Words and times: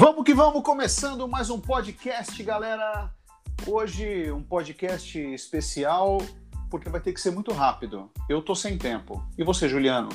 Vamos 0.00 0.22
que 0.22 0.32
vamos, 0.32 0.62
começando 0.62 1.26
mais 1.26 1.50
um 1.50 1.58
podcast, 1.58 2.40
galera. 2.44 3.10
Hoje 3.66 4.30
um 4.30 4.40
podcast 4.40 5.18
especial, 5.18 6.18
porque 6.70 6.88
vai 6.88 7.00
ter 7.00 7.12
que 7.12 7.20
ser 7.20 7.32
muito 7.32 7.50
rápido. 7.50 8.08
Eu 8.28 8.40
tô 8.40 8.54
sem 8.54 8.78
tempo. 8.78 9.20
E 9.36 9.42
você, 9.42 9.68
Juliano? 9.68 10.08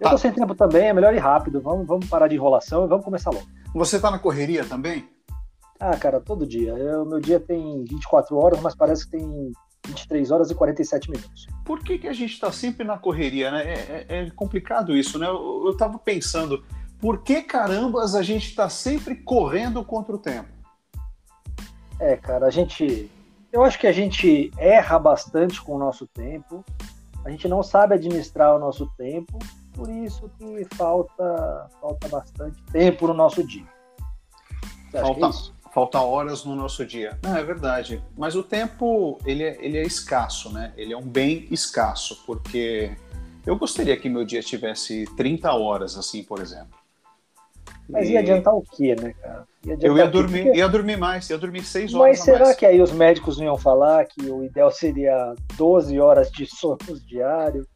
Eu 0.00 0.08
tô 0.08 0.16
sem 0.16 0.32
tempo 0.32 0.54
também, 0.54 0.86
é 0.86 0.92
melhor 0.94 1.12
ir 1.12 1.18
rápido. 1.18 1.60
Vamos, 1.60 1.86
vamos 1.86 2.08
parar 2.08 2.26
de 2.26 2.36
enrolação 2.36 2.86
e 2.86 2.88
vamos 2.88 3.04
começar 3.04 3.28
logo. 3.28 3.46
Você 3.74 4.00
tá 4.00 4.10
na 4.10 4.18
correria 4.18 4.64
também? 4.64 5.06
Ah, 5.78 5.94
cara, 5.98 6.20
todo 6.20 6.46
dia. 6.46 6.72
O 7.02 7.04
meu 7.04 7.20
dia 7.20 7.38
tem 7.38 7.84
24 7.84 8.34
horas, 8.34 8.62
mas 8.62 8.74
parece 8.74 9.04
que 9.04 9.18
tem 9.18 9.52
23 9.88 10.30
horas 10.30 10.50
e 10.50 10.54
47 10.54 11.10
minutos. 11.10 11.46
Por 11.66 11.80
que, 11.80 11.98
que 11.98 12.08
a 12.08 12.14
gente 12.14 12.32
está 12.32 12.50
sempre 12.50 12.82
na 12.82 12.96
correria, 12.96 13.50
né? 13.50 13.62
É, 13.62 14.06
é, 14.08 14.22
é 14.22 14.30
complicado 14.30 14.96
isso, 14.96 15.18
né? 15.18 15.26
Eu, 15.26 15.64
eu 15.66 15.76
tava 15.76 15.98
pensando, 15.98 16.64
por 17.00 17.22
que 17.22 17.42
carambas 17.42 18.14
a 18.14 18.22
gente 18.22 18.48
está 18.48 18.68
sempre 18.68 19.16
correndo 19.16 19.84
contra 19.84 20.14
o 20.14 20.18
tempo? 20.18 20.48
É, 22.00 22.16
cara, 22.16 22.46
a 22.46 22.50
gente. 22.50 23.10
Eu 23.52 23.64
acho 23.64 23.78
que 23.78 23.86
a 23.86 23.92
gente 23.92 24.50
erra 24.58 24.98
bastante 24.98 25.60
com 25.62 25.76
o 25.76 25.78
nosso 25.78 26.06
tempo, 26.06 26.64
a 27.24 27.30
gente 27.30 27.48
não 27.48 27.62
sabe 27.62 27.94
administrar 27.94 28.54
o 28.54 28.58
nosso 28.58 28.86
tempo, 28.96 29.38
por 29.72 29.88
isso 29.90 30.30
que 30.38 30.66
falta, 30.74 31.70
falta 31.80 32.08
bastante 32.08 32.62
tempo 32.64 33.06
no 33.06 33.14
nosso 33.14 33.42
dia. 33.42 33.66
Você 34.90 35.00
falta, 35.00 35.26
é 35.26 35.72
falta 35.72 36.00
horas 36.00 36.44
no 36.44 36.54
nosso 36.54 36.84
dia. 36.84 37.18
Não, 37.22 37.36
é 37.36 37.42
verdade. 37.42 38.02
Mas 38.16 38.34
o 38.34 38.42
tempo, 38.42 39.18
ele 39.24 39.44
é, 39.44 39.56
ele 39.64 39.78
é 39.78 39.82
escasso, 39.82 40.52
né? 40.52 40.72
Ele 40.76 40.92
é 40.92 40.96
um 40.96 41.06
bem 41.06 41.46
escasso, 41.50 42.22
porque 42.26 42.96
eu 43.46 43.56
gostaria 43.56 43.96
que 43.96 44.08
meu 44.08 44.24
dia 44.24 44.42
tivesse 44.42 45.04
30 45.16 45.52
horas, 45.52 45.96
assim, 45.96 46.22
por 46.22 46.40
exemplo. 46.40 46.78
Mas 47.88 48.08
ia 48.08 48.20
adiantar 48.20 48.54
o 48.54 48.62
quê, 48.62 48.94
né, 48.94 49.14
cara? 49.14 49.46
Ia 49.64 49.78
eu 49.80 49.96
ia 49.96 50.06
dormir, 50.06 50.44
porque... 50.44 50.58
ia 50.58 50.68
dormir 50.68 50.96
mais, 50.96 51.30
ia 51.30 51.38
dormir 51.38 51.64
6 51.64 51.94
horas. 51.94 52.08
Mas 52.08 52.20
será 52.20 52.46
mais. 52.46 52.56
que 52.56 52.66
aí 52.66 52.80
os 52.82 52.92
médicos 52.92 53.38
não 53.38 53.46
iam 53.46 53.56
falar 53.56 54.04
que 54.04 54.30
o 54.30 54.44
ideal 54.44 54.70
seria 54.70 55.34
12 55.56 55.98
horas 55.98 56.30
de 56.30 56.46
sono 56.46 56.78
diário? 57.06 57.66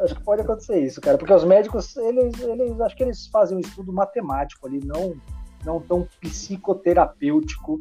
Acho 0.00 0.14
que 0.14 0.22
pode 0.22 0.42
acontecer 0.42 0.80
isso, 0.80 1.00
cara, 1.00 1.18
porque 1.18 1.32
os 1.32 1.44
médicos, 1.44 1.96
eles, 1.96 2.40
eles 2.40 2.80
acho 2.80 2.96
que 2.96 3.02
eles 3.02 3.26
fazem 3.26 3.56
um 3.56 3.60
estudo 3.60 3.92
matemático 3.92 4.66
ali, 4.66 4.80
não, 4.84 5.14
não 5.64 5.80
tão 5.80 6.06
psicoterapêutico. 6.20 7.80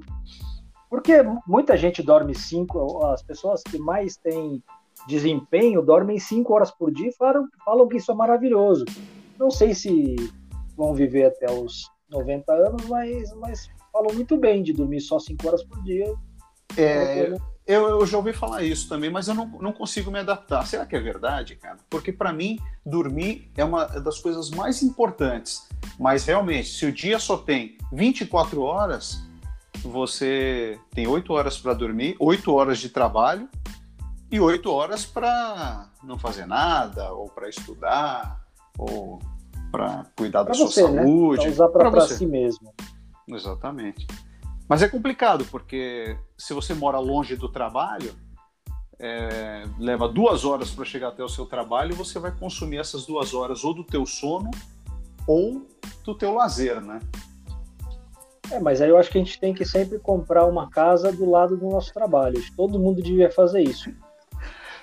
Porque 0.89 1.23
muita 1.47 1.77
gente 1.77 2.01
dorme 2.01 2.35
cinco, 2.35 3.05
as 3.05 3.21
pessoas 3.21 3.61
que 3.63 3.77
mais 3.77 4.17
têm 4.17 4.63
desempenho 5.07 5.81
dormem 5.81 6.19
cinco 6.19 6.53
horas 6.53 6.71
por 6.71 6.91
dia 6.91 7.09
e 7.09 7.15
falam, 7.15 7.47
falam 7.63 7.87
que 7.87 7.97
isso 7.97 8.11
é 8.11 8.15
maravilhoso. 8.15 8.85
Não 9.37 9.49
sei 9.49 9.73
se 9.73 10.15
vão 10.79 10.93
viver 10.93 11.25
até 11.25 11.51
os 11.51 11.91
90 12.09 12.51
anos, 12.53 12.85
mas, 12.85 13.35
mas 13.35 13.69
falam 13.91 14.13
muito 14.13 14.37
bem 14.37 14.63
de 14.63 14.71
dormir 14.71 15.01
só 15.01 15.19
5 15.19 15.45
horas 15.45 15.61
por 15.61 15.83
dia. 15.83 16.15
É, 16.77 17.33
eu, 17.67 17.89
eu, 17.89 18.05
já 18.05 18.17
ouvi 18.17 18.31
falar 18.31 18.63
isso 18.63 18.87
também, 18.87 19.09
mas 19.09 19.27
eu 19.27 19.33
não, 19.33 19.45
não 19.45 19.73
consigo 19.73 20.09
me 20.09 20.19
adaptar. 20.19 20.65
Será 20.65 20.85
que 20.85 20.95
é 20.95 20.99
verdade, 20.99 21.57
cara? 21.57 21.77
Porque 21.89 22.13
para 22.13 22.31
mim, 22.31 22.57
dormir 22.85 23.51
é 23.57 23.63
uma 23.63 23.85
das 23.85 24.19
coisas 24.19 24.49
mais 24.49 24.81
importantes. 24.81 25.67
Mas 25.99 26.25
realmente, 26.25 26.69
se 26.69 26.85
o 26.85 26.93
dia 26.93 27.19
só 27.19 27.35
tem 27.35 27.77
24 27.91 28.61
horas, 28.61 29.21
você 29.81 30.79
tem 30.91 31.07
8 31.07 31.33
horas 31.33 31.57
para 31.57 31.73
dormir, 31.73 32.15
8 32.19 32.53
horas 32.53 32.79
de 32.79 32.89
trabalho 32.89 33.49
e 34.31 34.39
8 34.39 34.71
horas 34.71 35.05
para 35.05 35.89
não 36.03 36.17
fazer 36.17 36.45
nada, 36.45 37.11
ou 37.11 37.27
para 37.27 37.49
estudar, 37.49 38.39
ou 38.77 39.19
para 39.71 40.05
cuidar 40.15 40.43
pra 40.43 40.53
da 40.53 40.59
você, 40.59 40.81
sua 40.81 40.91
né? 40.91 41.03
saúde. 41.03 41.41
Pra 41.41 41.51
usar 41.51 41.67
para 41.69 42.01
si 42.01 42.25
mesmo. 42.25 42.73
Exatamente. 43.27 44.07
Mas 44.67 44.83
é 44.83 44.87
complicado, 44.87 45.45
porque 45.45 46.15
se 46.37 46.53
você 46.53 46.73
mora 46.73 46.99
longe 46.99 47.35
do 47.35 47.49
trabalho, 47.49 48.13
é, 48.99 49.63
leva 49.79 50.07
duas 50.07 50.45
horas 50.45 50.69
para 50.71 50.85
chegar 50.85 51.07
até 51.09 51.23
o 51.23 51.29
seu 51.29 51.45
trabalho, 51.45 51.95
você 51.95 52.19
vai 52.19 52.31
consumir 52.31 52.77
essas 52.77 53.05
duas 53.05 53.33
horas 53.33 53.63
ou 53.63 53.73
do 53.73 53.83
teu 53.83 54.05
sono 54.05 54.51
ou 55.25 55.65
do 56.03 56.15
teu 56.15 56.33
lazer, 56.33 56.81
né? 56.81 56.99
É, 58.51 58.59
mas 58.59 58.81
aí 58.81 58.89
eu 58.89 58.97
acho 58.97 59.09
que 59.09 59.17
a 59.17 59.23
gente 59.23 59.39
tem 59.39 59.53
que 59.53 59.63
sempre 59.63 59.99
comprar 59.99 60.45
uma 60.45 60.69
casa 60.69 61.11
do 61.11 61.29
lado 61.29 61.55
do 61.55 61.67
nosso 61.69 61.93
trabalho. 61.93 62.43
Todo 62.55 62.79
mundo 62.79 63.01
devia 63.01 63.31
fazer 63.31 63.61
isso. 63.61 63.91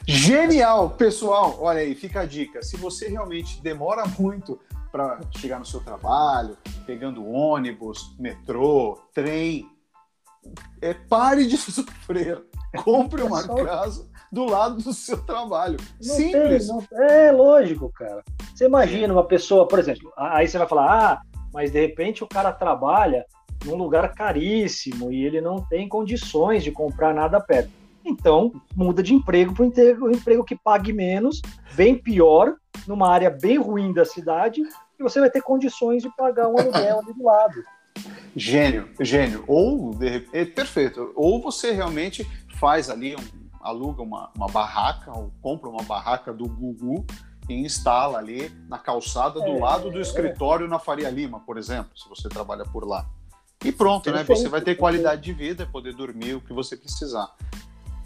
Genial, 0.06 0.90
pessoal. 0.90 1.58
Olha 1.60 1.80
aí, 1.80 1.94
fica 1.94 2.20
a 2.20 2.26
dica. 2.26 2.62
Se 2.62 2.76
você 2.76 3.08
realmente 3.08 3.60
demora 3.60 4.04
muito 4.18 4.58
para 4.96 5.20
chegar 5.36 5.58
no 5.58 5.66
seu 5.66 5.80
trabalho, 5.80 6.56
pegando 6.86 7.26
ônibus, 7.26 8.16
metrô, 8.18 8.98
trem. 9.12 9.68
É, 10.80 10.94
pare 10.94 11.46
de 11.46 11.56
sofrer. 11.58 12.42
Compre 12.82 13.22
uma 13.22 13.40
é 13.40 13.64
casa 13.64 14.08
do 14.32 14.46
lado 14.46 14.76
do 14.76 14.94
seu 14.94 15.22
trabalho. 15.22 15.76
Não 16.02 16.14
Simples. 16.14 16.66
Tem, 16.68 16.76
não, 16.76 17.04
é 17.04 17.30
lógico, 17.30 17.92
cara. 17.92 18.24
Você 18.54 18.64
imagina 18.64 19.12
uma 19.12 19.24
pessoa, 19.24 19.68
por 19.68 19.78
exemplo, 19.78 20.10
aí 20.16 20.48
você 20.48 20.56
vai 20.56 20.66
falar, 20.66 21.12
ah, 21.12 21.22
mas 21.52 21.70
de 21.70 21.80
repente 21.80 22.24
o 22.24 22.28
cara 22.28 22.50
trabalha 22.50 23.26
num 23.66 23.76
lugar 23.76 24.14
caríssimo 24.14 25.12
e 25.12 25.26
ele 25.26 25.42
não 25.42 25.56
tem 25.56 25.88
condições 25.88 26.64
de 26.64 26.72
comprar 26.72 27.12
nada 27.12 27.38
perto. 27.38 27.70
Então, 28.02 28.52
muda 28.74 29.02
de 29.02 29.12
emprego 29.12 29.52
para 29.52 29.64
um 29.64 29.66
emprego, 29.66 30.10
emprego 30.10 30.44
que 30.44 30.56
pague 30.56 30.92
menos, 30.92 31.42
bem 31.74 31.98
pior, 31.98 32.54
numa 32.86 33.10
área 33.10 33.28
bem 33.28 33.58
ruim 33.58 33.92
da 33.92 34.04
cidade, 34.04 34.62
e 34.98 35.02
você 35.02 35.20
vai 35.20 35.30
ter 35.30 35.42
condições 35.42 36.02
de 36.02 36.10
pagar 36.16 36.48
um 36.48 36.58
aluguel 36.58 37.00
ali 37.00 37.12
do 37.12 37.24
lado. 37.24 37.62
Gênio, 38.34 38.88
gênio. 39.00 39.44
Ou, 39.46 39.94
de, 39.94 40.28
é 40.32 40.44
perfeito. 40.44 41.12
Ou 41.14 41.40
você 41.40 41.72
realmente 41.72 42.26
faz 42.58 42.90
ali, 42.90 43.16
um, 43.16 43.20
aluga 43.60 44.02
uma, 44.02 44.30
uma 44.36 44.46
barraca, 44.46 45.10
ou 45.16 45.32
compra 45.40 45.68
uma 45.68 45.82
barraca 45.82 46.32
do 46.32 46.46
Gugu 46.46 47.04
e 47.48 47.54
instala 47.54 48.18
ali 48.18 48.50
na 48.68 48.78
calçada 48.78 49.40
do 49.40 49.52
é, 49.52 49.58
lado 49.58 49.90
do 49.90 50.00
escritório 50.00 50.66
é. 50.66 50.68
na 50.68 50.78
Faria 50.78 51.08
Lima, 51.08 51.40
por 51.40 51.56
exemplo, 51.56 51.90
se 51.96 52.08
você 52.08 52.28
trabalha 52.28 52.64
por 52.64 52.86
lá. 52.86 53.06
E 53.64 53.72
pronto, 53.72 54.10
né? 54.12 54.22
Você 54.24 54.48
vai 54.48 54.60
ter 54.60 54.74
qualidade 54.74 55.22
de 55.22 55.32
vida, 55.32 55.66
poder 55.66 55.94
dormir 55.94 56.34
o 56.34 56.40
que 56.40 56.52
você 56.52 56.76
precisar. 56.76 57.34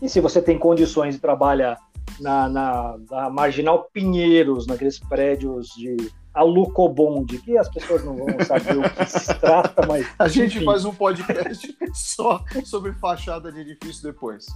E 0.01 0.09
se 0.09 0.21
você 0.21 0.41
tem 0.41 0.59
condições 0.59 1.15
de 1.15 1.21
trabalhar 1.21 1.79
na, 2.21 2.49
na, 2.49 2.97
na 3.11 3.31
Marginal 3.31 3.91
Pinheiros, 3.93 4.67
naqueles 4.67 4.99
prédios 4.99 5.69
de 5.77 5.97
Alucobond, 6.33 7.39
que 7.39 7.59
as 7.59 7.69
pessoas 7.69 8.05
não 8.05 8.17
vão 8.17 8.29
saber 8.47 8.79
o 8.79 8.91
que 8.91 9.07
se 9.07 9.35
trata, 9.35 9.87
mas. 9.87 10.07
A 10.19 10.29
gente 10.29 10.57
enfim. 10.57 10.65
faz 10.65 10.85
um 10.85 10.95
podcast 10.95 11.77
só 11.93 12.43
sobre 12.65 12.93
fachada 12.93 13.51
de 13.51 13.61
edifício 13.61 14.03
depois. 14.03 14.47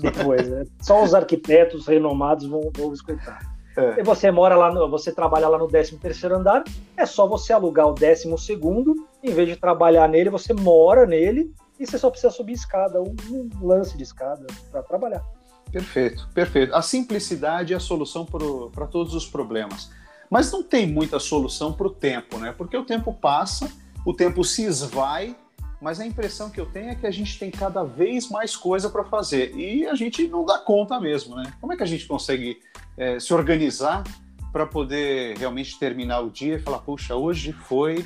Depois, 0.00 0.48
né? 0.48 0.64
Só 0.80 1.02
os 1.02 1.14
arquitetos 1.14 1.86
renomados 1.86 2.46
vão, 2.46 2.70
vão 2.76 2.92
escutar. 2.92 3.40
É. 3.76 4.00
E 4.00 4.02
você 4.02 4.30
mora 4.30 4.54
lá, 4.54 4.72
no, 4.72 4.90
você 4.90 5.10
trabalha 5.12 5.48
lá 5.48 5.58
no 5.58 5.66
13 5.66 5.96
terceiro 5.96 6.36
andar, 6.36 6.62
é 6.96 7.06
só 7.06 7.26
você 7.26 7.52
alugar 7.52 7.86
o 7.86 7.94
12 7.94 8.36
segundo, 8.38 8.94
em 9.22 9.32
vez 9.32 9.48
de 9.48 9.56
trabalhar 9.56 10.08
nele, 10.08 10.28
você 10.28 10.52
mora 10.52 11.06
nele 11.06 11.50
e 11.80 11.86
você 11.86 11.98
só 11.98 12.10
precisa 12.10 12.30
subir 12.30 12.52
escada, 12.52 13.00
um, 13.00 13.14
um 13.30 13.66
lance 13.66 13.96
de 13.96 14.02
escada 14.02 14.46
para 14.70 14.82
trabalhar. 14.82 15.24
Perfeito, 15.70 16.28
perfeito. 16.34 16.74
A 16.74 16.82
simplicidade 16.82 17.72
é 17.72 17.76
a 17.76 17.80
solução 17.80 18.26
para 18.26 18.86
todos 18.86 19.14
os 19.14 19.26
problemas. 19.26 19.90
Mas 20.32 20.50
não 20.50 20.62
tem 20.62 20.86
muita 20.86 21.18
solução 21.18 21.74
para 21.74 21.86
o 21.86 21.90
tempo, 21.90 22.38
né? 22.38 22.54
Porque 22.56 22.74
o 22.74 22.86
tempo 22.86 23.12
passa, 23.12 23.70
o 24.02 24.14
tempo 24.14 24.42
se 24.42 24.64
esvai, 24.64 25.36
mas 25.78 26.00
a 26.00 26.06
impressão 26.06 26.48
que 26.48 26.58
eu 26.58 26.64
tenho 26.64 26.88
é 26.88 26.94
que 26.94 27.06
a 27.06 27.10
gente 27.10 27.38
tem 27.38 27.50
cada 27.50 27.84
vez 27.84 28.30
mais 28.30 28.56
coisa 28.56 28.88
para 28.88 29.04
fazer 29.04 29.54
e 29.54 29.86
a 29.86 29.94
gente 29.94 30.26
não 30.28 30.46
dá 30.46 30.58
conta 30.58 30.98
mesmo, 30.98 31.36
né? 31.36 31.52
Como 31.60 31.74
é 31.74 31.76
que 31.76 31.82
a 31.82 31.86
gente 31.86 32.06
consegue 32.06 32.58
é, 32.96 33.20
se 33.20 33.34
organizar 33.34 34.04
para 34.50 34.64
poder 34.64 35.36
realmente 35.36 35.78
terminar 35.78 36.20
o 36.20 36.30
dia 36.30 36.54
e 36.54 36.58
falar, 36.58 36.78
puxa, 36.78 37.14
hoje 37.14 37.52
foi 37.52 38.02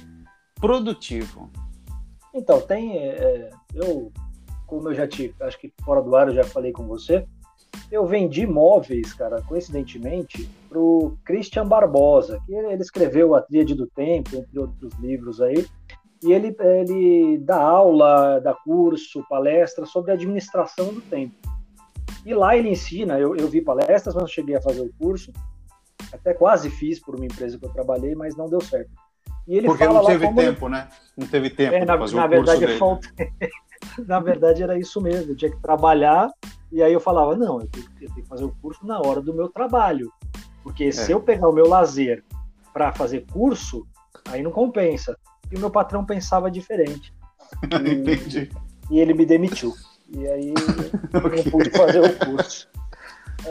produtivo? 0.56 1.49
Então, 2.34 2.61
tem. 2.61 2.99
É, 2.99 3.08
é 3.08 3.50
eu, 3.72 4.11
como 4.67 4.88
eu 4.88 4.94
já 4.96 5.06
te. 5.06 5.32
Acho 5.43 5.61
que 5.61 5.72
fora 5.84 6.02
do 6.02 6.17
ar 6.17 6.26
eu 6.26 6.34
já 6.34 6.43
falei 6.43 6.72
com 6.72 6.88
você. 6.88 7.25
Eu 7.90 8.06
vendi 8.06 8.46
móveis, 8.46 9.12
cara, 9.12 9.43
coincidentemente, 9.43 10.49
para 10.69 10.78
o 10.78 11.17
Christian 11.25 11.67
Barbosa, 11.67 12.40
que 12.46 12.55
ele 12.55 12.82
escreveu 12.82 13.34
A 13.34 13.43
Tríade 13.43 13.75
do 13.75 13.87
Tempo, 13.87 14.37
entre 14.37 14.58
outros 14.58 14.93
livros 14.94 15.40
aí. 15.40 15.67
E 16.23 16.32
ele, 16.32 16.56
ele 16.58 17.38
dá 17.38 17.61
aula, 17.61 18.40
dá 18.40 18.55
curso, 18.55 19.25
palestra 19.28 19.87
sobre 19.87 20.12
administração 20.12 20.93
do 20.93 21.00
tempo. 21.00 21.34
E 22.25 22.34
lá 22.34 22.56
ele 22.56 22.70
ensina, 22.70 23.19
eu, 23.19 23.37
eu 23.37 23.46
vi 23.49 23.61
palestras, 23.61 24.14
mas 24.14 24.22
não 24.22 24.26
cheguei 24.26 24.56
a 24.56 24.62
fazer 24.62 24.81
o 24.81 24.93
curso. 24.99 25.32
Até 26.12 26.34
quase 26.34 26.70
fiz 26.70 26.99
por 26.99 27.14
uma 27.14 27.26
empresa 27.26 27.58
que 27.58 27.64
eu 27.64 27.72
trabalhei, 27.72 28.14
mas 28.14 28.37
não 28.37 28.49
deu 28.49 28.61
certo. 28.61 28.90
E 29.46 29.58
ele 29.58 29.67
Porque 29.69 29.84
fala 29.84 30.00
não 30.00 30.06
teve 30.06 30.34
tempo, 30.34 30.67
ele... 30.67 30.75
né? 30.75 30.88
Não 31.17 31.26
teve 31.26 31.50
tempo 31.50 31.75
é, 31.75 31.84
na, 31.84 31.99
fazer 31.99 32.17
na 32.17 32.26
o 32.26 32.29
verdade, 32.29 32.61
curso 32.61 32.79
falta... 32.79 33.08
na 34.06 34.20
verdade, 34.20 34.62
era 34.62 34.78
isso 34.78 35.00
mesmo. 35.00 35.32
Eu 35.32 35.37
tinha 35.37 35.50
que 35.50 35.61
trabalhar 35.61 36.31
e 36.70 36.82
aí 36.82 36.93
eu 36.93 37.00
falava, 37.00 37.37
não, 37.37 37.61
eu 37.61 37.67
tenho, 37.69 37.87
eu 38.00 38.11
tenho 38.11 38.23
que 38.23 38.28
fazer 38.28 38.44
o 38.44 38.55
curso 38.61 38.87
na 38.87 38.99
hora 39.00 39.20
do 39.20 39.34
meu 39.34 39.49
trabalho. 39.49 40.12
Porque 40.62 40.84
é. 40.84 40.93
se 40.93 41.12
eu 41.12 41.20
pegar 41.20 41.49
o 41.49 41.52
meu 41.52 41.69
lazer 41.69 42.25
para 42.73 42.93
fazer 42.93 43.25
curso, 43.32 43.87
aí 44.28 44.43
não 44.43 44.50
compensa. 44.50 45.17
e 45.50 45.56
o 45.56 45.61
meu 45.61 45.70
patrão 45.70 46.05
pensava 46.05 46.50
diferente. 46.50 47.14
E, 47.73 47.93
Entendi. 47.93 48.50
E 48.90 48.99
ele 48.99 49.14
me 49.14 49.25
demitiu. 49.25 49.73
E 50.08 50.26
aí 50.26 50.52
eu 51.14 51.22
não 51.22 51.50
pude 51.50 51.70
fazer 51.70 52.00
o 52.00 52.26
curso. 52.26 52.69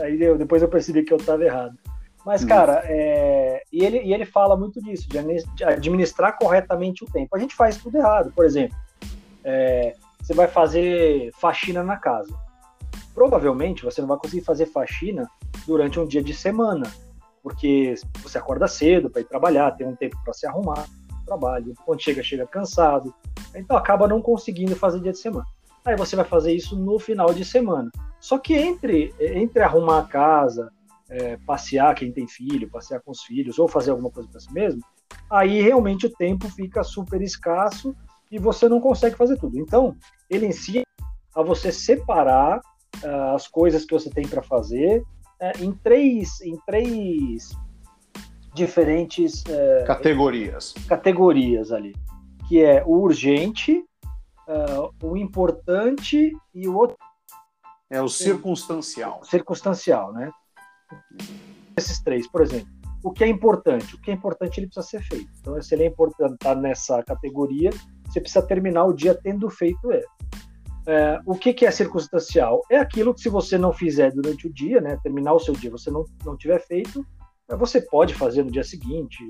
Aí 0.02 0.22
eu, 0.22 0.36
depois 0.36 0.60
eu 0.60 0.68
percebi 0.68 1.02
que 1.02 1.12
eu 1.12 1.16
estava 1.16 1.42
errado. 1.44 1.76
Mas, 2.24 2.42
hum. 2.42 2.48
cara, 2.48 2.82
é, 2.84 3.62
e, 3.72 3.84
ele, 3.84 4.02
e 4.02 4.12
ele 4.12 4.26
fala 4.26 4.56
muito 4.56 4.82
disso, 4.82 5.08
de 5.08 5.64
administrar 5.64 6.36
corretamente 6.36 7.04
o 7.04 7.06
tempo. 7.06 7.34
A 7.34 7.38
gente 7.38 7.54
faz 7.54 7.76
tudo 7.76 7.96
errado. 7.96 8.32
Por 8.34 8.44
exemplo, 8.44 8.76
é, 9.44 9.94
você 10.20 10.34
vai 10.34 10.48
fazer 10.48 11.30
faxina 11.38 11.82
na 11.82 11.96
casa. 11.96 12.34
Provavelmente 13.14 13.84
você 13.84 14.00
não 14.00 14.08
vai 14.08 14.18
conseguir 14.18 14.44
fazer 14.44 14.66
faxina 14.66 15.28
durante 15.66 15.98
um 15.98 16.06
dia 16.06 16.22
de 16.22 16.34
semana, 16.34 16.90
porque 17.42 17.94
você 18.22 18.38
acorda 18.38 18.66
cedo 18.66 19.08
para 19.08 19.20
ir 19.20 19.24
trabalhar, 19.24 19.70
tem 19.72 19.86
um 19.86 19.96
tempo 19.96 20.16
para 20.24 20.32
se 20.32 20.46
arrumar 20.46 20.86
trabalho. 21.26 21.74
Quando 21.84 22.00
chega, 22.00 22.22
chega 22.22 22.46
cansado. 22.46 23.12
Então 23.54 23.76
acaba 23.76 24.06
não 24.06 24.22
conseguindo 24.22 24.76
fazer 24.76 25.00
dia 25.00 25.12
de 25.12 25.18
semana. 25.18 25.44
Aí 25.84 25.96
você 25.96 26.16
vai 26.16 26.24
fazer 26.24 26.52
isso 26.52 26.76
no 26.76 26.98
final 26.98 27.32
de 27.34 27.44
semana. 27.44 27.90
Só 28.20 28.38
que 28.38 28.54
entre, 28.54 29.14
entre 29.20 29.62
arrumar 29.62 29.98
a 29.98 30.04
casa, 30.04 30.72
é, 31.08 31.36
passear 31.46 31.94
quem 31.94 32.10
tem 32.10 32.26
filho, 32.26 32.70
passear 32.70 33.00
com 33.00 33.10
os 33.10 33.22
filhos, 33.22 33.58
ou 33.58 33.68
fazer 33.68 33.90
alguma 33.90 34.10
coisa 34.10 34.28
para 34.28 34.40
si 34.40 34.52
mesmo, 34.52 34.80
aí 35.30 35.60
realmente 35.60 36.06
o 36.06 36.12
tempo 36.12 36.48
fica 36.48 36.82
super 36.82 37.20
escasso 37.20 37.94
e 38.30 38.38
você 38.38 38.68
não 38.68 38.80
consegue 38.80 39.16
fazer 39.16 39.38
tudo. 39.38 39.58
Então, 39.58 39.96
ele 40.28 40.46
ensina 40.46 40.84
a 41.34 41.42
você 41.42 41.70
separar 41.70 42.58
uh, 42.58 43.34
as 43.34 43.46
coisas 43.46 43.84
que 43.84 43.92
você 43.92 44.10
tem 44.10 44.26
para 44.26 44.42
fazer 44.42 45.00
uh, 45.00 45.62
em 45.62 45.72
três, 45.72 46.40
em 46.40 46.56
três 46.66 47.50
diferentes 48.54 49.42
uh, 49.42 49.86
categorias. 49.86 50.74
Categorias 50.88 51.70
ali, 51.70 51.94
que 52.48 52.62
é 52.62 52.82
o 52.84 52.98
urgente, 52.98 53.84
uh, 54.48 54.90
o 55.02 55.16
importante 55.16 56.32
e 56.54 56.66
o 56.66 56.74
outro. 56.74 56.96
É 57.90 58.00
o 58.00 58.08
circunstancial. 58.08 59.22
Circunstancial, 59.22 60.12
né? 60.12 60.30
Esses 61.76 62.00
três, 62.00 62.26
por 62.28 62.42
exemplo. 62.42 62.68
O 63.04 63.12
que 63.12 63.22
é 63.22 63.28
importante? 63.28 63.94
O 63.94 64.00
que 64.00 64.10
é 64.10 64.14
importante 64.14 64.58
ele 64.58 64.66
precisa 64.66 64.84
ser 64.84 65.02
feito. 65.02 65.30
Então, 65.38 65.60
se 65.62 65.74
ele 65.74 65.84
é 65.84 65.86
importante 65.86 66.32
estar 66.32 66.54
tá 66.56 66.60
nessa 66.60 67.02
categoria, 67.04 67.70
você 68.16 68.20
precisa 68.20 68.42
terminar 68.42 68.84
o 68.84 68.92
dia 68.92 69.14
tendo 69.14 69.48
feito 69.50 69.92
ele. 69.92 70.04
É, 70.86 71.20
o 71.26 71.34
que, 71.34 71.52
que, 71.52 71.66
é 71.66 71.70
circunstancial? 71.70 72.62
É 72.70 72.78
aquilo 72.78 73.12
que 73.12 73.20
se 73.20 73.28
você 73.28 73.58
não 73.58 73.72
fizer 73.72 74.12
durante 74.12 74.46
o 74.46 74.52
dia, 74.52 74.80
né, 74.80 74.98
terminar 75.02 75.34
o 75.34 75.40
seu 75.40 75.52
dia, 75.52 75.70
você 75.70 75.90
não, 75.90 76.04
não 76.24 76.36
tiver 76.36 76.60
feito, 76.60 77.04
você 77.58 77.80
pode 77.80 78.14
fazer 78.14 78.44
no 78.44 78.50
dia 78.50 78.62
seguinte 78.62 79.22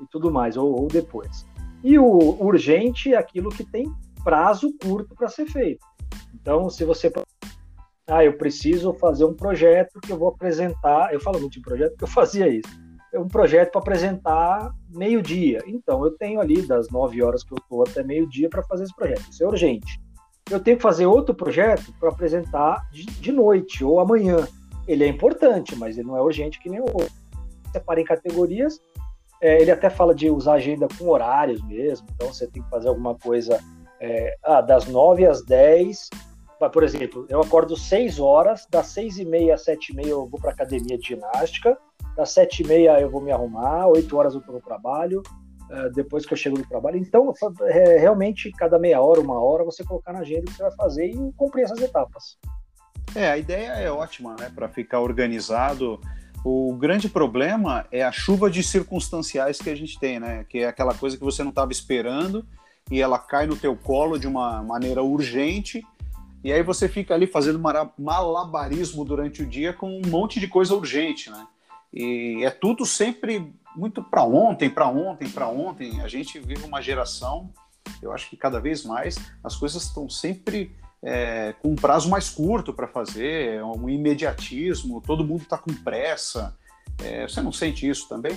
e 0.00 0.06
tudo 0.10 0.30
mais, 0.30 0.56
ou, 0.56 0.82
ou 0.82 0.88
depois. 0.88 1.46
E 1.82 1.98
o 1.98 2.36
urgente 2.42 3.14
é 3.14 3.16
aquilo 3.16 3.48
que 3.48 3.64
tem 3.64 3.90
prazo 4.22 4.74
curto 4.82 5.14
para 5.14 5.28
ser 5.28 5.46
feito. 5.46 5.84
Então, 6.34 6.68
se 6.68 6.84
você. 6.84 7.10
Ah, 8.06 8.24
eu 8.24 8.36
preciso 8.36 8.92
fazer 8.94 9.24
um 9.24 9.34
projeto 9.34 10.00
que 10.00 10.12
eu 10.12 10.18
vou 10.18 10.28
apresentar. 10.28 11.12
Eu 11.14 11.20
falo 11.20 11.40
muito 11.40 11.58
em 11.58 11.62
projeto 11.62 11.92
porque 11.92 12.04
eu 12.04 12.08
fazia 12.08 12.48
isso. 12.48 12.68
Um 13.14 13.28
projeto 13.28 13.72
para 13.72 13.80
apresentar 13.80 14.72
meio-dia. 14.88 15.62
Então, 15.66 16.04
eu 16.04 16.12
tenho 16.12 16.40
ali 16.40 16.62
das 16.62 16.88
9 16.90 17.22
horas 17.22 17.42
que 17.42 17.52
eu 17.52 17.58
estou 17.58 17.82
até 17.82 18.02
meio-dia 18.02 18.48
para 18.48 18.62
fazer 18.62 18.84
esse 18.84 18.94
projeto. 18.94 19.30
Isso 19.30 19.42
é 19.42 19.46
urgente. 19.46 20.00
Eu 20.50 20.60
tenho 20.60 20.76
que 20.76 20.82
fazer 20.82 21.06
outro 21.06 21.34
projeto 21.34 21.92
para 21.98 22.08
apresentar 22.08 22.88
de, 22.92 23.04
de 23.04 23.32
noite 23.32 23.84
ou 23.84 24.00
amanhã. 24.00 24.46
Ele 24.86 25.04
é 25.04 25.08
importante, 25.08 25.76
mas 25.76 25.98
ele 25.98 26.08
não 26.08 26.16
é 26.16 26.22
urgente 26.22 26.60
que 26.60 26.68
nem 26.68 26.80
o 26.80 26.84
outro. 26.84 27.12
Separa 27.72 28.00
em 28.00 28.04
categorias. 28.04 28.80
É, 29.40 29.60
ele 29.60 29.70
até 29.70 29.88
fala 29.88 30.14
de 30.14 30.30
usar 30.30 30.54
agenda 30.54 30.86
com 30.98 31.08
horários 31.08 31.62
mesmo. 31.66 32.06
Então, 32.14 32.32
você 32.32 32.46
tem 32.46 32.62
que 32.62 32.70
fazer 32.70 32.88
alguma 32.88 33.14
coisa 33.16 33.60
é, 34.00 34.36
ah, 34.44 34.60
das 34.60 34.86
9 34.86 35.26
às 35.26 35.44
10, 35.44 36.10
por 36.68 36.82
exemplo, 36.82 37.26
eu 37.28 37.40
acordo 37.40 37.76
6 37.76 38.20
horas, 38.20 38.66
das 38.70 38.88
6 38.88 39.18
e 39.18 39.24
meia 39.24 39.54
às 39.54 39.64
7 39.64 39.92
e 39.92 39.96
meia 39.96 40.08
eu 40.08 40.26
vou 40.26 40.38
para 40.38 40.50
academia 40.50 40.98
de 40.98 41.08
ginástica, 41.08 41.78
das 42.20 42.32
7 42.32 42.62
e 42.62 42.66
meia 42.66 43.00
eu 43.00 43.08
vou 43.08 43.22
me 43.22 43.32
arrumar, 43.32 43.86
8 43.86 44.14
horas 44.14 44.34
eu 44.34 44.40
estou 44.40 44.54
no 44.54 44.60
trabalho, 44.60 45.22
é, 45.70 45.88
depois 45.88 46.26
que 46.26 46.34
eu 46.34 46.36
chego 46.36 46.58
no 46.58 46.66
trabalho. 46.66 46.98
Então, 46.98 47.32
é, 47.62 47.96
realmente, 47.96 48.52
cada 48.52 48.78
meia 48.78 49.00
hora, 49.00 49.20
uma 49.20 49.40
hora, 49.40 49.64
você 49.64 49.82
colocar 49.82 50.12
na 50.12 50.18
agenda 50.18 50.42
o 50.42 50.44
que 50.44 50.52
você 50.52 50.62
vai 50.62 50.72
fazer 50.72 51.06
e 51.06 51.32
cumprir 51.34 51.62
essas 51.62 51.80
etapas. 51.80 52.36
É, 53.14 53.30
a 53.30 53.38
ideia 53.38 53.70
é 53.72 53.90
ótima, 53.90 54.36
né, 54.38 54.52
para 54.54 54.68
ficar 54.68 55.00
organizado. 55.00 55.98
O 56.44 56.74
grande 56.74 57.08
problema 57.08 57.86
é 57.90 58.02
a 58.02 58.12
chuva 58.12 58.50
de 58.50 58.62
circunstanciais 58.62 59.58
que 59.58 59.70
a 59.70 59.74
gente 59.74 59.98
tem, 59.98 60.20
né? 60.20 60.44
Que 60.48 60.58
é 60.58 60.66
aquela 60.66 60.94
coisa 60.94 61.16
que 61.16 61.24
você 61.24 61.42
não 61.42 61.50
estava 61.50 61.72
esperando 61.72 62.46
e 62.90 63.00
ela 63.00 63.18
cai 63.18 63.46
no 63.46 63.56
teu 63.56 63.74
colo 63.76 64.18
de 64.18 64.26
uma 64.26 64.62
maneira 64.62 65.02
urgente, 65.02 65.82
e 66.42 66.52
aí 66.52 66.62
você 66.62 66.88
fica 66.88 67.14
ali 67.14 67.26
fazendo 67.26 67.60
malabarismo 67.98 69.04
durante 69.04 69.42
o 69.42 69.46
dia 69.46 69.72
com 69.72 69.88
um 69.88 70.08
monte 70.08 70.40
de 70.40 70.48
coisa 70.48 70.74
urgente, 70.74 71.30
né? 71.30 71.46
E 71.92 72.44
é 72.44 72.50
tudo 72.50 72.86
sempre 72.86 73.52
muito 73.76 74.02
para 74.02 74.22
ontem, 74.24 74.70
para 74.70 74.88
ontem, 74.88 75.28
para 75.28 75.48
ontem. 75.48 76.00
A 76.00 76.08
gente 76.08 76.38
vive 76.38 76.64
uma 76.64 76.80
geração, 76.80 77.52
eu 78.02 78.12
acho 78.12 78.28
que 78.30 78.36
cada 78.36 78.60
vez 78.60 78.84
mais 78.84 79.16
as 79.42 79.56
coisas 79.56 79.84
estão 79.84 80.08
sempre 80.08 80.74
é, 81.02 81.54
com 81.54 81.70
um 81.70 81.76
prazo 81.76 82.08
mais 82.08 82.28
curto 82.28 82.72
para 82.72 82.86
fazer, 82.86 83.54
é 83.54 83.64
um 83.64 83.88
imediatismo, 83.88 85.00
todo 85.00 85.24
mundo 85.24 85.42
está 85.42 85.56
com 85.56 85.72
pressa. 85.72 86.56
É, 87.02 87.26
você 87.26 87.40
não 87.40 87.52
sente 87.52 87.88
isso 87.88 88.08
também? 88.08 88.36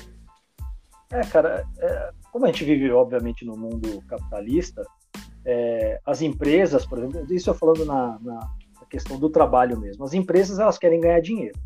É, 1.11 1.21
cara, 1.21 1.65
é, 1.77 2.11
como 2.31 2.45
a 2.45 2.47
gente 2.47 2.63
vive, 2.63 2.89
obviamente, 2.91 3.45
no 3.45 3.55
mundo 3.57 4.01
capitalista, 4.07 4.83
é, 5.45 5.99
as 6.05 6.21
empresas, 6.21 6.85
por 6.85 6.97
exemplo, 6.97 7.33
isso 7.33 7.49
eu 7.49 7.53
falando 7.53 7.85
na, 7.85 8.17
na, 8.21 8.33
na, 8.79 8.85
questão 8.89 9.19
do 9.19 9.29
trabalho 9.29 9.79
mesmo, 9.79 10.03
as 10.03 10.13
empresas 10.13 10.59
elas 10.59 10.77
querem 10.77 10.99
ganhar 10.99 11.19
dinheiro. 11.19 11.59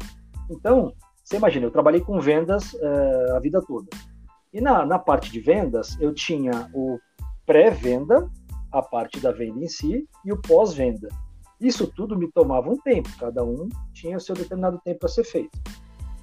Então, 0.50 0.94
você 1.28 1.36
imagina, 1.36 1.66
eu 1.66 1.72
trabalhei 1.72 2.00
com 2.00 2.22
vendas 2.22 2.74
é, 2.74 3.32
a 3.36 3.40
vida 3.40 3.62
toda. 3.62 3.90
E 4.54 4.62
na, 4.62 4.86
na 4.86 4.98
parte 4.98 5.30
de 5.30 5.42
vendas, 5.42 5.98
eu 6.00 6.14
tinha 6.14 6.72
o 6.74 6.98
pré-venda, 7.46 8.30
a 8.72 8.82
parte 8.82 9.20
da 9.20 9.34
venda 9.34 9.60
em 9.60 9.68
si, 9.68 10.08
e 10.24 10.32
o 10.32 10.42
pós-venda. 10.42 11.10
Isso 11.60 11.86
tudo 11.86 12.18
me 12.18 12.32
tomava 12.32 12.70
um 12.70 12.78
tempo, 12.78 13.10
cada 13.20 13.44
um 13.44 13.68
tinha 13.94 14.16
o 14.16 14.22
seu 14.22 14.34
determinado 14.36 14.80
tempo 14.86 15.00
para 15.00 15.10
ser 15.10 15.26
feito. 15.26 15.60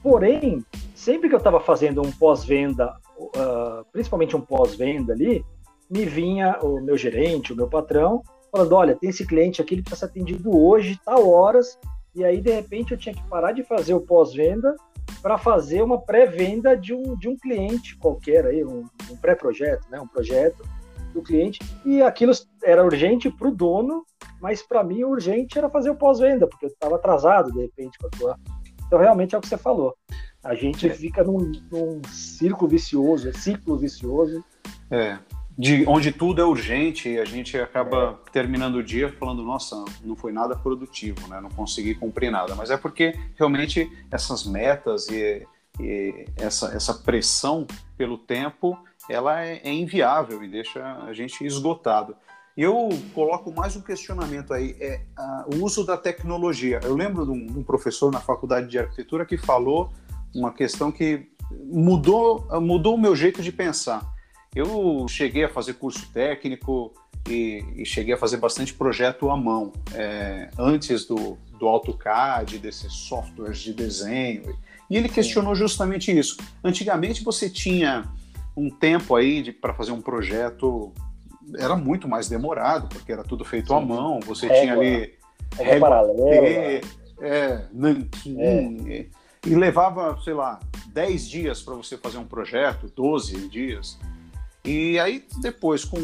Porém, 0.02 0.64
sempre 0.95 1.29
que 1.29 1.35
eu 1.35 1.38
estava 1.38 1.61
fazendo 1.61 2.00
um 2.00 2.11
pós-venda, 2.12 2.97
uh, 3.19 3.85
principalmente 3.93 4.35
um 4.35 4.40
pós-venda 4.40 5.12
ali, 5.12 5.45
me 5.90 6.07
vinha 6.07 6.59
o 6.62 6.81
meu 6.81 6.97
gerente, 6.97 7.52
o 7.52 7.57
meu 7.57 7.69
patrão, 7.69 8.23
falando: 8.50 8.73
olha, 8.75 8.97
tem 8.97 9.11
esse 9.11 9.26
cliente 9.26 9.61
aqui, 9.61 9.75
ele 9.75 9.83
precisa 9.83 10.07
ser 10.07 10.11
atendido 10.11 10.57
hoje, 10.57 10.99
tal 11.05 11.29
horas, 11.29 11.79
e 12.14 12.25
aí 12.25 12.40
de 12.40 12.52
repente 12.52 12.93
eu 12.93 12.99
tinha 12.99 13.14
que 13.14 13.23
parar 13.25 13.52
de 13.52 13.62
fazer 13.62 13.93
o 13.93 14.00
pós-venda 14.00 14.75
para 15.23 15.39
fazer 15.39 15.83
uma 15.83 16.01
pré-venda 16.01 16.77
de 16.77 16.93
um, 16.93 17.17
de 17.17 17.29
um 17.29 17.37
cliente 17.37 17.97
qualquer 17.97 18.47
aí, 18.47 18.65
um, 18.65 18.85
um 19.11 19.17
pré-projeto, 19.17 19.89
né, 19.91 20.01
um 20.01 20.09
projeto 20.09 20.63
do 21.13 21.23
cliente, 21.23 21.61
e 21.85 22.03
aquilo 22.03 22.33
era 22.63 22.85
urgente 22.85 23.31
para 23.31 23.49
o 23.49 23.55
dono, 23.55 24.05
mas 24.41 24.63
para 24.63 24.83
mim 24.83 25.05
o 25.05 25.11
urgente 25.11 25.57
era 25.57 25.71
fazer 25.71 25.91
o 25.91 25.97
pós-venda, 25.97 26.47
porque 26.47 26.67
eu 26.67 26.71
estava 26.71 26.97
atrasado 26.97 27.53
de 27.53 27.61
repente 27.61 27.99
com 27.99 28.07
a 28.09 28.11
tua 28.11 28.39
então, 28.87 28.99
realmente 28.99 29.35
é 29.35 29.39
o 29.39 29.41
que 29.41 29.49
você 29.49 29.57
falou. 29.57 29.97
A 30.43 30.55
gente 30.55 30.89
é. 30.89 30.95
fica 30.95 31.25
num, 31.25 31.51
num 31.71 32.01
círculo 32.09 32.71
vicioso, 32.71 33.33
ciclo 33.33 33.77
vicioso. 33.77 34.45
É. 34.91 35.19
De 35.57 35.85
onde 35.87 36.11
tudo 36.11 36.43
é 36.43 36.45
urgente 36.45 37.09
e 37.09 37.19
a 37.19 37.25
gente 37.25 37.57
acaba 37.57 38.21
terminando 38.33 38.77
o 38.77 38.83
dia 38.83 39.13
falando, 39.13 39.43
nossa, 39.45 39.85
não 40.03 40.17
foi 40.17 40.33
nada 40.33 40.57
produtivo, 40.57 41.29
né? 41.29 41.41
Não 41.41 41.51
consegui 41.51 41.95
cumprir 41.95 42.31
nada. 42.31 42.57
Mas 42.57 42.71
é 42.71 42.77
porque 42.77 43.17
realmente 43.37 43.89
essas 44.11 44.45
metas 44.45 45.09
e, 45.09 45.47
e 45.79 46.27
essa, 46.37 46.75
essa 46.75 46.95
pressão 46.95 47.67
pelo 47.97 48.19
tempo, 48.19 48.77
ela 49.09 49.45
é, 49.45 49.61
é 49.63 49.73
inviável 49.73 50.43
e 50.43 50.49
deixa 50.49 50.83
a 51.07 51.13
gente 51.13 51.45
esgotado. 51.47 52.17
E 52.57 52.63
eu 52.63 52.89
coloco 53.13 53.53
mais 53.53 53.75
um 53.75 53.81
questionamento 53.81 54.55
aí, 54.55 54.77
é 54.81 55.03
uh, 55.19 55.57
o 55.57 55.65
uso 55.65 55.85
da 55.85 55.97
tecnologia. 55.97 56.81
Eu 56.85 56.95
lembro 56.95 57.25
de 57.25 57.31
um, 57.33 57.47
de 57.47 57.59
um, 57.59 57.63
professor 57.65 58.13
na 58.13 58.21
faculdade 58.21 58.69
de 58.69 58.79
arquitetura 58.79 59.27
que 59.27 59.37
falou 59.37 59.93
uma 60.33 60.53
questão 60.53 60.93
que 60.93 61.29
mudou, 61.51 62.47
mudou 62.61 62.95
o 62.95 62.99
meu 62.99 63.15
jeito 63.17 63.43
de 63.43 63.51
pensar. 63.51 64.13
Eu 64.55 65.07
cheguei 65.09 65.45
a 65.45 65.49
fazer 65.49 65.75
curso 65.75 66.07
técnico 66.13 66.93
e, 67.29 67.65
e 67.77 67.87
cheguei 67.87 68.15
a 68.15 68.17
fazer 68.17 68.37
bastante 68.37 68.73
projeto 68.75 69.31
à 69.31 69.37
mão, 69.37 69.73
é, 69.95 70.51
antes 70.59 71.05
do, 71.05 71.37
do 71.59 71.67
AutoCAD, 71.67 72.59
desses 72.59 72.93
softwares 72.93 73.59
de 73.59 73.73
desenho. 73.73 74.57
E 74.89 74.97
ele 74.97 75.09
questionou 75.09 75.55
justamente 75.55 76.17
isso. 76.17 76.37
Antigamente 76.63 77.25
você 77.25 77.49
tinha 77.49 78.05
um 78.57 78.71
tempo 78.71 79.17
aí 79.17 79.53
para 79.53 79.75
fazer 79.75 79.93
um 79.93 80.01
projeto 80.01 80.93
era 81.59 81.77
muito 81.77 82.09
mais 82.09 82.29
demorado, 82.29 82.89
porque 82.89 83.13
era 83.13 83.23
tudo 83.23 83.45
feito 83.45 83.69
Sim. 83.69 83.75
à 83.75 83.81
mão, 83.81 84.21
você 84.21 84.47
régua, 84.47 84.61
tinha 84.61 84.73
ali 84.73 85.15
régua 85.59 85.89
paralela, 85.89 86.81
é, 87.21 87.65
nanquim, 87.73 88.91
é. 88.91 89.07
e 89.47 89.55
levava, 89.55 90.19
sei 90.23 90.35
lá, 90.35 90.59
10 90.89 91.29
dias 91.29 91.63
para 91.63 91.75
você 91.75 91.97
fazer 91.99 92.19
um 92.19 92.25
projeto, 92.25 92.91
12 92.95 93.49
dias. 93.49 93.99
E 94.64 94.99
aí, 94.99 95.26
depois, 95.40 95.85
com 95.85 95.99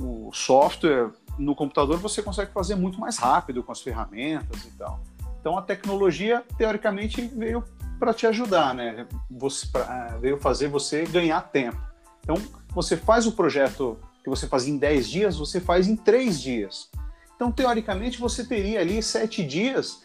o 0.00 0.30
software 0.32 1.10
no 1.38 1.54
computador, 1.54 1.98
você 1.98 2.22
consegue 2.22 2.50
fazer 2.52 2.74
muito 2.74 2.98
mais 2.98 3.18
rápido 3.18 3.62
com 3.62 3.72
as 3.72 3.80
ferramentas 3.80 4.64
e 4.64 4.70
tal. 4.72 5.00
Então, 5.40 5.56
a 5.56 5.62
tecnologia, 5.62 6.44
teoricamente, 6.56 7.20
veio 7.22 7.62
para 7.98 8.14
te 8.14 8.26
ajudar, 8.26 8.74
né? 8.74 9.06
Você, 9.30 9.66
pra, 9.66 10.16
veio 10.18 10.38
fazer 10.38 10.68
você 10.68 11.04
ganhar 11.04 11.40
tempo. 11.42 11.80
Então, 12.22 12.36
você 12.74 12.96
faz 12.96 13.26
o 13.26 13.32
projeto 13.32 13.98
que 14.22 14.30
você 14.30 14.46
fazia 14.46 14.72
em 14.72 14.78
10 14.78 15.08
dias, 15.08 15.36
você 15.36 15.60
faz 15.60 15.86
em 15.86 15.96
3 15.96 16.40
dias. 16.40 16.90
Então, 17.36 17.52
teoricamente, 17.52 18.18
você 18.18 18.44
teria 18.44 18.80
ali 18.80 19.02
7 19.02 19.44
dias 19.44 20.02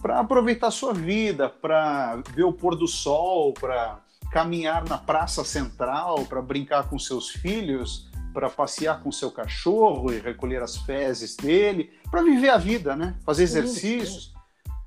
para 0.00 0.20
aproveitar 0.20 0.70
sua 0.70 0.92
vida, 0.92 1.48
para 1.48 2.16
ver 2.34 2.44
o 2.44 2.52
pôr 2.52 2.76
do 2.76 2.86
sol, 2.86 3.52
para 3.52 4.00
caminhar 4.30 4.88
na 4.88 4.98
praça 4.98 5.44
central, 5.44 6.24
para 6.26 6.42
brincar 6.42 6.88
com 6.88 6.98
seus 6.98 7.30
filhos, 7.30 8.10
para 8.32 8.50
passear 8.50 9.02
com 9.02 9.10
seu 9.10 9.30
cachorro 9.30 10.12
e 10.12 10.18
recolher 10.18 10.62
as 10.62 10.76
fezes 10.76 11.36
dele, 11.36 11.90
para 12.10 12.22
viver 12.22 12.50
a 12.50 12.58
vida, 12.58 12.94
né? 12.94 13.16
Fazer 13.24 13.44
exercícios. 13.44 14.34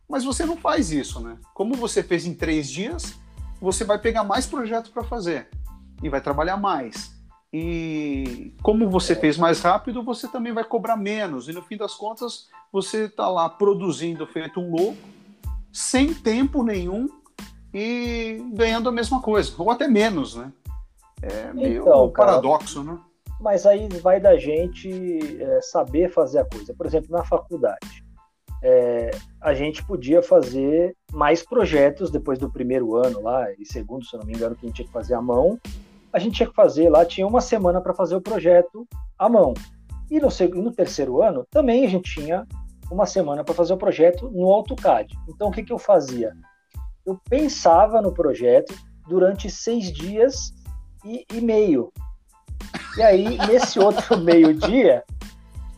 Mas 0.07 0.23
você 0.23 0.45
não 0.45 0.57
faz 0.57 0.91
isso, 0.91 1.19
né? 1.19 1.37
Como 1.53 1.75
você 1.75 2.03
fez 2.03 2.25
em 2.25 2.33
três 2.33 2.69
dias, 2.69 3.15
você 3.59 3.83
vai 3.83 3.97
pegar 3.97 4.23
mais 4.23 4.45
projetos 4.45 4.91
para 4.91 5.03
fazer 5.03 5.49
e 6.01 6.09
vai 6.09 6.21
trabalhar 6.21 6.57
mais. 6.57 7.19
E 7.51 8.53
como 8.61 8.89
você 8.89 9.15
fez 9.15 9.37
mais 9.37 9.61
rápido, 9.61 10.03
você 10.03 10.27
também 10.27 10.53
vai 10.53 10.63
cobrar 10.63 10.95
menos. 10.95 11.49
E 11.49 11.51
no 11.51 11.63
fim 11.63 11.75
das 11.75 11.95
contas, 11.95 12.47
você 12.71 13.05
está 13.05 13.27
lá 13.27 13.49
produzindo 13.49 14.25
feito 14.27 14.59
um 14.59 14.71
louco, 14.71 14.97
sem 15.71 16.13
tempo 16.13 16.63
nenhum 16.63 17.18
e 17.73 18.41
ganhando 18.53 18.89
a 18.89 18.91
mesma 18.91 19.21
coisa, 19.21 19.53
ou 19.57 19.69
até 19.69 19.87
menos, 19.87 20.35
né? 20.35 20.51
É 21.21 21.53
meio 21.53 21.81
então, 21.81 22.09
paradoxo, 22.11 22.83
cara, 22.83 22.95
né? 22.95 23.03
Mas 23.39 23.65
aí 23.65 23.87
vai 24.01 24.19
da 24.19 24.37
gente 24.37 25.41
é, 25.41 25.61
saber 25.61 26.11
fazer 26.11 26.39
a 26.39 26.45
coisa. 26.45 26.73
Por 26.73 26.85
exemplo, 26.85 27.11
na 27.11 27.23
faculdade, 27.23 28.03
é, 28.61 29.11
a 29.39 29.53
gente 29.53 29.83
podia 29.85 30.21
fazer 30.21 30.95
mais 31.11 31.43
projetos 31.43 32.11
depois 32.11 32.37
do 32.37 32.51
primeiro 32.51 32.95
ano 32.95 33.21
lá, 33.21 33.45
e 33.57 33.65
segundo, 33.65 34.05
se 34.05 34.15
eu 34.15 34.19
não 34.19 34.27
me 34.27 34.33
engano, 34.33 34.55
que 34.55 34.65
a 34.65 34.67
gente 34.67 34.75
tinha 34.75 34.87
que 34.87 34.93
fazer 34.93 35.13
à 35.13 35.21
mão. 35.21 35.59
A 36.11 36.19
gente 36.19 36.35
tinha 36.37 36.49
que 36.49 36.55
fazer 36.55 36.89
lá, 36.89 37.05
tinha 37.05 37.27
uma 37.27 37.39
semana 37.39 37.79
para 37.79 37.93
fazer 37.93 38.15
o 38.15 38.21
projeto 38.21 38.87
à 39.17 39.29
mão. 39.29 39.53
E 40.09 40.19
no, 40.19 40.29
no 40.61 40.71
terceiro 40.71 41.21
ano, 41.21 41.45
também 41.51 41.85
a 41.85 41.89
gente 41.89 42.11
tinha 42.11 42.47
uma 42.91 43.05
semana 43.05 43.43
para 43.43 43.53
fazer 43.53 43.73
o 43.73 43.77
projeto 43.77 44.29
no 44.31 44.51
AutoCAD. 44.51 45.15
Então, 45.29 45.49
o 45.49 45.51
que, 45.51 45.63
que 45.63 45.71
eu 45.71 45.77
fazia? 45.77 46.33
Eu 47.05 47.19
pensava 47.29 48.01
no 48.01 48.11
projeto 48.11 48.73
durante 49.07 49.49
seis 49.49 49.91
dias 49.91 50.53
e, 51.03 51.25
e 51.33 51.41
meio. 51.41 51.91
E 52.97 53.01
aí, 53.01 53.37
nesse 53.47 53.79
outro 53.81 54.17
meio-dia, 54.17 55.03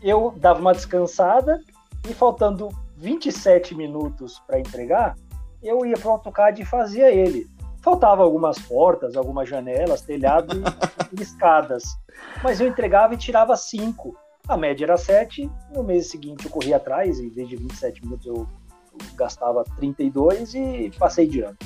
eu 0.01 0.33
dava 0.37 0.59
uma 0.59 0.73
descansada 0.73 1.61
e 2.09 2.13
faltando 2.13 2.69
27 2.97 3.75
minutos 3.75 4.39
para 4.45 4.59
entregar, 4.59 5.15
eu 5.61 5.85
ia 5.85 5.95
para 5.95 6.09
o 6.09 6.11
AutoCAD 6.11 6.61
e 6.61 6.65
fazia 6.65 7.11
ele. 7.11 7.47
Faltava 7.81 8.21
algumas 8.21 8.59
portas, 8.59 9.15
algumas 9.15 9.49
janelas, 9.49 10.01
telhado 10.01 10.61
e 11.11 11.21
escadas. 11.21 11.83
Mas 12.43 12.61
eu 12.61 12.67
entregava 12.67 13.13
e 13.13 13.17
tirava 13.17 13.55
5. 13.55 14.15
A 14.47 14.55
média 14.55 14.85
era 14.85 14.97
7. 14.97 15.49
No 15.73 15.83
mês 15.83 16.09
seguinte 16.09 16.45
eu 16.45 16.51
corria 16.51 16.77
atrás, 16.77 17.19
em 17.19 17.29
vez 17.29 17.49
de 17.49 17.55
27 17.55 18.03
minutos 18.03 18.25
eu 18.27 18.47
gastava 19.15 19.63
32 19.77 20.53
e 20.55 20.91
passei 20.97 21.27
de 21.27 21.41
ano. 21.41 21.57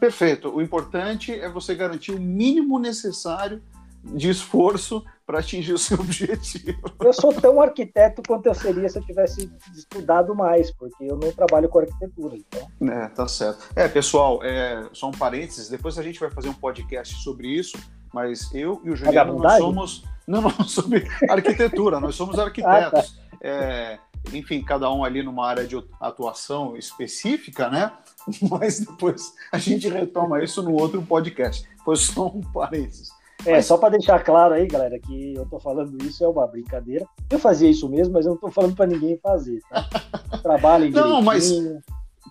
Perfeito. 0.00 0.54
O 0.54 0.62
importante 0.62 1.32
é 1.32 1.48
você 1.48 1.74
garantir 1.74 2.12
o 2.12 2.20
mínimo 2.20 2.78
necessário 2.78 3.62
de 4.04 4.30
esforço 4.30 5.04
para 5.26 5.40
atingir 5.40 5.72
o 5.72 5.78
seu 5.78 5.98
objetivo. 6.00 6.78
Eu 7.00 7.12
sou 7.12 7.32
tão 7.32 7.60
arquiteto 7.60 8.22
quanto 8.26 8.46
eu 8.46 8.54
seria 8.54 8.88
se 8.88 8.98
eu 8.98 9.04
tivesse 9.04 9.50
estudado 9.74 10.34
mais, 10.34 10.70
porque 10.70 11.04
eu 11.04 11.16
não 11.16 11.30
trabalho 11.32 11.68
com 11.68 11.80
arquitetura. 11.80 12.36
Então. 12.36 12.90
É, 12.90 13.08
tá 13.08 13.28
certo. 13.28 13.68
É, 13.74 13.88
pessoal, 13.88 14.42
é, 14.42 14.88
só 14.92 15.08
um 15.08 15.12
parênteses, 15.12 15.68
depois 15.68 15.98
a 15.98 16.02
gente 16.02 16.18
vai 16.20 16.30
fazer 16.30 16.48
um 16.48 16.54
podcast 16.54 17.22
sobre 17.22 17.48
isso, 17.48 17.76
mas 18.12 18.54
eu 18.54 18.80
e 18.84 18.90
o 18.90 18.96
Juliano 18.96 19.38
nós 19.38 19.58
somos. 19.58 20.04
Não, 20.26 20.42
não, 20.42 20.50
sobre 20.64 21.08
arquitetura, 21.28 22.00
nós 22.00 22.14
somos 22.14 22.38
arquitetos. 22.38 22.76
Ah, 22.76 22.90
tá. 22.90 23.04
é, 23.42 23.98
enfim, 24.32 24.62
cada 24.62 24.90
um 24.92 25.04
ali 25.04 25.22
numa 25.22 25.46
área 25.46 25.66
de 25.66 25.76
atuação 26.00 26.76
específica, 26.76 27.68
né? 27.68 27.92
Mas 28.50 28.80
depois 28.80 29.32
a 29.52 29.58
gente 29.58 29.88
retoma 29.88 30.42
isso 30.42 30.62
no 30.62 30.74
outro 30.74 31.02
podcast. 31.02 31.68
Foi 31.84 31.96
só 31.96 32.26
um 32.26 32.40
parênteses. 32.40 33.10
É, 33.46 33.52
mas... 33.52 33.66
só 33.66 33.78
para 33.78 33.90
deixar 33.90 34.22
claro 34.24 34.54
aí, 34.54 34.66
galera, 34.66 34.98
que 34.98 35.34
eu 35.34 35.46
tô 35.46 35.60
falando 35.60 35.96
isso 36.04 36.24
é 36.24 36.28
uma 36.28 36.46
brincadeira. 36.46 37.06
Eu 37.30 37.38
fazia 37.38 37.70
isso 37.70 37.88
mesmo, 37.88 38.14
mas 38.14 38.26
eu 38.26 38.32
não 38.32 38.38
tô 38.38 38.50
falando 38.50 38.74
para 38.74 38.86
ninguém 38.86 39.16
fazer, 39.22 39.60
tá? 39.70 39.88
Trabalhem 40.42 40.90
Não, 40.90 41.22
mas, 41.22 41.52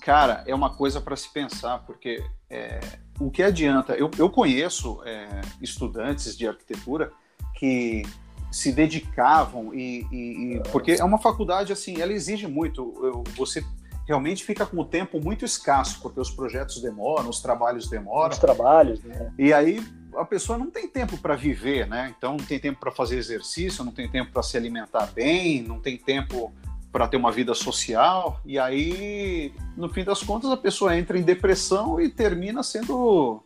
cara, 0.01 0.43
é 0.45 0.53
uma 0.53 0.75
coisa 0.75 0.99
para 0.99 1.15
se 1.15 1.31
pensar, 1.31 1.79
porque 1.85 2.21
é, 2.49 2.79
o 3.19 3.31
que 3.31 3.41
adianta? 3.41 3.93
Eu, 3.93 4.11
eu 4.17 4.29
conheço 4.29 5.01
é, 5.05 5.41
estudantes 5.61 6.37
de 6.37 6.45
arquitetura 6.45 7.11
que 7.55 8.03
se 8.51 8.71
dedicavam 8.71 9.73
e, 9.73 10.05
e, 10.11 10.55
e, 10.55 10.63
porque 10.71 10.93
é 10.93 11.03
uma 11.03 11.17
faculdade 11.17 11.73
assim, 11.73 12.01
ela 12.01 12.13
exige 12.13 12.47
muito. 12.47 12.93
Eu, 13.03 13.23
você 13.35 13.63
realmente 14.07 14.43
fica 14.43 14.65
com 14.65 14.79
o 14.79 14.85
tempo 14.85 15.19
muito 15.19 15.43
escasso 15.43 15.99
porque 16.01 16.19
os 16.19 16.31
projetos 16.31 16.81
demoram, 16.81 17.29
os 17.29 17.41
trabalhos 17.41 17.89
demoram. 17.89 18.31
Os 18.31 18.39
trabalhos, 18.39 19.03
né? 19.03 19.33
E 19.37 19.51
aí 19.51 19.83
a 20.15 20.25
pessoa 20.25 20.57
não 20.57 20.71
tem 20.71 20.87
tempo 20.87 21.17
para 21.17 21.35
viver, 21.35 21.87
né? 21.87 22.13
Então 22.17 22.37
não 22.37 22.45
tem 22.45 22.59
tempo 22.59 22.79
para 22.79 22.91
fazer 22.91 23.17
exercício, 23.17 23.83
não 23.83 23.91
tem 23.91 24.09
tempo 24.09 24.31
para 24.31 24.41
se 24.41 24.57
alimentar 24.57 25.07
bem, 25.07 25.61
não 25.61 25.79
tem 25.79 25.97
tempo 25.97 26.51
para 26.91 27.07
ter 27.07 27.17
uma 27.17 27.31
vida 27.31 27.53
social. 27.53 28.39
E 28.45 28.57
aí, 28.57 29.53
no 29.75 29.89
fim 29.89 30.03
das 30.03 30.23
contas, 30.23 30.49
a 30.49 30.57
pessoa 30.57 30.97
entra 30.97 31.17
em 31.17 31.21
depressão 31.21 31.99
e 31.99 32.09
termina 32.09 32.63
sendo 32.63 33.43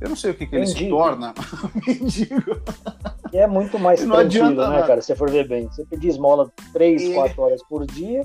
eu 0.00 0.08
não 0.08 0.16
sei 0.16 0.30
o 0.30 0.34
que, 0.34 0.46
que 0.46 0.56
ele 0.56 0.66
se 0.66 0.88
torna. 0.88 1.34
Mendigo. 1.86 2.60
E 3.32 3.38
é 3.38 3.46
muito 3.46 3.78
mais 3.78 4.04
não 4.04 4.16
tranquilo, 4.16 4.50
né, 4.50 4.54
nada. 4.54 4.86
cara? 4.86 5.00
Se 5.00 5.08
você 5.08 5.16
for 5.16 5.30
ver 5.30 5.46
bem. 5.46 5.66
Você 5.66 5.84
pedir 5.84 6.08
esmola 6.08 6.50
3, 6.72 7.02
e... 7.02 7.14
4 7.14 7.42
horas 7.42 7.62
por 7.62 7.86
dia. 7.86 8.22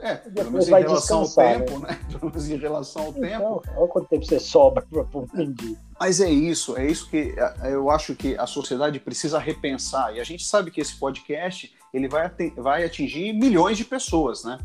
É, 0.00 0.14
pelo 0.14 0.52
menos 0.52 0.68
em 0.68 0.70
relação 0.70 1.20
ao 1.20 1.28
tempo, 1.28 1.78
né? 1.80 1.88
né? 1.88 1.98
Pelo 2.18 2.30
menos 2.30 2.48
em 2.48 2.56
relação 2.56 3.02
ao 3.02 3.08
então, 3.08 3.22
tempo. 3.22 3.62
Olha 3.76 3.88
quanto 3.88 4.08
tempo 4.08 4.24
você 4.24 4.38
sobra 4.38 4.82
para 4.82 5.20
um 5.20 5.26
mendigo. 5.34 5.76
Mas 5.98 6.20
é 6.20 6.30
isso, 6.30 6.76
é 6.76 6.86
isso 6.86 7.10
que 7.10 7.34
é, 7.36 7.72
eu 7.72 7.90
acho 7.90 8.14
que 8.14 8.36
a 8.38 8.46
sociedade 8.46 9.00
precisa 9.00 9.40
repensar. 9.40 10.14
E 10.14 10.20
a 10.20 10.24
gente 10.24 10.44
sabe 10.44 10.70
que 10.70 10.80
esse 10.80 10.94
podcast 10.94 11.74
ele 11.92 12.06
vai, 12.06 12.30
vai 12.56 12.84
atingir 12.84 13.32
milhões 13.32 13.76
de 13.76 13.84
pessoas, 13.84 14.44
né? 14.44 14.58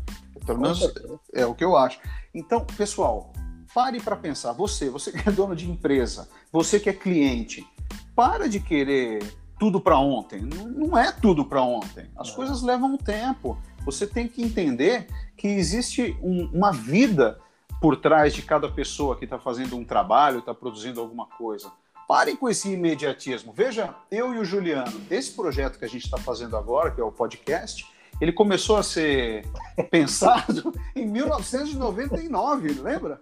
Pelo 0.46 0.60
menos 0.60 0.94
é 1.32 1.44
o 1.44 1.52
que 1.52 1.64
eu 1.64 1.76
acho. 1.76 1.98
Então, 2.32 2.64
pessoal, 2.76 3.32
pare 3.74 4.00
para 4.00 4.14
pensar. 4.14 4.52
Você, 4.52 4.88
você 4.88 5.10
que 5.10 5.28
é 5.28 5.32
dono 5.32 5.56
de 5.56 5.68
empresa, 5.68 6.28
você 6.52 6.78
que 6.78 6.88
é 6.88 6.92
cliente, 6.92 7.66
para 8.14 8.48
de 8.48 8.60
querer 8.60 9.22
tudo 9.58 9.80
para 9.80 9.98
ontem. 9.98 10.40
Não 10.40 10.96
é 10.96 11.10
tudo 11.10 11.44
para 11.44 11.60
ontem. 11.62 12.06
As 12.16 12.30
é. 12.30 12.34
coisas 12.34 12.62
levam 12.62 12.96
tempo. 12.96 13.58
Você 13.84 14.06
tem 14.06 14.28
que 14.28 14.42
entender 14.42 15.08
que 15.36 15.48
existe 15.48 16.16
um, 16.22 16.48
uma 16.52 16.70
vida 16.70 17.38
por 17.80 17.96
trás 17.96 18.32
de 18.32 18.42
cada 18.42 18.68
pessoa 18.70 19.16
que 19.16 19.24
está 19.24 19.38
fazendo 19.38 19.76
um 19.76 19.84
trabalho, 19.84 20.38
está 20.38 20.54
produzindo 20.54 21.00
alguma 21.00 21.26
coisa. 21.26 21.70
Parem 22.06 22.36
com 22.36 22.48
esse 22.48 22.70
imediatismo. 22.70 23.52
Veja, 23.52 23.94
eu 24.10 24.34
e 24.34 24.38
o 24.38 24.44
Juliano, 24.44 25.00
esse 25.10 25.32
projeto 25.32 25.78
que 25.78 25.84
a 25.84 25.88
gente 25.88 26.04
está 26.04 26.18
fazendo 26.18 26.56
agora, 26.56 26.90
que 26.90 27.00
é 27.00 27.04
o 27.04 27.12
podcast, 27.12 27.86
ele 28.20 28.32
começou 28.32 28.76
a 28.76 28.82
ser 28.82 29.46
pensado 29.90 30.72
em 30.94 31.06
1999, 31.06 32.68
lembra? 32.74 33.20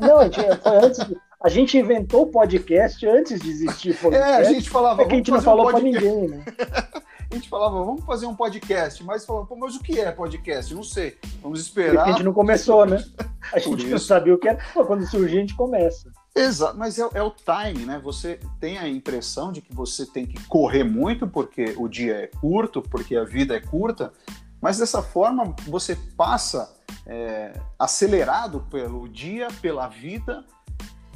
Não, 0.00 0.58
foi 0.62 0.76
antes. 0.76 1.00
A 1.42 1.48
gente 1.50 1.76
inventou 1.76 2.22
o 2.22 2.26
podcast 2.28 3.06
antes 3.06 3.40
de 3.40 3.50
existir 3.50 3.94
podcast. 3.98 4.30
É, 4.30 4.36
a 4.36 4.44
gente 4.44 4.70
falava. 4.70 5.02
É 5.02 5.04
que 5.04 5.12
a 5.12 5.16
gente 5.16 5.30
não 5.30 5.42
falou 5.42 5.68
um 5.68 5.70
para 5.70 5.80
ninguém, 5.80 6.28
né? 6.28 6.44
a 7.30 7.34
gente 7.34 7.48
falava, 7.48 7.84
vamos 7.84 8.04
fazer 8.04 8.26
um 8.26 8.34
podcast, 8.34 9.04
mas 9.04 9.26
falava, 9.26 9.46
Pô, 9.46 9.56
mas 9.56 9.76
o 9.76 9.80
que 9.80 10.00
é 10.00 10.10
podcast? 10.10 10.74
Não 10.74 10.82
sei. 10.82 11.18
Vamos 11.42 11.60
esperar. 11.60 12.04
A 12.04 12.12
gente 12.12 12.22
não 12.22 12.32
começou, 12.32 12.86
né? 12.86 13.04
A 13.52 13.58
gente 13.58 13.86
não 13.86 13.98
sabia 13.98 14.34
o 14.34 14.38
que 14.38 14.48
era. 14.48 14.58
Pô, 14.72 14.86
quando 14.86 15.06
surgir, 15.06 15.36
a 15.36 15.40
gente 15.40 15.54
começa. 15.54 16.10
Exato, 16.34 16.76
mas 16.76 16.98
é, 16.98 17.06
é, 17.14 17.22
o 17.22 17.30
time, 17.30 17.84
né? 17.84 18.00
Você 18.02 18.40
tem 18.58 18.78
a 18.78 18.88
impressão 18.88 19.52
de 19.52 19.60
que 19.60 19.74
você 19.74 20.06
tem 20.06 20.26
que 20.26 20.42
correr 20.46 20.82
muito 20.82 21.28
porque 21.28 21.74
o 21.76 21.88
dia 21.88 22.14
é 22.14 22.26
curto, 22.26 22.82
porque 22.82 23.14
a 23.14 23.24
vida 23.24 23.54
é 23.54 23.60
curta, 23.60 24.12
mas 24.60 24.78
dessa 24.78 25.02
forma 25.02 25.54
você 25.66 25.94
passa 26.16 26.74
é, 27.06 27.52
acelerado 27.78 28.66
pelo 28.70 29.08
dia, 29.08 29.48
pela 29.60 29.88
vida 29.88 30.44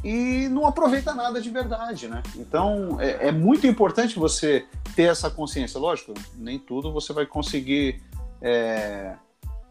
e 0.04 0.48
não 0.48 0.66
aproveita 0.66 1.14
nada 1.14 1.40
de 1.40 1.50
verdade, 1.50 2.08
né? 2.08 2.22
Então 2.36 3.00
é, 3.00 3.28
é, 3.28 3.32
muito 3.32 3.66
importante 3.66 4.18
você 4.18 4.66
ter 4.94 5.04
essa 5.04 5.30
consciência. 5.30 5.80
Lógico, 5.80 6.14
nem 6.36 6.58
tudo 6.58 6.92
você 6.92 7.12
vai 7.12 7.26
conseguir 7.26 8.02
é, 8.40 9.16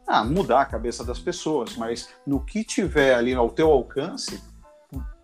ah, 0.05 0.23
mudar 0.23 0.61
a 0.61 0.65
cabeça 0.65 1.03
das 1.03 1.19
pessoas, 1.19 1.75
mas 1.75 2.09
no 2.25 2.39
que 2.39 2.63
tiver 2.63 3.13
ali 3.13 3.33
ao 3.33 3.49
teu 3.49 3.71
alcance, 3.71 4.41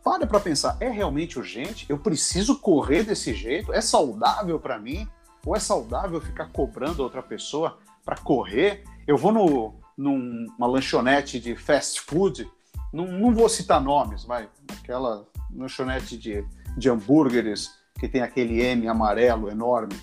para 0.04 0.28
para 0.28 0.40
pensar, 0.40 0.78
é 0.80 0.90
realmente 0.90 1.40
urgente? 1.40 1.86
Eu 1.88 1.98
preciso 1.98 2.60
correr 2.60 3.04
desse 3.04 3.34
jeito? 3.34 3.72
É 3.72 3.80
saudável 3.80 4.60
para 4.60 4.78
mim? 4.78 5.08
Ou 5.46 5.56
é 5.56 5.60
saudável 5.60 6.20
ficar 6.20 6.50
cobrando 6.52 7.02
outra 7.02 7.24
pessoa 7.24 7.78
para 8.04 8.18
correr? 8.18 8.84
Eu 9.08 9.18
vou 9.18 9.32
no, 9.32 9.76
numa 9.98 10.68
lanchonete 10.68 11.40
de 11.40 11.56
fast 11.56 12.02
food, 12.02 12.50
não, 12.92 13.06
não 13.08 13.34
vou 13.34 13.50
citar 13.50 13.82
nomes, 13.82 14.24
vai, 14.24 14.50
aquela 14.80 15.26
lanchonete 15.56 16.18
de, 16.18 16.46
de 16.78 16.90
hambúrgueres 16.90 17.72
que 18.00 18.08
tem 18.08 18.22
aquele 18.22 18.62
M 18.62 18.88
amarelo 18.88 19.50
enorme 19.50 19.96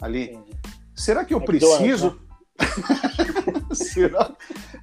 ali. 0.00 0.24
Entendi. 0.24 0.56
Será 0.94 1.24
que 1.24 1.34
eu 1.34 1.40
preciso? 1.40 2.10
Né? 2.10 2.26
será, 3.74 4.32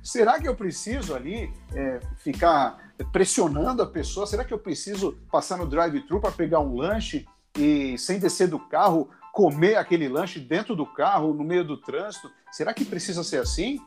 será 0.04 0.40
que 0.40 0.48
eu 0.48 0.56
preciso 0.56 1.16
ali 1.16 1.52
é, 1.74 2.00
ficar 2.18 2.94
pressionando 3.12 3.82
a 3.82 3.88
pessoa? 3.88 4.28
Será 4.28 4.44
que 4.44 4.54
eu 4.54 4.60
preciso 4.60 5.18
passar 5.32 5.58
no 5.58 5.66
drive-thru 5.66 6.22
para 6.22 6.32
pegar 6.32 6.60
um 6.60 6.76
lanche 6.76 7.26
e, 7.58 7.98
sem 7.98 8.20
descer 8.20 8.48
do 8.48 8.60
carro, 8.60 9.10
comer 9.34 9.76
aquele 9.76 10.08
lanche 10.08 10.40
dentro 10.40 10.76
do 10.76 10.86
carro, 10.86 11.34
no 11.34 11.44
meio 11.44 11.64
do 11.64 11.78
trânsito? 11.78 12.30
Será 12.52 12.74
que 12.74 12.86
precisa 12.86 13.24
ser 13.24 13.40
assim? 13.40 13.80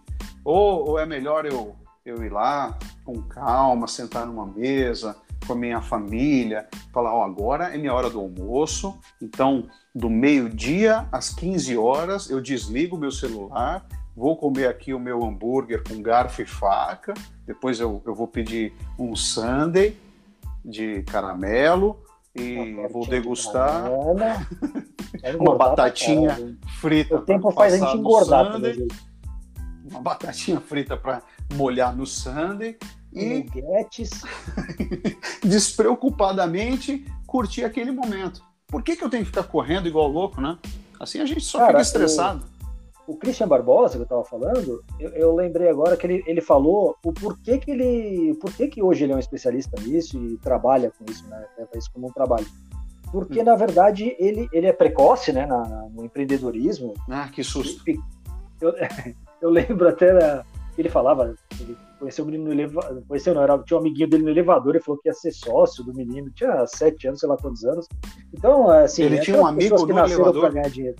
Ou, 0.47 0.91
ou 0.91 0.99
é 0.99 1.05
melhor 1.05 1.45
eu, 1.45 1.75
eu 2.05 2.25
ir 2.25 2.33
lá 2.33 2.79
com 3.05 3.21
calma, 3.23 3.89
sentar 3.89 4.25
numa 4.27 4.47
mesa 4.47 5.17
com 5.47 5.53
a 5.53 5.57
minha 5.57 5.83
família, 5.83 6.67
falar: 6.93 7.13
Ó, 7.13 7.21
oh, 7.21 7.23
agora 7.23 7.75
é 7.75 7.79
minha 7.79 7.93
hora 7.93 8.09
do 8.09 8.21
almoço, 8.21 8.97
então 9.21 9.69
do 9.95 10.09
meio-dia 10.09 11.07
às 11.11 11.35
15 11.35 11.77
horas 11.77 12.31
eu 12.31 12.41
desligo 12.41 12.97
o 12.97 12.99
meu 12.99 13.11
celular 13.11 13.87
vou 14.17 14.37
comer 14.37 14.67
aqui 14.67 14.95
o 14.95 14.99
meu 14.99 15.23
hambúrguer 15.23 15.85
com 15.87 16.01
garfo 16.01 16.41
e 16.41 16.47
faca, 16.47 17.13
depois 17.47 17.79
eu, 17.79 18.03
eu 18.07 18.15
vou 18.15 18.27
pedir 18.27 18.73
um 18.99 19.15
sundae 19.15 19.95
de 20.65 21.03
caramelo 21.03 22.01
e 22.35 22.75
vou 22.91 23.07
degustar 23.07 23.91
uma 25.39 25.55
batatinha 25.55 26.57
frita. 26.81 27.17
O 27.17 27.23
tempo 27.23 27.51
faz 27.51 27.75
a 27.75 27.79
gente 27.79 27.99
engordar 27.99 28.53
sundae, 28.53 28.89
uma 29.89 30.01
batatinha 30.01 30.61
frita 30.61 30.97
para 30.97 31.23
molhar 31.55 31.97
no 31.97 32.07
sundae 32.07 32.77
e 33.13 33.47
despreocupadamente 35.43 37.05
curtir 37.27 37.65
aquele 37.65 37.91
momento. 37.91 38.43
Por 38.67 38.83
que, 38.83 38.97
que 38.97 39.05
eu 39.05 39.09
tenho 39.09 39.23
que 39.23 39.31
ficar 39.31 39.45
correndo 39.45 39.89
igual 39.89 40.09
louco, 40.09 40.41
né? 40.41 40.59
Assim 40.99 41.21
a 41.21 41.27
gente 41.27 41.43
só 41.43 41.59
Cara, 41.59 41.71
fica 41.71 41.83
estressado. 41.83 42.45
Eu 42.45 42.57
o 43.07 43.17
Christian 43.17 43.47
Barbosa, 43.47 43.95
que 43.95 43.99
eu 43.99 44.03
estava 44.03 44.25
falando, 44.25 44.85
eu, 44.99 45.11
eu, 45.11 45.35
lembrei 45.35 45.69
agora 45.69 45.97
que 45.97 46.07
ele, 46.07 46.25
ele 46.27 46.41
falou 46.41 46.97
o 47.05 47.13
porquê 47.13 47.59
que 47.59 47.71
ele. 47.71 48.35
Por 48.41 48.53
que 48.53 48.83
hoje 48.83 49.05
ele 49.05 49.13
é 49.13 49.17
um 49.17 49.21
especialista 49.21 49.81
nisso 49.81 50.19
e 50.19 50.37
trabalha 50.39 50.91
com 50.91 51.05
isso, 51.11 51.25
né? 51.29 51.47
Leva 51.57 51.71
isso 51.77 51.91
como 51.93 52.09
um 52.09 52.13
trabalho. 52.13 52.47
Porque, 53.13 53.41
hum. 53.41 53.45
na 53.45 53.55
verdade, 53.55 54.17
ele, 54.19 54.49
ele 54.53 54.67
é 54.67 54.73
precoce 54.73 55.33
né, 55.33 55.47
na, 55.47 55.63
no 55.93 56.05
empreendedorismo. 56.05 56.95
Ah, 57.09 57.29
que 57.29 57.45
susto. 57.45 57.85
Eu, 58.61 58.75
eu 59.47 59.51
lembro 59.51 59.89
até 59.89 60.13
da, 60.13 60.45
que 60.75 60.83
ele 60.83 60.89
falava, 60.89 61.35
ele 61.61 61.77
conheceu 61.99 62.25
o 62.25 62.29
menino 62.29 62.45
no 62.45 62.53
elevador, 62.53 63.03
conheceu 63.09 63.35
não, 63.35 63.43
era, 63.43 63.59
tinha 63.61 63.77
um 63.77 63.81
amiguinho 63.81 64.09
dele 64.09 64.25
no 64.25 64.31
elevador, 64.31 64.75
ele 64.75 64.85
falou 64.85 65.01
que 65.01 65.09
ia 65.09 65.15
ser 65.15 65.33
sócio 65.33 65.85
do 65.85 65.95
menino, 65.95 66.31
tinha 66.35 66.67
sete 66.67 67.07
anos, 67.07 67.21
sei 67.21 67.29
lá 67.29 67.37
quantos 67.37 67.65
anos. 67.65 67.87
Então, 68.35 68.69
assim... 68.69 69.05
Ele 69.05 69.21
tinha 69.21 69.41
um 69.41 69.47
amigo 69.47 69.87
no 69.87 69.99
elevador? 69.99 70.53
ganhar 70.53 70.69
dinheiro. 70.69 70.97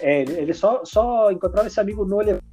É, 0.00 0.22
ele 0.22 0.52
só, 0.52 0.84
só 0.84 1.30
encontrava 1.30 1.66
esse 1.66 1.80
amigo 1.80 2.04
no 2.04 2.20
elevador. 2.20 2.47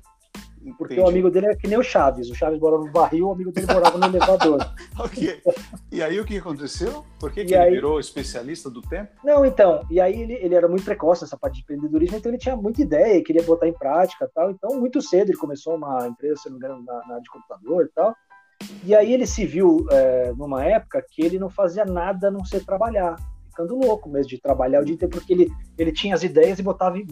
Porque 0.74 0.96
Entendi. 0.96 1.08
o 1.08 1.10
amigo 1.10 1.30
dele 1.30 1.48
é 1.48 1.56
que 1.56 1.68
nem 1.68 1.78
o 1.78 1.84
Chaves. 1.84 2.30
O 2.30 2.36
Chaves 2.36 2.60
morava 2.60 2.84
no 2.84 2.92
barril, 2.92 3.28
o 3.28 3.32
amigo 3.32 3.52
dele 3.52 3.68
morava 3.68 3.98
no 3.98 4.06
elevador. 4.06 4.60
ok. 4.98 5.42
E 5.92 6.01
aí 6.01 6.20
o 6.20 6.25
que 6.25 6.38
aconteceu? 6.38 7.06
Por 7.20 7.32
que, 7.32 7.46
que 7.46 7.54
ele 7.54 7.64
aí... 7.64 7.72
virou 7.72 8.00
especialista 8.00 8.70
do 8.70 8.82
tempo? 8.82 9.12
Não, 9.24 9.46
então. 9.46 9.86
E 9.90 10.00
aí 10.00 10.22
ele, 10.22 10.34
ele 10.34 10.56
era 10.56 10.68
muito 10.68 10.84
precoce 10.84 11.24
nessa 11.24 11.38
parte 11.38 11.56
de 11.56 11.62
empreendedorismo, 11.62 12.18
então 12.18 12.32
ele 12.32 12.40
tinha 12.40 12.56
muita 12.56 12.82
ideia, 12.82 13.24
queria 13.24 13.44
botar 13.44 13.68
em 13.68 13.74
prática 13.74 14.30
tal. 14.34 14.51
Então, 14.51 14.80
muito 14.80 15.01
cedo 15.01 15.30
ele 15.30 15.38
começou 15.38 15.75
uma 15.75 16.08
empresa, 16.08 16.42
se 16.42 16.50
não 16.50 16.58
me 16.58 16.66
engano, 16.66 16.84
na, 16.84 17.08
na 17.08 17.20
de 17.20 17.30
computador 17.30 17.86
e 17.86 17.90
tal. 17.94 18.16
E 18.84 18.96
aí 18.96 19.14
ele 19.14 19.28
se 19.28 19.46
viu 19.46 19.86
é, 19.92 20.34
numa 20.38 20.64
época 20.64 21.04
que 21.10 21.24
ele 21.24 21.40
não 21.40 21.50
fazia 21.50 21.86
nada 21.86 22.28
a 22.28 22.32
não 22.32 22.44
ser 22.46 22.64
trabalhar. 22.66 23.16
Ficando 23.50 23.75
louco 23.75 24.10
mesmo 24.10 24.30
de 24.30 24.42
trabalhar 24.42 24.82
o 24.82 24.86
dia 24.86 24.96
inteiro, 24.96 25.16
porque 25.16 25.34
ele, 25.34 25.50
ele 25.78 25.92
tinha 25.92 26.14
as 26.14 26.24
ideias 26.24 26.60
e 26.60 26.64
botava 26.64 26.98
em 26.98 27.06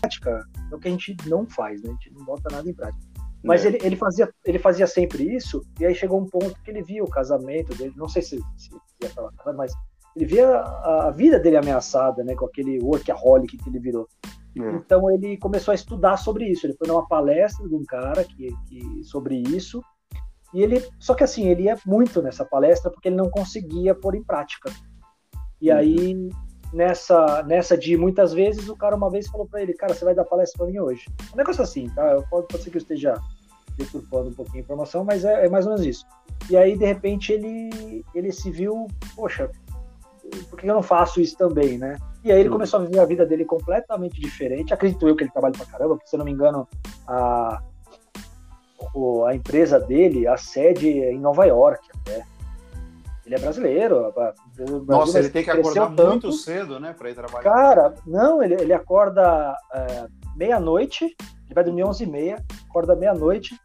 prática 0.00 0.44
é 0.70 0.74
o 0.74 0.78
que 0.78 0.88
a 0.88 0.90
gente 0.90 1.16
não 1.26 1.46
faz, 1.46 1.82
né? 1.82 1.90
A 1.90 1.92
gente 1.92 2.12
não 2.12 2.24
bota 2.24 2.48
nada 2.50 2.68
em 2.68 2.74
prática. 2.74 3.10
Mas 3.42 3.64
é. 3.64 3.68
ele, 3.68 3.78
ele, 3.82 3.96
fazia, 3.96 4.28
ele 4.44 4.58
fazia 4.58 4.86
sempre 4.86 5.34
isso, 5.34 5.62
e 5.78 5.86
aí 5.86 5.94
chegou 5.94 6.20
um 6.20 6.26
ponto 6.26 6.60
que 6.62 6.70
ele 6.70 6.82
via 6.82 7.02
o 7.02 7.10
casamento 7.10 7.74
dele, 7.74 7.94
não 7.96 8.08
sei 8.08 8.20
se, 8.22 8.38
se 8.56 8.70
ia 9.02 9.08
falar, 9.08 9.32
mas 9.56 9.72
ele 10.14 10.26
via 10.26 10.48
a, 10.56 11.08
a, 11.08 11.10
vida 11.10 11.38
dele 11.38 11.56
ameaçada, 11.56 12.22
né, 12.22 12.34
com 12.34 12.44
aquele 12.44 12.78
workaholic 12.82 13.56
que 13.56 13.68
ele 13.68 13.78
virou. 13.78 14.06
É. 14.58 14.76
Então 14.76 15.10
ele 15.10 15.38
começou 15.38 15.72
a 15.72 15.74
estudar 15.74 16.16
sobre 16.16 16.46
isso. 16.46 16.66
Ele 16.66 16.74
foi 16.74 16.88
numa 16.88 17.06
palestra 17.06 17.66
de 17.68 17.74
um 17.74 17.84
cara 17.84 18.24
que, 18.24 18.48
que 18.68 19.04
sobre 19.04 19.36
isso, 19.36 19.82
e 20.52 20.62
ele, 20.62 20.84
só 20.98 21.14
que 21.14 21.24
assim, 21.24 21.48
ele 21.48 21.62
ia 21.62 21.78
muito 21.86 22.20
nessa 22.20 22.44
palestra 22.44 22.90
porque 22.90 23.08
ele 23.08 23.16
não 23.16 23.30
conseguia 23.30 23.94
pôr 23.94 24.14
em 24.16 24.24
prática. 24.24 24.70
E 25.60 25.70
uhum. 25.70 25.76
aí 25.76 26.30
nessa, 26.72 27.42
nessa 27.42 27.76
de 27.76 27.96
muitas 27.96 28.32
vezes 28.32 28.68
o 28.68 28.76
cara 28.76 28.96
uma 28.96 29.10
vez 29.10 29.26
falou 29.28 29.46
para 29.46 29.62
ele, 29.62 29.74
cara, 29.74 29.94
você 29.94 30.04
vai 30.04 30.14
dar 30.14 30.24
palestra 30.24 30.58
para 30.58 30.66
mim 30.66 30.78
hoje. 30.78 31.06
Um 31.32 31.36
negócio 31.36 31.62
assim, 31.62 31.88
tá? 31.90 32.22
Pode, 32.30 32.46
pode 32.48 32.62
ser 32.62 32.70
que 32.70 32.76
eu 32.76 32.82
esteja 32.82 33.14
deturpando 33.76 34.30
um 34.30 34.34
pouquinho 34.34 34.58
a 34.58 34.60
informação, 34.60 35.04
mas 35.04 35.24
é, 35.24 35.46
é, 35.46 35.48
mais 35.48 35.66
ou 35.66 35.72
menos 35.72 35.86
isso. 35.86 36.06
E 36.48 36.56
aí, 36.56 36.76
de 36.76 36.84
repente, 36.84 37.32
ele, 37.32 38.04
ele 38.14 38.32
se 38.32 38.50
viu, 38.50 38.86
poxa, 39.14 39.50
por 40.48 40.58
que 40.58 40.68
eu 40.68 40.74
não 40.74 40.82
faço 40.82 41.20
isso 41.20 41.36
também, 41.36 41.78
né? 41.78 41.96
E 42.22 42.30
aí 42.30 42.40
ele 42.40 42.50
começou 42.50 42.80
a 42.80 42.84
viver 42.84 43.00
a 43.00 43.04
vida 43.04 43.24
dele 43.24 43.44
completamente 43.44 44.20
diferente. 44.20 44.74
Acredito 44.74 45.08
eu 45.08 45.16
que 45.16 45.24
ele 45.24 45.32
trabalha 45.32 45.54
pra 45.56 45.66
caramba, 45.66 45.96
porque 45.96 46.08
se 46.08 46.14
eu 46.14 46.18
não 46.18 46.24
me 46.24 46.32
engano, 46.32 46.68
a, 47.06 47.62
a 49.26 49.34
empresa 49.34 49.80
dele, 49.80 50.26
a 50.26 50.36
sede 50.36 51.02
é 51.02 51.12
em 51.12 51.18
Nova 51.18 51.46
York 51.46 51.88
até. 52.00 52.24
Ele 53.30 53.36
é 53.36 53.38
brasileiro. 53.38 54.12
Nossa, 54.88 55.20
ele 55.20 55.30
tem 55.30 55.44
que 55.44 55.50
acordar 55.50 55.94
tanto. 55.94 56.26
muito 56.26 56.32
cedo, 56.32 56.80
né, 56.80 56.92
para 56.92 57.10
ir 57.10 57.14
trabalhar. 57.14 57.44
Cara, 57.44 57.94
não, 58.04 58.42
ele, 58.42 58.54
ele 58.54 58.72
acorda 58.72 59.56
é, 59.72 60.06
meia-noite, 60.34 61.04
ele 61.04 61.54
vai 61.54 61.62
dormir 61.62 61.84
11 61.84 62.02
e 62.02 62.06
meia, 62.08 62.44
acorda 62.68 62.96
meia-noite, 62.96 63.56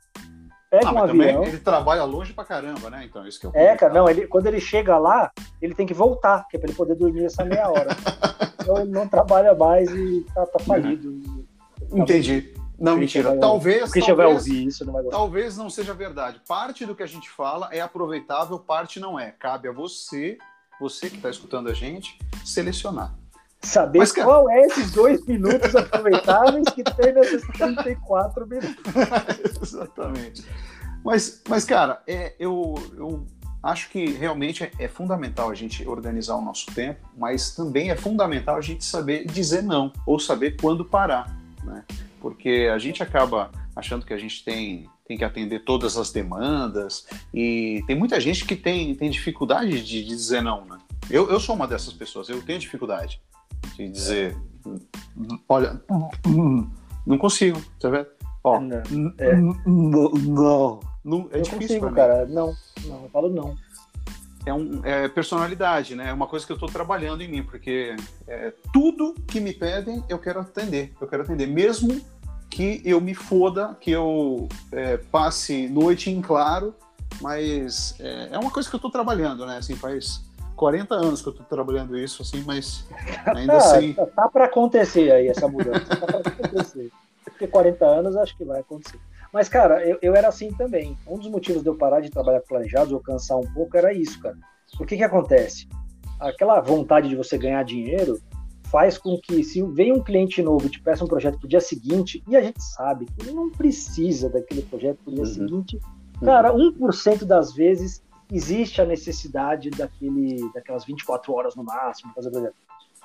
pega 0.70 0.88
ah, 0.88 0.94
um 0.94 0.98
avião. 1.00 1.44
ele 1.44 1.58
trabalha 1.58 2.04
longe 2.04 2.32
pra 2.32 2.46
caramba, 2.46 2.92
né? 2.92 3.06
Então, 3.06 3.28
isso 3.28 3.40
que 3.40 3.48
eu 3.48 3.52
É, 3.56 3.76
cara, 3.76 3.92
não, 3.92 4.08
ele, 4.08 4.28
quando 4.28 4.46
ele 4.46 4.60
chega 4.60 5.00
lá, 5.00 5.32
ele 5.60 5.74
tem 5.74 5.88
que 5.88 5.96
voltar, 5.96 6.46
que 6.48 6.58
é 6.58 6.60
pra 6.60 6.70
ele 6.70 6.78
poder 6.78 6.94
dormir 6.94 7.26
essa 7.26 7.44
meia 7.44 7.68
hora. 7.68 7.90
então 8.62 8.78
ele 8.78 8.92
não 8.92 9.08
trabalha 9.08 9.56
mais 9.56 9.90
e 9.90 10.24
tá, 10.36 10.46
tá 10.46 10.60
falido. 10.60 11.10
Uhum. 11.10 12.04
Entendi. 12.04 12.54
Não, 12.80 12.98
mentira. 12.98 13.30
Vai, 13.30 13.40
talvez. 13.40 13.92
Christian 13.92 14.16
talvez, 14.16 14.18
vai 14.18 14.36
ouvir 14.36 14.68
isso, 14.68 14.86
não 14.86 14.94
vai 14.94 15.04
gostar. 15.04 15.18
Talvez 15.18 15.58
não 15.58 15.70
seja 15.70 15.94
verdade. 15.94 16.42
Parte 16.48 16.86
do 16.86 16.96
que 16.96 17.04
a 17.04 17.08
gente 17.08 17.30
fala 17.30 17.70
é 17.72 17.82
aproveitável, 17.82 18.60
parte 18.60 19.00
não 19.00 19.20
é. 19.20 19.32
Cabe 19.32 19.68
a 19.68 19.72
você, 19.72 20.38
você 20.80 21.10
que 21.10 21.16
está 21.16 21.30
escutando 21.30 21.70
a 21.70 21.74
gente, 21.74 22.18
selecionar. 22.44 23.14
Saber 23.62 24.00
Mas, 24.00 24.12
cara... 24.12 24.28
qual 24.28 24.50
é 24.50 24.62
esses 24.62 24.92
dois 24.92 25.26
minutos 25.26 25.76
aproveitáveis 25.76 26.66
que 26.70 26.84
tem 26.84 27.14
nesses 27.14 27.42
34 27.58 28.48
minutos. 28.48 28.84
Exatamente. 29.62 30.46
Mas, 31.04 31.42
mas 31.48 31.66
cara, 31.66 32.02
é, 32.08 32.36
eu, 32.40 32.76
eu 32.96 33.26
acho 33.62 33.90
que 33.90 34.06
realmente 34.12 34.64
é, 34.64 34.72
é, 34.80 34.88
fundamental 34.88 35.50
a 35.50 35.56
gente 35.56 35.88
organizar 35.88 36.36
o 36.36 36.42
nosso 36.42 36.68
tempo, 36.74 37.08
mas 37.18 37.56
também 37.56 37.90
é 37.90 37.96
fundamental 37.96 38.56
a 38.56 38.62
gente 38.62 38.86
saber 38.86 39.26
dizer 39.26 39.64
não, 39.64 39.92
ou 40.06 40.20
saber 40.20 40.58
quando 40.60 40.86
parar. 40.86 41.36
Né? 41.64 41.84
Porque 42.26 42.72
a 42.74 42.80
gente 42.80 43.04
acaba 43.04 43.52
achando 43.76 44.04
que 44.04 44.12
a 44.12 44.18
gente 44.18 44.44
tem, 44.44 44.90
tem 45.08 45.16
que 45.16 45.24
atender 45.24 45.60
todas 45.60 45.96
as 45.96 46.12
demandas 46.12 47.06
e 47.32 47.84
tem 47.86 47.96
muita 47.96 48.20
gente 48.20 48.46
que 48.46 48.56
tem, 48.56 48.96
tem 48.96 49.12
dificuldade 49.12 49.84
de, 49.84 50.04
de 50.04 50.08
dizer 50.08 50.42
não, 50.42 50.66
né? 50.66 50.80
Eu, 51.08 51.30
eu 51.30 51.40
sou 51.40 51.54
uma 51.54 51.68
dessas 51.68 51.94
pessoas, 51.94 52.28
eu 52.28 52.42
tenho 52.42 52.58
dificuldade 52.58 53.22
de 53.78 53.88
dizer, 53.88 54.36
olha, 55.48 55.80
não 57.06 57.20
consigo, 57.20 57.62
tá 57.80 57.92
vendo? 57.92 58.08
Ó, 58.44 58.60
não, 58.60 59.14
é. 59.20 59.36
não, 59.36 60.80
não, 61.04 61.30
é 61.32 61.38
eu 61.38 61.42
difícil 61.44 61.80
consigo, 61.80 61.92
cara, 61.92 62.26
não, 62.26 62.56
não, 62.88 63.04
eu 63.04 63.10
falo 63.10 63.30
não 63.30 63.56
é, 64.46 64.54
um, 64.54 64.82
é 64.84 65.08
personalidade, 65.08 65.96
né? 65.96 66.10
É 66.10 66.14
uma 66.14 66.28
coisa 66.28 66.46
que 66.46 66.52
eu 66.52 66.56
estou 66.56 66.70
trabalhando 66.70 67.22
em 67.22 67.28
mim, 67.28 67.44
porque 67.44 67.96
é, 68.28 68.54
tudo 68.72 69.16
que 69.28 69.40
me 69.40 69.54
pedem 69.54 70.04
eu 70.08 70.20
quero 70.20 70.40
atender, 70.40 70.94
eu 71.02 71.08
quero 71.08 71.24
atender, 71.24 71.48
mesmo 71.48 72.00
que 72.50 72.82
eu 72.86 73.02
me 73.02 73.14
foda, 73.14 73.76
que 73.80 73.92
eu 73.92 74.48
é, 74.72 74.98
passe 74.98 75.68
noite 75.68 76.10
em 76.10 76.22
claro, 76.22 76.74
mas 77.22 77.96
é, 78.00 78.30
é 78.32 78.40
uma 78.40 78.52
coisa 78.52 78.70
que 78.70 78.76
eu 78.76 78.78
estou 78.78 78.92
trabalhando, 78.92 79.46
né? 79.46 79.58
Assim, 79.58 79.76
faz 79.76 80.24
40 80.56 80.96
anos 80.96 81.22
que 81.22 81.28
eu 81.28 81.32
estou 81.32 81.46
trabalhando 81.46 81.98
isso, 81.98 82.22
assim, 82.22 82.44
mas 82.46 82.88
ainda 83.26 83.54
tá, 83.54 83.58
assim... 83.76 83.94
Tá, 83.94 84.06
tá 84.06 84.30
para 84.30 84.46
acontecer 84.46 85.12
aí 85.12 85.28
essa 85.28 85.48
mudança, 85.48 85.86
tá 85.86 86.06
para 86.06 86.20
acontecer. 86.20 86.92
Porque 87.24 87.48
40 87.48 87.86
anos 87.86 88.16
acho 88.16 88.38
que 88.38 88.46
vai 88.46 88.62
acontecer. 88.62 89.00
Mas, 89.34 89.50
cara, 89.50 89.86
eu, 89.86 89.98
eu 90.02 90.16
era 90.16 90.30
assim 90.30 90.54
também. 90.54 90.98
Um 91.06 91.18
dos 91.18 91.30
motivos 91.30 91.62
de 91.62 91.68
eu 91.68 91.76
parar 91.76 92.00
de 92.00 92.10
trabalhar 92.10 92.40
com 92.40 92.48
planejados 92.48 92.94
ou 92.94 93.02
cansar 93.02 93.38
um 93.38 93.54
pouco 93.54 93.76
era 93.76 93.94
isso, 93.94 94.22
cara. 94.22 94.38
O 94.80 94.86
que 94.86 94.96
que 94.96 95.04
acontece? 95.04 95.68
Aquela 96.20 96.62
vontade 96.62 97.10
de 97.10 97.16
você 97.16 97.38
ganhar 97.38 97.64
dinheiro 97.64 98.18
faz 98.72 98.98
com 98.98 99.20
que 99.20 99.44
se 99.44 99.62
vem 99.64 99.92
um 99.92 100.04
cliente 100.04 100.42
novo 100.42 100.66
e 100.66 100.70
te 100.70 100.82
peça 100.82 101.04
um 101.04 101.08
projeto 101.08 101.40
pro 101.40 101.48
dia 101.48 101.62
seguinte, 101.62 102.24
e 102.28 102.36
a 102.36 102.42
gente 102.42 102.62
sabe 102.62 103.06
que 103.06 103.22
ele 103.22 103.32
não 103.32 103.50
precisa 103.50 104.30
daquele 104.30 104.62
projeto 104.64 105.00
pro 105.04 105.14
dia 105.14 105.24
uhum. 105.24 105.30
seguinte, 105.30 105.80
uhum. 106.22 106.26
cara, 106.26 106.54
1% 106.54 107.24
das 107.24 107.54
vezes 107.54 108.04
existe 108.32 108.82
a 108.82 108.86
necessidade 108.86 109.70
daquele, 109.70 110.50
daquelas 110.54 110.86
24 110.86 111.34
horas 111.34 111.56
no 111.56 111.64
máximo 111.64 112.14
fazer 112.14 112.32
projeto. 112.32 112.56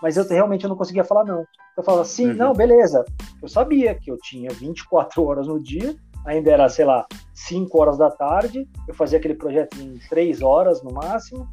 Mas 0.02 0.16
eu 0.16 0.26
realmente 0.26 0.64
eu 0.64 0.70
não 0.70 0.76
conseguia 0.76 1.04
falar 1.04 1.24
não. 1.24 1.44
Eu 1.76 1.82
falava 1.82 2.02
assim, 2.02 2.28
uhum. 2.28 2.34
não, 2.34 2.52
beleza. 2.54 3.04
Eu 3.42 3.48
sabia 3.48 3.94
que 3.94 4.10
eu 4.10 4.16
tinha 4.18 4.50
24 4.50 5.22
horas 5.22 5.46
no 5.46 5.62
dia, 5.62 5.94
ainda 6.24 6.50
era, 6.50 6.68
sei 6.68 6.84
lá, 6.84 7.06
5 7.34 7.80
horas 7.80 7.98
da 7.98 8.10
tarde, 8.10 8.68
eu 8.86 8.94
fazia 8.94 9.18
aquele 9.18 9.34
projeto 9.34 9.78
em 9.80 9.98
3 10.08 10.42
horas 10.42 10.82
no 10.82 10.92
máximo, 10.92 11.48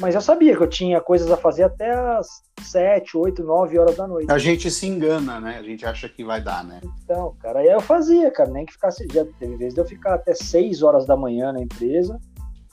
mas 0.00 0.14
eu 0.14 0.20
sabia 0.20 0.56
que 0.56 0.62
eu 0.62 0.68
tinha 0.68 1.00
coisas 1.00 1.30
a 1.30 1.36
fazer 1.36 1.64
até 1.64 1.92
as 1.92 2.42
7, 2.62 3.16
8, 3.16 3.42
9 3.42 3.78
horas 3.78 3.96
da 3.96 4.06
noite. 4.06 4.30
A 4.30 4.38
gente 4.38 4.70
se 4.70 4.86
engana, 4.86 5.40
né? 5.40 5.58
A 5.58 5.62
gente 5.62 5.84
acha 5.84 6.08
que 6.08 6.24
vai 6.24 6.40
dar, 6.40 6.64
né? 6.64 6.80
Então, 7.02 7.34
cara, 7.40 7.60
aí 7.60 7.68
eu 7.68 7.80
fazia, 7.80 8.30
cara, 8.30 8.50
nem 8.50 8.64
que 8.64 8.72
ficasse. 8.72 9.06
Já 9.12 9.24
teve 9.38 9.56
vezes 9.56 9.74
de 9.74 9.80
eu 9.80 9.84
ficar 9.84 10.14
até 10.14 10.34
6 10.34 10.82
horas 10.82 11.06
da 11.06 11.16
manhã 11.16 11.52
na 11.52 11.60
empresa, 11.60 12.18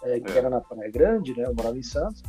é, 0.03 0.19
que 0.19 0.31
é. 0.31 0.37
era 0.37 0.49
na 0.49 0.61
Praia 0.61 0.91
Grande, 0.91 1.35
né? 1.35 1.45
Eu 1.45 1.55
morava 1.55 1.77
em 1.77 1.83
Santos. 1.83 2.21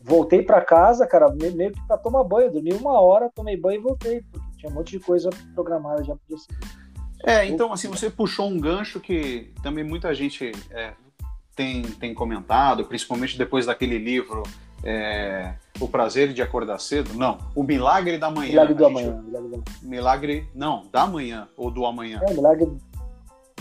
Voltei 0.00 0.42
para 0.42 0.60
casa, 0.60 1.06
cara, 1.06 1.32
meio 1.32 1.72
que 1.72 1.86
pra 1.86 1.96
tomar 1.96 2.24
banho. 2.24 2.50
Dormi 2.50 2.72
uma 2.72 3.00
hora, 3.00 3.30
tomei 3.34 3.56
banho 3.56 3.80
e 3.80 3.82
voltei, 3.82 4.22
porque 4.22 4.46
tinha 4.58 4.70
um 4.70 4.74
monte 4.74 4.98
de 4.98 5.00
coisa 5.00 5.30
programada 5.54 6.02
já 6.02 6.14
pro 6.14 6.22
dia 6.28 6.38
seguinte. 6.38 6.82
É, 7.24 7.46
então, 7.46 7.72
assim, 7.72 7.88
você 7.88 8.10
puxou 8.10 8.48
um 8.48 8.58
gancho 8.58 8.98
que 8.98 9.52
também 9.62 9.84
muita 9.84 10.12
gente 10.12 10.50
é, 10.70 10.92
tem, 11.54 11.82
tem 11.82 12.14
comentado, 12.14 12.84
principalmente 12.84 13.36
depois 13.36 13.66
daquele 13.66 13.98
livro 13.98 14.42
é, 14.84 15.54
O 15.80 15.88
Prazer 15.88 16.32
de 16.32 16.42
Acordar 16.42 16.78
Cedo. 16.78 17.14
Não, 17.14 17.38
O 17.54 17.62
Milagre 17.62 18.18
da 18.18 18.30
Manhã. 18.30 18.50
Milagre 18.50 18.74
do 18.74 18.86
Amanhã. 18.86 19.22
Milagre, 19.22 19.48
do... 19.48 19.64
milagre, 19.82 20.48
não, 20.54 20.86
da 20.90 21.06
Manhã, 21.06 21.48
ou 21.56 21.70
do 21.70 21.86
Amanhã. 21.86 22.20
É, 22.26 22.32
Milagre 22.32 22.68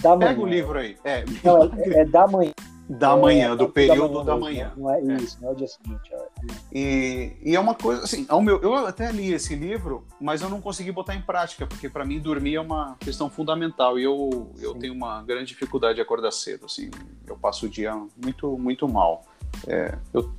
da 0.01 0.15
Manhã. 0.15 0.30
Pega 0.30 0.41
o 0.41 0.45
livro 0.45 0.80
aí. 0.80 0.97
É, 1.04 1.23
não, 1.43 1.63
é, 1.63 1.99
é 2.01 2.06
da 2.06 2.27
Manhã 2.27 2.51
da 2.97 3.15
manhã, 3.15 3.54
é, 3.54 3.56
do 3.56 3.69
período 3.69 4.23
da 4.23 4.36
manhã. 4.36 4.73
Não 4.75 4.89
é, 4.89 4.99
é, 4.99 5.15
isso, 5.15 5.38
não 5.41 5.49
é 5.49 5.51
o 5.54 5.56
dia 5.56 5.67
seguinte. 5.67 6.12
É. 6.13 6.27
E, 6.73 7.38
e 7.43 7.56
é 7.56 7.60
uma 7.60 7.73
coisa, 7.73 8.04
assim, 8.04 8.25
ao 8.27 8.41
meu, 8.41 8.60
eu 8.62 8.75
até 8.86 9.12
li 9.12 9.34
esse 9.34 9.56
livro, 9.56 10.06
mas 10.19 10.41
eu 10.41 10.49
não 10.49 10.60
consegui 10.60 10.91
botar 10.91 11.15
em 11.15 11.21
prática, 11.21 11.65
porque 11.65 11.88
para 11.88 12.04
mim 12.04 12.19
dormir 12.19 12.56
é 12.56 12.62
uma 12.62 12.97
questão 12.99 13.30
fundamental 13.30 13.97
e 13.97 14.04
eu, 14.04 14.51
eu 14.60 14.75
tenho 14.75 14.93
uma 14.93 15.23
grande 15.23 15.45
dificuldade 15.45 15.95
de 15.95 16.01
acordar 16.01 16.32
cedo, 16.32 16.65
assim, 16.65 16.91
eu 17.25 17.38
passo 17.38 17.65
o 17.65 17.69
dia 17.69 17.95
muito, 18.21 18.58
muito 18.58 18.88
mal. 18.88 19.23
É, 19.67 19.97
eu, 20.13 20.32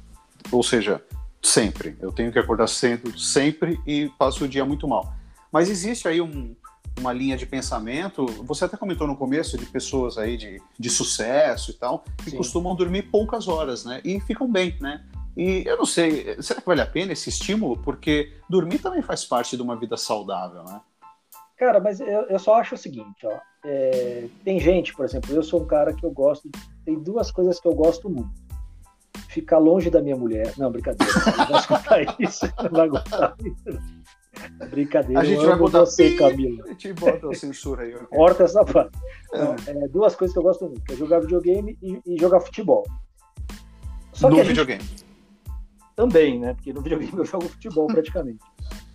ou 0.51 0.63
seja, 0.63 1.03
sempre, 1.41 1.97
eu 2.01 2.13
tenho 2.13 2.31
que 2.31 2.39
acordar 2.39 2.69
cedo, 2.69 3.19
sempre 3.19 3.81
e 3.87 4.11
passo 4.19 4.45
o 4.45 4.49
dia 4.49 4.65
muito 4.65 4.87
mal. 4.87 5.15
Mas 5.51 5.69
existe 5.69 6.09
aí 6.09 6.21
um, 6.21 6.55
uma 6.99 7.13
linha 7.13 7.37
de 7.37 7.47
pensamento. 7.47 8.27
Você 8.45 8.65
até 8.65 8.77
comentou 8.77 9.07
no 9.07 9.17
começo 9.17 9.57
de 9.57 9.67
pessoas 9.67 10.19
aí 10.19 10.37
de, 10.37 10.61
de 10.79 10.91
sucesso 10.91 11.71
e 11.71 11.75
tal, 11.75 12.05
que 12.25 12.31
Sim. 12.31 12.37
costumam 12.37 12.75
dormir 12.75 13.03
poucas 13.03 13.49
horas, 13.49 13.85
né? 13.85 14.01
E 14.05 14.21
ficam 14.21 14.51
bem, 14.51 14.77
né? 14.81 15.05
E 15.37 15.65
eu 15.67 15.79
não 15.79 15.87
sei, 15.87 16.41
será 16.43 16.61
que 16.61 16.67
vale 16.67 16.83
a 16.83 16.87
pena 16.87 17.13
esse 17.13 17.31
estímulo? 17.31 17.79
Porque 17.79 18.33
dormir 18.49 18.79
também 18.79 19.01
faz 19.01 19.25
parte 19.25 19.57
de 19.57 19.63
uma 19.63 19.77
vida 19.77 19.97
saudável, 19.97 20.63
né? 20.65 20.81
Cara, 21.57 21.81
mas 21.81 22.01
eu, 22.01 22.23
eu 22.23 22.39
só 22.39 22.57
acho 22.57 22.75
o 22.75 22.79
seguinte, 22.79 23.25
ó. 23.25 23.39
É, 23.65 24.27
tem 24.45 24.59
gente, 24.59 24.93
por 24.95 25.05
exemplo, 25.05 25.33
eu 25.33 25.43
sou 25.43 25.63
um 25.63 25.67
cara 25.67 25.95
que 25.95 26.05
eu 26.05 26.11
gosto. 26.11 26.51
Tem 26.85 26.99
duas 26.99 27.31
coisas 27.31 27.61
que 27.61 27.69
eu 27.69 27.75
gosto 27.75 28.11
muito. 28.11 28.43
Ficar 29.29 29.59
longe 29.59 29.89
da 29.89 30.03
minha 30.03 30.17
mulher. 30.17 30.53
Não, 30.59 30.71
brincadeira. 30.71 31.13
Não 31.39 31.47
vai 31.47 31.61
escutar 31.61 32.21
isso. 32.21 32.53
Não 32.63 32.71
vai 32.71 32.89
gostar 32.89 33.35
disso. 33.39 34.02
Brincadeira. 34.71 35.21
A 35.21 35.25
gente 35.25 35.45
vai 35.45 35.57
botar 35.57 35.81
você, 35.81 36.17
Camila. 36.17 36.65
A 36.65 36.69
gente 36.69 36.93
bota 36.95 37.29
a 37.29 37.35
censura 37.35 37.83
aí. 37.83 37.93
Corta 38.11 38.45
essa 38.45 38.65
parte. 38.65 38.99
É. 39.35 39.71
é, 39.71 39.89
duas 39.89 40.15
coisas 40.15 40.33
que 40.33 40.39
eu 40.39 40.43
gosto 40.43 40.67
muito, 40.67 40.93
é 40.93 40.97
jogar 40.97 41.21
videogame 41.21 41.79
e, 41.83 42.01
e 42.07 42.19
jogar 42.19 42.41
futebol. 42.41 42.85
Só 44.13 44.31
no 44.31 44.43
videogame. 44.43 44.83
Também, 45.95 46.39
né? 46.39 46.55
Porque 46.55 46.73
no 46.73 46.81
videogame 46.81 47.13
eu 47.19 47.25
jogo 47.25 47.49
futebol 47.49 47.87
praticamente. 47.87 48.41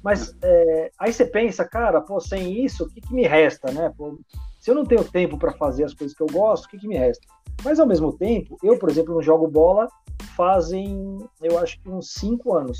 Mas 0.03 0.35
é, 0.41 0.91
aí 0.99 1.11
você 1.11 1.25
pensa, 1.25 1.65
cara, 1.65 2.01
pô, 2.01 2.19
sem 2.19 2.63
isso, 2.63 2.85
o 2.85 2.89
que, 2.89 3.01
que 3.01 3.13
me 3.13 3.27
resta, 3.27 3.71
né? 3.71 3.91
Pô, 3.97 4.19
se 4.59 4.71
eu 4.71 4.75
não 4.75 4.85
tenho 4.85 5.03
tempo 5.03 5.37
para 5.37 5.53
fazer 5.53 5.83
as 5.83 5.93
coisas 5.93 6.15
que 6.15 6.23
eu 6.23 6.27
gosto, 6.27 6.65
o 6.65 6.69
que, 6.69 6.77
que 6.77 6.87
me 6.87 6.97
resta? 6.97 7.25
Mas 7.63 7.79
ao 7.79 7.87
mesmo 7.87 8.13
tempo, 8.13 8.57
eu, 8.63 8.77
por 8.77 8.89
exemplo, 8.89 9.13
não 9.13 9.21
jogo 9.21 9.47
bola 9.47 9.87
fazem, 10.35 11.17
eu 11.41 11.57
acho 11.57 11.79
que 11.81 11.89
uns 11.89 12.13
5 12.13 12.55
anos. 12.55 12.77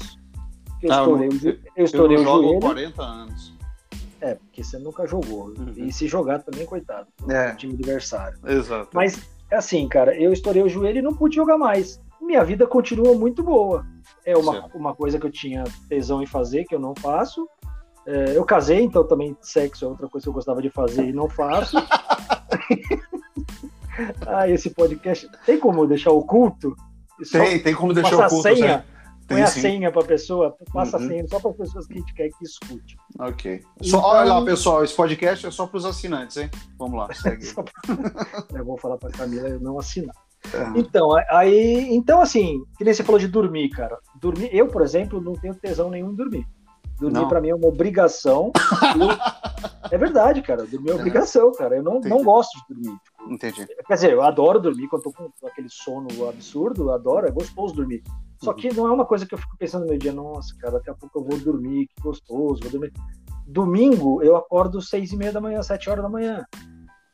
Eu 0.82 0.92
ah, 0.92 1.00
estourei, 1.00 1.28
eu, 1.28 1.58
eu 1.76 1.86
estourei 1.86 2.18
eu 2.18 2.22
o 2.22 2.24
joelho. 2.24 2.60
40 2.60 3.04
anos. 3.04 3.58
É, 4.20 4.36
porque 4.36 4.64
você 4.64 4.78
nunca 4.80 5.06
jogou. 5.06 5.48
Uhum. 5.48 5.74
E 5.76 5.92
se 5.92 6.08
jogar 6.08 6.40
também, 6.40 6.66
coitado. 6.66 7.08
É. 7.30 7.54
time 7.56 7.74
adversário. 7.74 8.38
Exato. 8.46 8.90
Mas, 8.94 9.22
assim, 9.52 9.88
cara, 9.88 10.16
eu 10.16 10.34
estourei 10.34 10.64
o 10.64 10.70
joelho 10.70 11.00
e 11.00 11.02
não 11.02 11.14
pude 11.14 11.36
jogar 11.36 11.58
mais. 11.58 12.02
Minha 12.22 12.44
vida 12.44 12.66
continua 12.66 13.14
muito 13.14 13.44
boa. 13.44 13.86
É 14.26 14.36
uma, 14.36 14.66
uma 14.74 14.96
coisa 14.96 15.20
que 15.20 15.26
eu 15.26 15.32
tinha 15.32 15.64
tesão 15.88 16.22
em 16.22 16.26
fazer, 16.26 16.66
que 16.66 16.74
eu 16.74 16.80
não 16.80 16.96
faço. 16.96 17.48
É, 18.06 18.38
eu 18.38 18.44
casei, 18.46 18.82
então 18.82 19.06
também 19.06 19.38
sexo 19.42 19.86
é 19.86 19.88
outra 19.88 20.08
coisa 20.08 20.24
que 20.24 20.30
eu 20.30 20.34
gostava 20.34 20.62
de 20.62 20.70
fazer 20.70 21.06
e 21.06 21.14
não 21.14 21.30
faço. 21.30 21.78
ah, 24.26 24.50
esse 24.50 24.70
podcast. 24.72 25.30
Tem 25.46 25.60
como 25.60 25.86
deixar 25.86 26.12
oculto? 26.12 26.76
Tem, 27.32 27.60
tem 27.60 27.76
como 27.76 27.94
deixar 27.94 28.26
oculto. 28.26 28.42
Senha? 28.44 28.86
Põe 29.28 29.42
a 29.42 29.48
senha 29.48 29.92
para 29.92 30.02
a 30.02 30.06
pessoa, 30.06 30.56
passa 30.72 30.98
uhum. 30.98 31.04
a 31.04 31.08
senha 31.08 31.28
só 31.28 31.40
para 31.40 31.52
as 31.52 31.58
pessoas 31.58 31.88
que 31.88 31.94
a 31.94 31.98
gente 31.98 32.14
quer 32.14 32.30
que 32.30 32.44
escute. 32.44 32.98
Ok. 33.20 33.62
Só, 33.82 33.98
então, 33.98 34.10
olha 34.10 34.34
lá, 34.34 34.46
pessoal, 34.46 34.84
esse 34.84 34.96
podcast 34.96 35.46
é 35.46 35.52
só 35.52 35.68
para 35.68 35.78
os 35.78 35.86
assinantes, 35.86 36.38
hein? 36.38 36.50
Vamos 36.78 36.98
lá, 36.98 37.12
segue. 37.16 37.46
eu 38.56 38.66
vou 38.66 38.78
falar 38.78 38.98
para 38.98 39.12
Camila 39.12 39.50
eu 39.50 39.60
não 39.60 39.78
assinar. 39.78 40.16
É. 40.54 40.80
Então, 40.80 41.10
aí, 41.30 41.94
então 41.94 42.22
assim, 42.22 42.64
que 42.78 42.86
nem 42.86 42.94
você 42.94 43.04
falou 43.04 43.20
de 43.20 43.28
dormir, 43.28 43.70
cara. 43.70 43.98
Dormir, 44.16 44.50
eu, 44.54 44.68
por 44.68 44.82
exemplo, 44.82 45.20
não 45.20 45.34
tenho 45.34 45.56
tesão 45.56 45.90
nenhum 45.90 46.12
em 46.12 46.16
dormir. 46.16 46.48
Dormir 47.00 47.28
para 47.28 47.42
mim 47.42 47.50
é 47.50 47.56
uma 47.56 47.68
obrigação. 47.68 48.52
eu, 49.00 49.10
é 49.92 49.98
verdade, 49.98 50.42
cara. 50.42 50.66
Dormir 50.66 50.90
é, 50.90 50.94
é 50.94 50.96
obrigação, 50.96 51.52
cara. 51.52 51.76
Eu 51.76 51.84
não, 51.84 52.00
não 52.00 52.24
gosto 52.24 52.58
de 52.58 52.74
dormir. 52.74 52.98
Entendi. 53.30 53.68
Quer 53.88 53.94
dizer, 53.94 54.12
eu 54.12 54.22
adoro 54.22 54.60
dormir 54.60 54.88
quando 54.88 55.04
tô 55.04 55.12
com 55.12 55.48
aquele 55.48 55.70
sono 55.70 56.08
absurdo, 56.28 56.92
adoro, 56.92 57.28
é 57.28 57.32
gostoso 57.32 57.76
dormir. 57.76 58.04
Só 58.42 58.54
que 58.54 58.72
não 58.74 58.88
é 58.88 58.92
uma 58.92 59.06
coisa 59.06 59.26
que 59.26 59.34
eu 59.34 59.38
fico 59.38 59.58
pensando 59.58 59.82
no 59.84 59.90
meu 59.90 59.98
dia, 59.98 60.14
nossa, 60.14 60.56
cara, 60.58 60.74
daqui 60.74 60.90
a 60.90 60.94
pouco 60.94 61.20
eu 61.20 61.24
vou 61.24 61.40
dormir, 61.40 61.88
que 61.88 62.02
gostoso, 62.02 62.62
vou 62.62 62.72
dormir. 62.72 62.94
Domingo 63.48 64.22
eu 64.22 64.36
acordo 64.36 64.82
seis 64.82 65.12
e 65.12 65.18
meia 65.18 65.32
da 65.32 65.42
manhã, 65.42 65.62
sete 65.64 65.90
horas 65.90 66.04
da 66.04 66.10
manhã. 66.10 66.46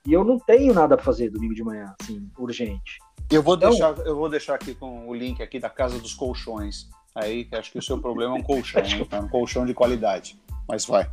E 0.06 0.12
eu 0.12 0.23
não 0.23 0.38
tenho 0.38 0.73
nada 0.73 0.97
para 0.97 1.06
fazer 1.06 1.30
domingo 1.30 1.54
de 1.54 1.63
manhã, 1.63 1.93
assim, 2.02 2.30
urgente. 2.38 2.97
Eu 3.32 3.41
vou, 3.41 3.56
então, 3.56 3.69
deixar, 3.69 3.97
eu 3.99 4.15
vou 4.15 4.30
deixar 4.30 4.56
aqui 4.56 4.76
com 4.76 5.08
o 5.08 5.13
link 5.13 5.41
aqui 5.41 5.60
da 5.60 5.69
Casa 5.69 5.97
dos 5.97 6.13
Colchões. 6.13 6.89
Aí 7.15 7.47
acho 7.54 7.71
que 7.71 7.78
o 7.78 7.82
seu 7.82 7.97
problema 7.97 8.36
é 8.36 8.39
um 8.39 8.43
colchão, 8.43 8.84
hein? 8.84 9.08
um 9.23 9.30
colchão 9.30 9.65
de 9.65 9.73
qualidade. 9.73 10.38
Mas 10.67 10.86
vai 10.86 11.08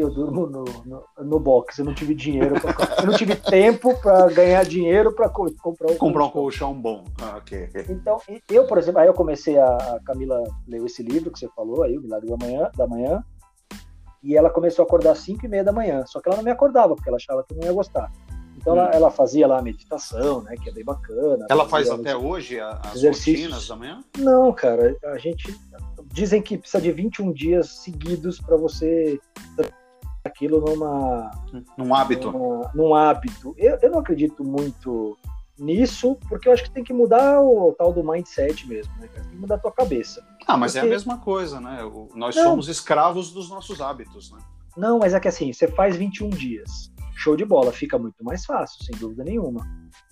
eu 0.00 0.10
durmo 0.10 0.46
no, 0.46 0.64
no, 0.84 1.04
no 1.18 1.40
box. 1.40 1.78
Eu 1.78 1.84
não 1.84 1.94
tive 1.94 2.14
dinheiro, 2.14 2.60
pra, 2.60 2.74
eu 2.98 3.06
não 3.06 3.14
tive 3.14 3.34
tempo 3.36 3.98
para 4.00 4.28
ganhar 4.28 4.64
dinheiro 4.64 5.12
para 5.14 5.28
comprar 5.28 5.90
um 5.90 5.96
comprar 5.96 6.24
um 6.24 6.30
colchão 6.30 6.74
bom. 6.74 7.04
Ah, 7.20 7.36
ok. 7.38 7.68
Então, 7.88 8.20
eu, 8.50 8.66
por 8.66 8.78
exemplo, 8.78 9.00
aí 9.00 9.06
eu 9.06 9.14
comecei 9.14 9.58
a, 9.58 9.66
a 9.66 10.00
Camila 10.04 10.42
leu 10.66 10.86
esse 10.86 11.02
livro 11.02 11.30
que 11.30 11.38
você 11.38 11.48
falou 11.48 11.82
aí, 11.82 11.96
o 11.96 12.02
Milagre 12.02 12.28
da 12.28 12.36
Manhã, 12.36 12.70
da 12.76 12.86
Manhã, 12.86 13.24
e 14.22 14.36
ela 14.36 14.50
começou 14.50 14.82
a 14.82 14.86
acordar 14.86 15.12
às 15.12 15.20
5 15.20 15.44
e 15.44 15.48
meia 15.48 15.64
da 15.64 15.72
manhã. 15.72 16.04
Só 16.06 16.20
que 16.20 16.28
ela 16.28 16.38
não 16.38 16.44
me 16.44 16.50
acordava 16.50 16.94
porque 16.94 17.08
ela 17.08 17.16
achava 17.16 17.44
que 17.44 17.54
eu 17.54 17.58
não 17.58 17.66
ia 17.66 17.72
gostar. 17.72 18.10
Então 18.56 18.74
hum. 18.74 18.78
ela, 18.78 18.90
ela, 18.90 19.10
fazia 19.10 19.46
lá 19.46 19.58
a 19.58 19.62
meditação, 19.62 20.42
né, 20.42 20.56
que 20.56 20.68
é 20.68 20.72
bem 20.72 20.84
bacana. 20.84 21.46
Ela 21.48 21.68
faz 21.68 21.88
até 21.88 22.16
hoje 22.16 22.58
as 22.58 23.02
rotinas 23.02 23.68
da 23.68 23.76
manhã? 23.76 24.00
Não, 24.18 24.52
cara, 24.52 24.96
a 25.04 25.18
gente 25.18 25.56
dizem 26.12 26.42
que 26.42 26.58
precisa 26.58 26.82
de 26.82 26.90
21 26.90 27.32
dias 27.32 27.68
seguidos 27.82 28.40
para 28.40 28.56
você 28.56 29.20
aquilo 30.26 30.60
numa. 30.60 31.30
Num 31.76 31.94
hábito. 31.94 32.30
Numa, 32.30 32.70
num 32.74 32.94
hábito. 32.94 33.54
Eu, 33.56 33.78
eu 33.80 33.90
não 33.90 34.00
acredito 34.00 34.44
muito 34.44 35.16
nisso, 35.58 36.18
porque 36.28 36.48
eu 36.48 36.52
acho 36.52 36.64
que 36.64 36.70
tem 36.70 36.84
que 36.84 36.92
mudar 36.92 37.40
o 37.40 37.74
tal 37.78 37.92
do 37.92 38.04
mindset 38.04 38.68
mesmo, 38.68 38.92
né? 38.98 39.08
Tem 39.08 39.24
que 39.24 39.36
mudar 39.36 39.54
a 39.56 39.58
tua 39.58 39.72
cabeça. 39.72 40.22
Ah, 40.46 40.56
mas 40.56 40.72
porque... 40.72 40.86
é 40.86 40.88
a 40.88 40.92
mesma 40.92 41.18
coisa, 41.18 41.60
né? 41.60 41.78
Nós 42.14 42.36
não. 42.36 42.44
somos 42.44 42.68
escravos 42.68 43.32
dos 43.32 43.48
nossos 43.48 43.80
hábitos, 43.80 44.30
né? 44.30 44.38
Não, 44.76 44.98
mas 44.98 45.14
é 45.14 45.20
que 45.20 45.28
assim, 45.28 45.52
você 45.52 45.66
faz 45.66 45.96
21 45.96 46.28
dias. 46.30 46.92
Show 47.14 47.34
de 47.34 47.46
bola, 47.46 47.72
fica 47.72 47.98
muito 47.98 48.22
mais 48.22 48.44
fácil, 48.44 48.84
sem 48.84 48.94
dúvida 48.98 49.24
nenhuma. 49.24 49.62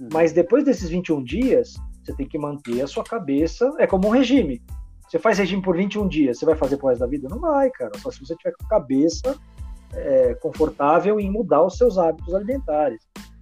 Hum. 0.00 0.08
Mas 0.10 0.32
depois 0.32 0.64
desses 0.64 0.88
21 0.88 1.22
dias, 1.22 1.74
você 2.02 2.14
tem 2.14 2.26
que 2.26 2.38
manter 2.38 2.80
a 2.80 2.86
sua 2.86 3.04
cabeça. 3.04 3.70
É 3.78 3.86
como 3.86 4.08
um 4.08 4.10
regime. 4.10 4.62
Você 5.06 5.18
faz 5.18 5.38
regime 5.38 5.60
por 5.60 5.76
21 5.76 6.08
dias, 6.08 6.38
você 6.38 6.46
vai 6.46 6.56
fazer 6.56 6.78
pro 6.78 6.88
resto 6.88 7.00
da 7.00 7.06
vida? 7.06 7.28
Não 7.28 7.38
vai, 7.38 7.70
cara. 7.70 7.92
Só 7.98 8.10
se 8.10 8.20
você 8.20 8.34
tiver 8.36 8.52
com 8.58 8.64
a 8.64 8.68
cabeça 8.68 9.38
é, 9.96 10.34
confortável 10.34 11.18
em 11.20 11.30
mudar 11.30 11.62
os 11.62 11.76
seus 11.76 11.98
hábitos 11.98 12.34
alimentares. 12.34 13.00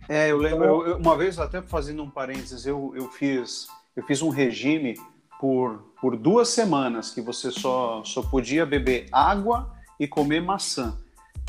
É, 0.09 0.31
eu 0.31 0.37
lembro, 0.37 0.65
então, 0.65 0.87
eu, 0.87 0.97
uma 0.99 1.17
vez, 1.17 1.39
até 1.39 1.63
fazendo 1.63 2.03
um 2.03 2.11
parênteses, 2.11 2.67
eu, 2.67 2.93
eu, 2.97 3.09
fiz, 3.09 3.67
eu 3.97 4.03
fiz 4.05 4.21
um 4.21 4.29
regime 4.29 4.95
por, 5.41 5.93
por 6.01 6.17
duas 6.17 6.49
semanas 6.49 7.11
que 7.11 7.21
você 7.21 7.51
só, 7.51 8.03
só 8.05 8.23
podia 8.23 8.67
beber 8.67 9.07
água 9.13 9.73
e 9.99 10.07
comer 10.07 10.41
maçã. 10.41 10.99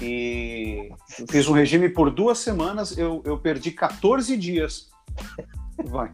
E 0.01 0.89
fiz 1.29 1.47
um 1.47 1.53
regime 1.53 1.89
por 1.89 2.09
duas 2.09 2.39
semanas, 2.39 2.97
eu, 2.97 3.21
eu 3.25 3.37
perdi 3.37 3.71
14 3.71 4.35
dias. 4.37 4.89
Vai. 5.85 6.11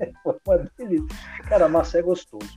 Uma 0.46 0.70
delícia. 0.76 1.16
Cara, 1.48 1.68
maçã 1.68 1.98
é 1.98 2.02
gostoso. 2.02 2.50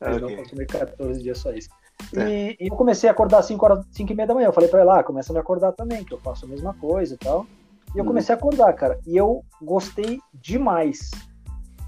Mas 0.00 0.16
okay. 0.16 0.36
não 0.36 0.44
comer 0.44 0.66
14 0.66 1.22
dias 1.22 1.38
só 1.38 1.52
isso. 1.52 1.68
É. 2.16 2.52
E, 2.52 2.56
eu 2.68 2.76
comecei 2.76 3.08
a 3.08 3.12
acordar 3.12 3.38
às 3.38 3.46
5 3.46 3.64
horas, 3.64 3.86
5 3.92 4.12
e 4.12 4.14
meia 4.14 4.26
da 4.26 4.34
manhã. 4.34 4.48
Eu 4.48 4.52
falei 4.52 4.68
pra 4.68 4.80
ela, 4.80 5.00
ah, 5.00 5.04
começa 5.04 5.32
a 5.32 5.34
me 5.34 5.40
acordar 5.40 5.72
também, 5.72 6.04
que 6.04 6.12
eu 6.12 6.18
faço 6.18 6.44
a 6.44 6.48
mesma 6.48 6.74
coisa 6.74 7.14
e 7.14 7.18
tal. 7.18 7.46
E 7.94 7.98
eu 7.98 8.04
hum. 8.04 8.06
comecei 8.08 8.34
a 8.34 8.38
acordar, 8.38 8.72
cara. 8.74 8.98
E 9.06 9.16
eu 9.16 9.42
gostei 9.62 10.20
demais. 10.34 11.10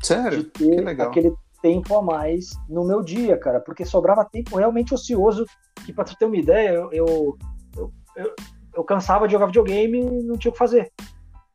Sério? 0.03 0.45
De 0.45 0.51
ter 0.51 1.01
aquele 1.01 1.33
tempo 1.61 1.97
a 1.97 2.03
mais 2.03 2.51
no 2.69 2.85
meu 2.85 3.03
dia, 3.03 3.37
cara. 3.37 3.61
Porque 3.61 3.85
sobrava 3.85 4.25
tempo 4.25 4.57
realmente 4.57 4.95
ocioso. 4.95 5.45
Que 5.87 5.93
pra 5.93 6.05
tu 6.05 6.17
ter 6.17 6.27
uma 6.27 6.37
ideia, 6.37 6.71
eu, 6.71 6.93
eu, 6.93 7.39
eu, 7.77 7.93
eu, 8.17 8.35
eu 8.77 8.85
cansava 8.85 9.27
de 9.27 9.33
jogar 9.33 9.47
videogame 9.47 10.01
e 10.01 10.23
não 10.23 10.37
tinha 10.37 10.51
o 10.51 10.53
que 10.53 10.59
fazer. 10.59 10.91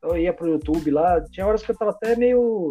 Eu 0.01 0.17
ia 0.17 0.33
pro 0.33 0.47
YouTube 0.47 0.91
lá, 0.91 1.21
tinha 1.31 1.45
horas 1.45 1.63
que 1.63 1.71
eu 1.71 1.77
tava 1.77 1.91
até 1.91 2.15
meio 2.15 2.69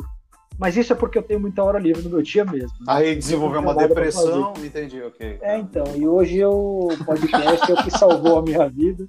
mas 0.58 0.76
isso 0.76 0.92
é 0.92 0.96
porque 0.96 1.18
eu 1.18 1.22
tenho 1.22 1.40
muita 1.40 1.62
hora 1.62 1.78
livre 1.78 2.02
no 2.02 2.10
meu 2.10 2.22
dia 2.22 2.44
mesmo. 2.44 2.76
Né? 2.80 2.86
Aí 2.88 3.14
desenvolveu 3.14 3.60
uma 3.60 3.74
depressão, 3.74 4.54
entendi, 4.64 5.00
ok. 5.02 5.38
É, 5.42 5.58
então. 5.58 5.84
E 5.94 6.06
hoje 6.06 6.44
o 6.44 6.88
podcast 7.04 7.70
é 7.70 7.74
o 7.74 7.82
que 7.82 7.90
salvou 7.90 8.38
a 8.38 8.42
minha 8.42 8.68
vida. 8.68 9.06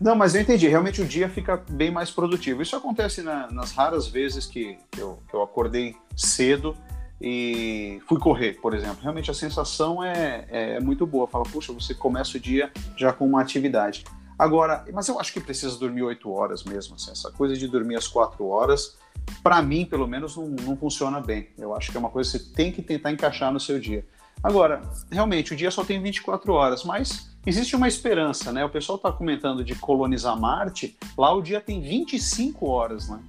Não, 0.00 0.16
mas 0.16 0.34
eu 0.34 0.40
entendi. 0.40 0.66
Realmente 0.66 1.02
o 1.02 1.04
dia 1.04 1.28
fica 1.28 1.62
bem 1.68 1.90
mais 1.90 2.10
produtivo. 2.10 2.62
Isso 2.62 2.74
acontece 2.74 3.22
na, 3.22 3.50
nas 3.52 3.72
raras 3.72 4.08
vezes 4.08 4.46
que, 4.46 4.78
eu, 4.96 5.18
que 5.28 5.34
eu 5.34 5.42
acordei 5.42 5.94
cedo 6.16 6.74
e 7.20 8.00
fui 8.08 8.18
correr, 8.18 8.54
por 8.62 8.72
exemplo. 8.74 8.98
Realmente 9.02 9.30
a 9.30 9.34
sensação 9.34 10.02
é, 10.02 10.46
é 10.48 10.80
muito 10.80 11.06
boa. 11.06 11.26
Fala, 11.26 11.44
puxa, 11.44 11.72
você 11.72 11.94
começa 11.94 12.38
o 12.38 12.40
dia 12.40 12.72
já 12.96 13.12
com 13.12 13.26
uma 13.26 13.42
atividade. 13.42 14.04
Agora, 14.38 14.86
mas 14.90 15.06
eu 15.06 15.20
acho 15.20 15.34
que 15.34 15.40
precisa 15.40 15.78
dormir 15.78 16.02
oito 16.02 16.32
horas 16.32 16.64
mesmo. 16.64 16.94
Assim, 16.94 17.10
essa 17.10 17.30
coisa 17.30 17.54
de 17.54 17.68
dormir 17.68 17.96
às 17.96 18.08
quatro 18.08 18.46
horas 18.46 18.96
para 19.42 19.62
mim, 19.62 19.84
pelo 19.84 20.06
menos, 20.06 20.36
não, 20.36 20.46
não, 20.48 20.76
funciona 20.76 21.20
bem. 21.20 21.48
Eu 21.58 21.74
acho 21.74 21.90
que 21.90 21.96
é 21.96 22.00
uma 22.00 22.10
coisa 22.10 22.30
que 22.30 22.44
você 22.44 22.52
tem 22.52 22.72
que 22.72 22.82
tentar 22.82 23.10
encaixar 23.10 23.52
no 23.52 23.60
seu 23.60 23.78
dia. 23.78 24.04
Agora, 24.42 24.82
realmente, 25.10 25.52
o 25.52 25.56
dia 25.56 25.70
só 25.70 25.84
tem 25.84 26.00
24 26.00 26.52
horas, 26.52 26.84
mas 26.84 27.30
existe 27.44 27.76
uma 27.76 27.88
esperança, 27.88 28.52
né? 28.52 28.64
O 28.64 28.70
pessoal 28.70 28.96
está 28.96 29.12
comentando 29.12 29.62
de 29.62 29.74
colonizar 29.74 30.38
Marte, 30.38 30.96
lá 31.16 31.32
o 31.32 31.42
dia 31.42 31.60
tem 31.60 31.80
25 31.80 32.66
horas, 32.66 33.08
né? 33.08 33.20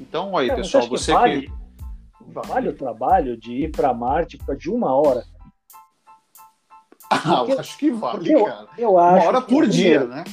Então, 0.00 0.32
olha 0.32 0.52
aí, 0.52 0.56
pessoal, 0.56 0.86
você, 0.88 1.12
vale, 1.12 1.42
que... 1.42 1.52
Vale 2.46 2.68
o 2.68 2.76
trabalho 2.76 3.36
de 3.36 3.64
ir 3.64 3.70
para 3.70 3.92
Marte 3.92 4.38
de 4.58 4.70
uma 4.70 4.94
hora? 4.94 5.24
Ah, 7.10 7.44
eu 7.48 7.58
acho 7.58 7.76
que 7.76 7.90
vale, 7.90 8.32
eu, 8.32 8.44
cara. 8.44 8.68
Eu 8.78 8.98
acho 8.98 9.16
uma 9.16 9.26
hora 9.26 9.40
por 9.42 9.66
dia, 9.66 10.04
né? 10.04 10.24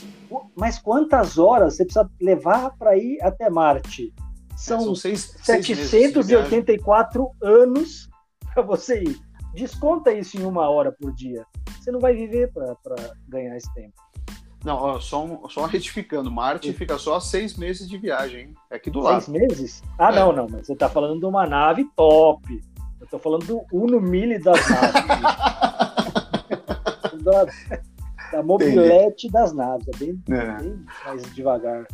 Mas 0.55 0.77
quantas 0.77 1.37
horas 1.37 1.75
você 1.75 1.85
precisa 1.85 2.09
levar 2.21 2.71
para 2.77 2.95
ir 2.95 3.19
até 3.23 3.49
Marte? 3.49 4.13
São, 4.57 4.79
é, 4.79 4.83
são 4.83 4.95
seis, 4.95 5.35
784 5.43 7.31
anos 7.41 8.09
para 8.53 8.63
você 8.63 9.03
ir. 9.03 9.19
Desconta 9.53 10.11
isso 10.11 10.37
em 10.37 10.43
uma 10.43 10.67
hora 10.69 10.91
por 10.91 11.13
dia. 11.13 11.45
Você 11.79 11.91
não 11.91 11.99
vai 11.99 12.13
viver 12.13 12.51
para 12.51 12.75
ganhar 13.29 13.55
esse 13.55 13.71
tempo. 13.73 13.93
Não, 14.65 14.75
ó, 14.75 14.99
só, 14.99 15.23
um, 15.23 15.47
só 15.47 15.65
retificando, 15.65 16.31
Marte 16.31 16.67
Sim. 16.67 16.73
fica 16.73 16.97
só 16.97 17.19
seis 17.19 17.55
meses 17.55 17.87
de 17.87 17.97
viagem, 17.97 18.53
É 18.69 18.75
aqui 18.75 18.89
do 18.89 18.99
lado. 18.99 19.21
Seis 19.21 19.27
meses? 19.27 19.83
Ah, 19.97 20.11
é. 20.11 20.15
não, 20.15 20.33
não, 20.33 20.47
mas 20.49 20.65
você 20.65 20.73
está 20.73 20.89
falando 20.89 21.19
de 21.19 21.25
uma 21.25 21.45
nave 21.45 21.87
top. 21.95 22.61
Eu 22.99 23.05
estou 23.05 23.19
falando 23.19 23.45
do 23.45 23.61
Uno 23.71 24.01
Mille 24.01 24.39
das 24.39 24.67
naves. 24.67 25.03
da, 27.23 27.45
da 28.31 28.43
mobilete 28.43 29.29
das 29.29 29.53
naves. 29.53 29.87
É 29.87 29.97
bem, 29.97 30.23
é 30.29 30.57
bem 30.57 30.85
mais 31.05 31.35
devagar. 31.35 31.85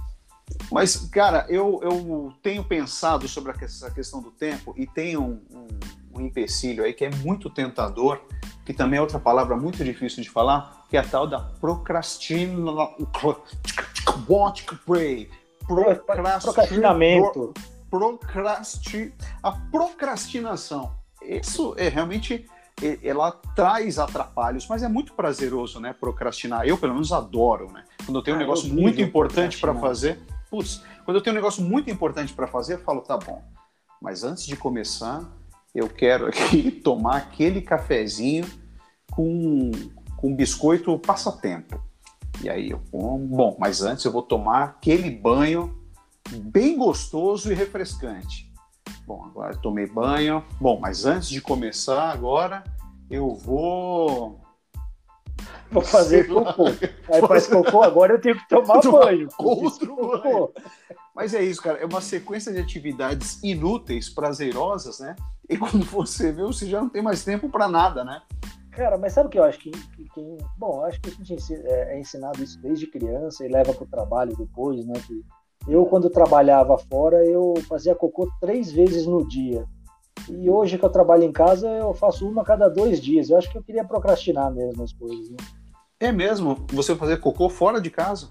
Mas, 0.72 0.96
cara, 1.10 1.46
eu, 1.50 1.80
eu 1.84 2.34
tenho 2.42 2.64
pensado 2.64 3.28
sobre 3.28 3.54
essa 3.62 3.92
questão 3.92 4.22
do 4.22 4.32
tempo 4.32 4.74
e 4.78 4.88
tem 4.88 5.18
um, 5.18 5.42
um, 5.52 5.68
um 6.16 6.22
empecilho 6.22 6.84
aí 6.84 6.94
que 6.94 7.06
é 7.06 7.10
muito 7.10 7.50
tentador, 7.50 8.20
que 8.66 8.74
também 8.74 8.98
é 8.98 9.02
outra 9.02 9.20
palavra 9.20 9.56
muito 9.56 9.84
difícil 9.84 10.24
de 10.24 10.30
falar, 10.30 10.86
que 10.90 10.98
é 10.98 11.00
a 11.00 11.04
tal 11.04 11.28
da 11.28 11.40
procrastina... 11.40 12.88
Procrastinamento. 15.68 17.54
Procrasti... 17.90 19.14
A 19.42 19.52
procrastinação. 19.52 20.92
Isso 21.22 21.74
é 21.78 21.88
realmente 21.88 22.46
ela 23.04 23.32
traz 23.56 24.00
atrapalhos, 24.00 24.68
mas 24.68 24.84
é 24.84 24.88
muito 24.88 25.14
prazeroso, 25.14 25.80
né? 25.80 25.94
Procrastinar. 25.98 26.66
Eu, 26.66 26.78
pelo 26.78 26.94
menos, 26.94 27.12
adoro, 27.12 27.72
né? 27.72 27.84
Quando 28.06 28.18
eu 28.18 28.24
tenho 28.24 28.36
ah, 28.36 28.40
um 28.40 28.42
negócio 28.42 28.74
muito 28.74 29.00
importante 29.00 29.60
para 29.60 29.74
fazer, 29.76 30.20
putz, 30.54 30.84
quando 31.04 31.18
eu 31.18 31.24
tenho 31.24 31.34
um 31.34 31.38
negócio 31.38 31.64
muito 31.64 31.90
importante 31.90 32.32
para 32.32 32.46
fazer, 32.46 32.76
eu 32.76 32.80
falo, 32.80 33.02
tá 33.02 33.18
bom, 33.18 33.42
mas 34.00 34.24
antes 34.24 34.46
de 34.46 34.56
começar, 34.56 35.28
eu 35.74 35.90
quero 35.90 36.28
aqui 36.28 36.70
tomar 36.86 37.18
aquele 37.18 37.60
cafezinho 37.60 38.46
com, 39.10 39.72
com 40.16 40.36
biscoito 40.36 41.00
passatempo. 41.00 41.82
E 42.44 42.52
aí 42.52 42.70
eu 42.70 42.80
como, 42.92 43.26
bom, 43.26 43.58
mas 43.60 43.82
antes 43.82 44.06
eu 44.06 44.12
vou 44.12 44.22
tomar 44.22 44.64
aquele 44.64 45.10
banho 45.10 45.76
bem 46.30 46.78
gostoso 46.78 47.52
e 47.52 47.56
refrescante. 47.56 48.54
Bom, 49.08 49.26
agora 49.26 49.58
tomei 49.58 49.88
banho. 49.88 50.44
Bom, 50.62 50.80
mas 50.80 51.04
antes 51.04 51.30
de 51.30 51.42
começar 51.42 52.12
agora, 52.12 52.64
eu 53.10 53.34
vou 53.34 54.40
Vou 55.72 55.82
fazer 55.82 56.28
cocô. 56.28 56.66
Aí 57.12 57.22
faz 57.28 57.48
cocô, 57.48 57.82
agora 57.82 58.14
eu 58.14 58.22
tenho 58.22 58.38
que 58.38 58.48
tomar 58.48 58.82
banho. 58.82 59.28
Outro 59.38 59.96
banho. 59.96 60.50
Mas 61.16 61.34
é 61.34 61.44
isso, 61.44 61.62
cara. 61.62 61.80
É 61.80 61.86
uma 61.86 62.02
sequência 62.02 62.52
de 62.52 62.60
atividades 62.60 63.42
inúteis, 63.44 64.10
prazerosas, 64.10 65.00
né? 65.00 65.16
E 65.50 65.58
quando 65.58 65.84
você 65.86 66.32
vê, 66.32 66.44
você 66.44 66.68
já 66.68 66.82
não 66.82 66.90
tem 66.90 67.02
mais 67.02 67.24
tempo 67.24 67.50
para 67.50 67.68
nada, 67.68 68.04
né? 68.04 68.22
Cara, 68.72 68.98
mas 68.98 69.14
sabe 69.14 69.28
o 69.28 69.30
que 69.30 69.38
eu 69.38 69.44
acho 69.44 69.60
que, 69.60 69.70
que, 69.70 70.10
que 70.10 70.38
bom, 70.58 70.84
acho 70.84 71.00
que 71.00 71.10
a 71.10 71.24
gente 71.24 71.54
é, 71.54 71.96
é 71.96 72.00
ensinado 72.00 72.44
isso 72.44 72.60
desde 72.60 72.88
criança 72.88 73.46
e 73.46 73.50
leva 73.50 73.72
para 73.72 73.84
o 73.84 73.88
trabalho 73.88 74.36
depois, 74.36 74.84
né? 74.86 74.94
Que 75.06 75.24
eu 75.68 75.86
quando 75.86 76.10
trabalhava 76.10 76.78
fora 76.78 77.24
eu 77.24 77.54
fazia 77.68 77.94
cocô 77.94 78.30
três 78.42 78.72
vezes 78.72 79.06
no 79.06 79.28
dia. 79.28 79.66
E 80.30 80.50
hoje 80.50 80.78
que 80.78 80.86
eu 80.86 80.90
trabalho 80.90 81.24
em 81.24 81.32
casa 81.32 81.70
eu 81.70 81.94
faço 81.94 82.28
uma 82.28 82.42
a 82.42 82.46
cada 82.46 82.70
dois 82.70 83.02
dias. 83.02 83.30
Eu 83.30 83.38
acho 83.38 83.52
que 83.52 83.58
eu 83.58 83.64
queria 83.64 83.84
procrastinar 83.84 84.52
mesmo 84.52 84.84
as 84.84 84.94
coisas. 84.94 85.30
Né? 85.30 85.38
É 86.00 86.12
mesmo? 86.12 86.66
Você 86.72 86.96
fazer 86.96 87.18
cocô 87.18 87.50
fora 87.50 87.80
de 87.80 87.90
casa? 87.90 88.30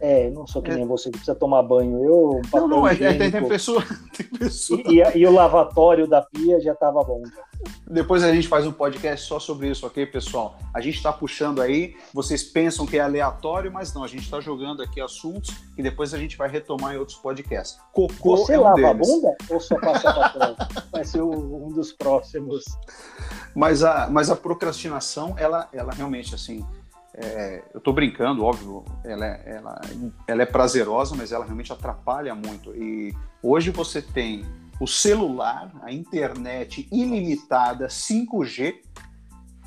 É, 0.00 0.30
não 0.30 0.46
sou 0.46 0.62
que 0.62 0.70
nem 0.70 0.82
é. 0.82 0.86
você 0.86 1.04
que 1.04 1.18
precisa 1.18 1.34
tomar 1.34 1.62
banho. 1.62 2.04
Eu, 2.04 2.40
não, 2.52 2.68
não, 2.68 2.88
é, 2.88 2.94
é, 2.94 3.14
tem, 3.14 3.30
tem, 3.30 3.48
pessoa. 3.48 3.82
Tem 4.16 4.26
pessoa. 4.26 4.80
E, 4.86 5.00
e, 5.00 5.18
e, 5.18 5.26
o 5.26 5.32
lavatório 5.32 6.06
da 6.06 6.22
pia 6.22 6.60
já 6.60 6.72
estava 6.72 7.02
bom. 7.02 7.22
Depois 7.86 8.22
a 8.22 8.32
gente 8.32 8.48
faz 8.48 8.66
um 8.66 8.72
podcast 8.72 9.26
só 9.26 9.38
sobre 9.38 9.68
isso, 9.68 9.86
ok, 9.86 10.06
pessoal? 10.06 10.58
A 10.72 10.80
gente 10.80 10.96
está 10.96 11.12
puxando 11.12 11.60
aí, 11.60 11.96
vocês 12.12 12.42
pensam 12.42 12.86
que 12.86 12.96
é 12.96 13.00
aleatório, 13.00 13.72
mas 13.72 13.92
não, 13.94 14.04
a 14.04 14.06
gente 14.06 14.22
está 14.22 14.40
jogando 14.40 14.82
aqui 14.82 15.00
assuntos 15.00 15.50
que 15.74 15.82
depois 15.82 16.14
a 16.14 16.18
gente 16.18 16.36
vai 16.36 16.48
retomar 16.48 16.94
em 16.94 16.98
outros 16.98 17.18
podcasts. 17.18 17.78
Cocô 17.92 18.36
você 18.36 18.54
é 18.54 18.58
um 18.58 18.62
lava 18.62 18.76
deles. 18.76 18.88
a 18.88 19.12
bunda 19.12 19.36
ou 19.50 19.60
só 19.60 19.78
passa 19.78 20.30
trás? 20.30 20.56
Vai 20.92 21.04
ser 21.04 21.22
um 21.22 21.72
dos 21.72 21.92
próximos. 21.92 22.64
Mas 23.54 23.82
a, 23.82 24.08
mas 24.10 24.30
a 24.30 24.36
procrastinação, 24.36 25.34
ela, 25.38 25.68
ela 25.72 25.92
realmente, 25.92 26.34
assim, 26.34 26.64
é, 27.16 27.64
eu 27.72 27.78
estou 27.78 27.94
brincando, 27.94 28.44
óbvio, 28.44 28.84
ela 29.02 29.26
é, 29.26 29.42
ela, 29.56 29.80
ela 30.28 30.42
é 30.42 30.46
prazerosa, 30.46 31.14
mas 31.16 31.32
ela 31.32 31.44
realmente 31.44 31.72
atrapalha 31.72 32.34
muito. 32.34 32.74
E 32.76 33.14
hoje 33.42 33.70
você 33.70 34.02
tem 34.02 34.44
o 34.78 34.86
celular, 34.86 35.72
a 35.82 35.90
internet 35.90 36.86
ilimitada, 36.92 37.86
5G, 37.86 38.74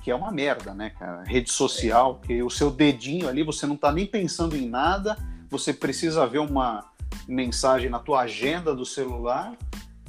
que 0.03 0.11
é 0.11 0.15
uma 0.15 0.31
merda, 0.31 0.73
né, 0.73 0.91
cara? 0.91 1.23
Rede 1.23 1.51
social, 1.51 2.19
que 2.21 2.43
o 2.43 2.49
seu 2.49 2.69
dedinho 2.69 3.27
ali, 3.27 3.43
você 3.43 3.65
não 3.65 3.75
está 3.75 3.91
nem 3.91 4.05
pensando 4.05 4.55
em 4.55 4.69
nada, 4.69 5.17
você 5.49 5.73
precisa 5.73 6.27
ver 6.27 6.39
uma 6.39 6.85
mensagem 7.27 7.89
na 7.89 7.97
tua 7.97 8.21
agenda 8.21 8.75
do 8.75 8.85
celular 8.85 9.57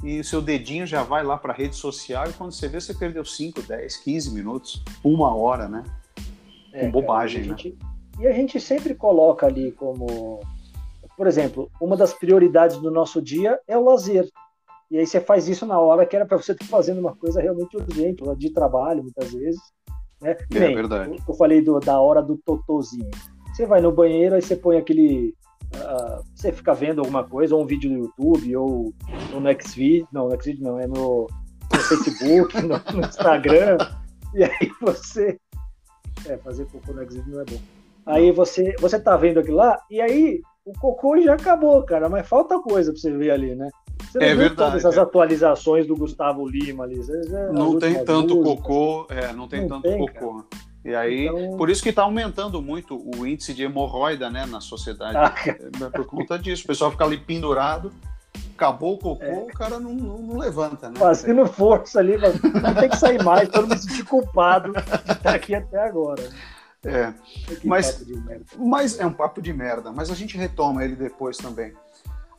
e 0.03 0.19
o 0.19 0.23
seu 0.23 0.41
dedinho 0.41 0.85
já 0.85 1.01
vai 1.01 1.23
lá 1.23 1.37
para 1.37 1.53
a 1.53 1.55
rede 1.55 1.75
social 1.75 2.29
e 2.29 2.33
quando 2.33 2.51
você 2.51 2.67
vê, 2.67 2.79
você 2.79 2.93
perdeu 2.93 3.25
5, 3.25 3.63
10, 3.63 3.97
15 3.97 4.31
minutos, 4.31 4.83
uma 5.03 5.35
hora, 5.35 5.67
né? 5.67 5.83
É, 6.73 6.85
Com 6.85 6.91
bobagem, 6.91 7.41
cara, 7.41 7.53
a 7.53 7.57
gente, 7.57 7.69
né? 7.69 7.91
E 8.19 8.27
a 8.27 8.31
gente 8.33 8.59
sempre 8.59 8.93
coloca 8.93 9.47
ali 9.47 9.71
como, 9.71 10.39
por 11.17 11.27
exemplo, 11.27 11.69
uma 11.81 11.97
das 11.97 12.13
prioridades 12.13 12.77
do 12.77 12.91
nosso 12.91 13.21
dia 13.21 13.59
é 13.67 13.77
o 13.77 13.83
lazer. 13.83 14.27
E 14.91 14.97
aí 14.97 15.07
você 15.07 15.21
faz 15.21 15.47
isso 15.47 15.65
na 15.65 15.79
hora 15.79 16.05
que 16.05 16.15
era 16.15 16.25
para 16.25 16.37
você 16.37 16.51
estar 16.51 16.65
fazendo 16.65 16.99
uma 16.99 17.15
coisa 17.15 17.41
realmente 17.41 17.77
urgente, 17.77 18.23
de 18.37 18.49
trabalho, 18.49 19.01
muitas 19.01 19.31
vezes. 19.31 19.61
Né? 20.21 20.31
É 20.53 20.59
Bem, 20.59 20.75
verdade. 20.75 21.17
Eu 21.27 21.33
falei 21.33 21.61
do, 21.61 21.79
da 21.79 21.99
hora 21.99 22.21
do 22.21 22.37
totozinho. 22.37 23.09
Você 23.53 23.65
vai 23.65 23.81
no 23.81 23.91
banheiro, 23.91 24.35
aí 24.35 24.41
você 24.41 24.55
põe 24.55 24.77
aquele. 24.77 25.33
Uh, 25.73 26.23
você 26.35 26.51
fica 26.51 26.73
vendo 26.73 26.99
alguma 26.99 27.23
coisa, 27.23 27.55
ou 27.55 27.63
um 27.63 27.65
vídeo 27.65 27.89
no 27.89 27.99
YouTube, 27.99 28.55
ou, 28.57 28.93
ou 29.33 29.39
no 29.39 29.49
Xvideo. 29.61 30.07
Não, 30.11 30.27
no 30.27 30.41
Xvideo 30.41 30.63
não, 30.63 30.79
é 30.79 30.85
no, 30.85 31.27
no 31.71 31.79
Facebook, 31.79 32.55
no, 32.61 32.77
no 32.93 33.07
Instagram, 33.07 33.77
e 34.35 34.43
aí 34.43 34.71
você. 34.81 35.39
É, 36.27 36.37
fazer 36.37 36.65
cocô 36.65 36.93
no 36.93 37.03
Xvideo 37.03 37.33
não 37.33 37.41
é 37.41 37.45
bom. 37.45 37.59
Aí 38.05 38.31
você, 38.31 38.75
você 38.79 38.99
tá 38.99 39.15
vendo 39.15 39.39
aquilo 39.39 39.57
lá, 39.57 39.79
e 39.89 40.01
aí 40.01 40.41
o 40.65 40.73
cocô 40.73 41.19
já 41.21 41.33
acabou, 41.33 41.83
cara, 41.83 42.09
mas 42.09 42.27
falta 42.27 42.59
coisa 42.59 42.91
pra 42.91 42.99
você 42.99 43.11
ver 43.11 43.31
ali, 43.31 43.55
né? 43.55 43.69
Você 44.03 44.19
não 44.19 44.25
é 44.25 44.35
verdade. 44.35 44.55
Todas 44.55 44.75
essas 44.75 44.97
é. 44.97 44.99
atualizações 45.01 45.87
do 45.87 45.95
Gustavo 45.95 46.47
Lima 46.47 46.83
ali. 46.83 46.99
Não 47.53 47.77
tem 47.77 48.03
tanto 48.03 48.35
músicas. 48.35 48.63
cocô, 48.63 49.07
é, 49.09 49.31
não 49.33 49.47
tem 49.47 49.61
não 49.61 49.67
tanto 49.69 49.83
tem, 49.83 49.99
cocô. 49.99 50.35
Cara. 50.35 50.71
E 50.83 50.95
aí, 50.95 51.27
então... 51.27 51.57
por 51.57 51.69
isso 51.69 51.83
que 51.83 51.89
está 51.89 52.03
aumentando 52.03 52.61
muito 52.61 52.97
o 53.15 53.25
índice 53.25 53.53
de 53.53 53.63
hemorroida, 53.63 54.29
né, 54.29 54.45
na 54.45 54.59
sociedade. 54.59 55.15
Ah, 55.15 55.33
é 55.47 55.89
por 55.89 56.05
conta 56.05 56.39
disso. 56.39 56.63
O 56.63 56.67
pessoal 56.67 56.91
fica 56.91 57.05
ali 57.05 57.17
pendurado, 57.17 57.91
acabou 58.53 58.93
o 58.93 58.97
cocô, 58.97 59.23
é. 59.25 59.37
o 59.39 59.47
cara 59.47 59.79
não, 59.79 59.93
não, 59.93 60.17
não, 60.17 60.37
levanta, 60.37 60.89
né? 60.89 60.99
Fazendo 60.99 61.45
força 61.47 61.99
ali, 61.99 62.17
mas 62.17 62.41
não 62.41 62.75
tem 62.75 62.89
que 62.89 62.97
sair 62.97 63.23
mais, 63.23 63.49
todo 63.49 63.67
mundo 63.67 63.77
se 63.77 63.89
sentir 63.89 64.03
culpado 64.03 64.73
de 64.73 65.11
estar 65.11 65.35
aqui 65.35 65.55
até 65.55 65.79
agora. 65.79 66.23
É, 66.83 67.13
mas, 67.63 68.03
mas 68.57 68.99
é 68.99 69.05
um 69.05 69.13
papo 69.13 69.41
de 69.41 69.53
merda, 69.53 69.91
mas 69.91 70.09
a 70.09 70.15
gente 70.15 70.37
retoma 70.37 70.83
ele 70.83 70.95
depois 70.95 71.37
também. 71.37 71.73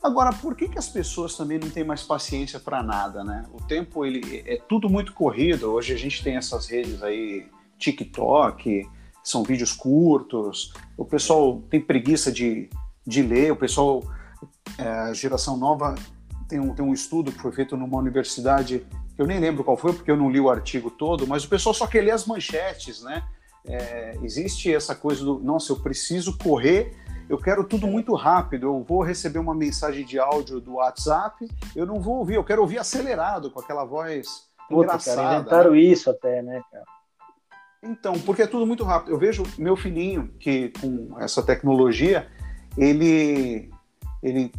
Agora, 0.03 0.33
por 0.33 0.53
que, 0.53 0.67
que 0.67 0.77
as 0.77 0.89
pessoas 0.89 1.37
também 1.37 1.57
não 1.57 1.69
têm 1.69 1.85
mais 1.85 2.03
paciência 2.03 2.59
para 2.59 2.83
nada, 2.83 3.23
né? 3.23 3.45
O 3.53 3.63
tempo 3.63 4.05
ele 4.05 4.43
é 4.45 4.57
tudo 4.67 4.89
muito 4.89 5.13
corrido. 5.13 5.71
Hoje 5.71 5.93
a 5.93 5.97
gente 5.97 6.21
tem 6.21 6.35
essas 6.35 6.67
redes 6.67 7.01
aí, 7.01 7.47
TikTok, 7.77 8.85
são 9.23 9.43
vídeos 9.43 9.71
curtos. 9.71 10.73
O 10.97 11.05
pessoal 11.05 11.63
tem 11.69 11.79
preguiça 11.79 12.33
de, 12.33 12.69
de 13.07 13.21
ler. 13.21 13.53
O 13.53 13.55
pessoal, 13.55 14.03
é, 14.83 14.87
a 14.87 15.13
geração 15.13 15.57
nova 15.57 15.95
tem 16.47 16.59
um, 16.59 16.73
tem 16.73 16.85
um 16.85 16.93
estudo 16.93 17.31
que 17.31 17.39
foi 17.39 17.51
feito 17.51 17.77
numa 17.77 17.97
universidade 17.97 18.85
que 19.15 19.21
eu 19.21 19.27
nem 19.27 19.39
lembro 19.39 19.63
qual 19.63 19.77
foi 19.77 19.93
porque 19.93 20.09
eu 20.09 20.17
não 20.17 20.29
li 20.29 20.39
o 20.39 20.49
artigo 20.49 20.89
todo, 20.89 21.27
mas 21.27 21.43
o 21.43 21.49
pessoal 21.49 21.73
só 21.73 21.85
quer 21.85 22.01
ler 22.01 22.11
as 22.11 22.25
manchetes, 22.25 23.03
né? 23.03 23.23
É, 23.65 24.17
existe 24.23 24.73
essa 24.73 24.93
coisa 24.93 25.23
do, 25.23 25.39
nossa, 25.39 25.71
eu 25.71 25.79
preciso 25.79 26.37
correr 26.37 26.93
eu 27.29 27.37
quero 27.37 27.63
tudo 27.63 27.87
muito 27.87 28.13
rápido. 28.13 28.67
Eu 28.67 28.83
vou 28.83 29.01
receber 29.01 29.39
uma 29.39 29.55
mensagem 29.55 30.05
de 30.05 30.19
áudio 30.19 30.59
do 30.59 30.75
WhatsApp, 30.75 31.47
eu 31.75 31.85
não 31.85 31.99
vou 31.99 32.17
ouvir, 32.17 32.35
eu 32.35 32.43
quero 32.43 32.61
ouvir 32.61 32.77
acelerado, 32.77 33.49
com 33.49 33.59
aquela 33.59 33.83
voz 33.83 34.47
Puta, 34.69 34.83
engraçada. 34.83 35.21
Cara, 35.21 35.35
inventaram 35.39 35.71
né? 35.71 35.79
isso 35.79 36.09
até, 36.09 36.41
né, 36.41 36.61
cara? 36.71 36.85
Então, 37.81 38.13
porque 38.19 38.43
é 38.43 38.47
tudo 38.47 38.65
muito 38.65 38.83
rápido. 38.83 39.11
Eu 39.11 39.17
vejo 39.17 39.43
meu 39.57 39.75
filhinho, 39.75 40.33
que 40.39 40.71
com 40.79 41.19
essa 41.19 41.43
tecnologia, 41.43 42.27
ele, 42.77 43.69
ele 44.23 44.51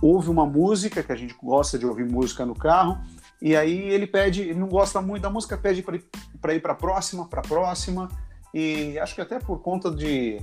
ouve 0.00 0.30
uma 0.30 0.46
música, 0.46 1.02
que 1.02 1.12
a 1.12 1.16
gente 1.16 1.34
gosta 1.42 1.78
de 1.78 1.84
ouvir 1.84 2.08
música 2.08 2.46
no 2.46 2.54
carro, 2.54 2.98
e 3.42 3.54
aí 3.54 3.76
ele 3.76 4.06
pede, 4.06 4.42
ele 4.42 4.58
não 4.58 4.68
gosta 4.68 5.02
muito 5.02 5.22
da 5.22 5.30
música, 5.30 5.58
pede 5.58 5.82
para 6.40 6.54
ir 6.54 6.60
para 6.60 6.72
a 6.72 6.76
próxima, 6.76 7.26
para 7.26 7.40
a 7.40 7.44
próxima, 7.44 8.08
e 8.54 8.98
acho 8.98 9.14
que 9.14 9.20
até 9.20 9.38
por 9.38 9.60
conta 9.60 9.90
de 9.90 10.40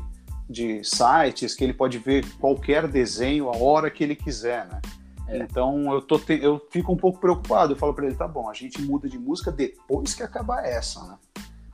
de 0.49 0.83
sites 0.83 1.55
que 1.55 1.63
ele 1.63 1.73
pode 1.73 1.97
ver 1.97 2.25
qualquer 2.39 2.87
desenho 2.87 3.49
a 3.49 3.57
hora 3.57 3.89
que 3.89 4.03
ele 4.03 4.15
quiser, 4.15 4.67
né? 4.67 4.81
É. 5.27 5.37
Então 5.37 5.91
eu, 5.91 6.01
tô 6.01 6.19
te... 6.19 6.39
eu 6.41 6.61
fico 6.69 6.93
um 6.93 6.97
pouco 6.97 7.19
preocupado. 7.19 7.73
Eu 7.73 7.77
falo 7.77 7.93
para 7.93 8.05
ele, 8.05 8.15
tá 8.15 8.27
bom, 8.27 8.49
a 8.49 8.53
gente 8.53 8.81
muda 8.81 9.09
de 9.09 9.17
música 9.17 9.51
depois 9.51 10.13
que 10.13 10.23
acabar 10.23 10.63
essa, 10.63 11.03
né? 11.03 11.17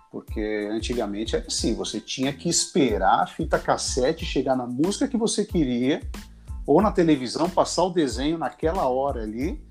Porque 0.10 0.70
antigamente 0.72 1.36
era 1.36 1.46
assim, 1.48 1.74
você 1.74 2.00
tinha 2.00 2.34
que 2.34 2.50
esperar 2.50 3.24
a 3.24 3.28
fita 3.28 3.58
cassete 3.58 4.26
chegar 4.26 4.56
na 4.56 4.66
música 4.66 5.08
que 5.08 5.18
você 5.18 5.46
queria, 5.46 6.02
ou 6.72 6.82
na 6.82 6.92
televisão, 6.92 7.50
passar 7.50 7.84
o 7.84 7.90
desenho 7.90 8.38
naquela 8.38 8.88
hora 8.88 9.24
ali, 9.24 9.62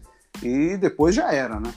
e 0.42 0.76
depois 0.76 1.14
já 1.14 1.32
era, 1.32 1.58
né? 1.58 1.72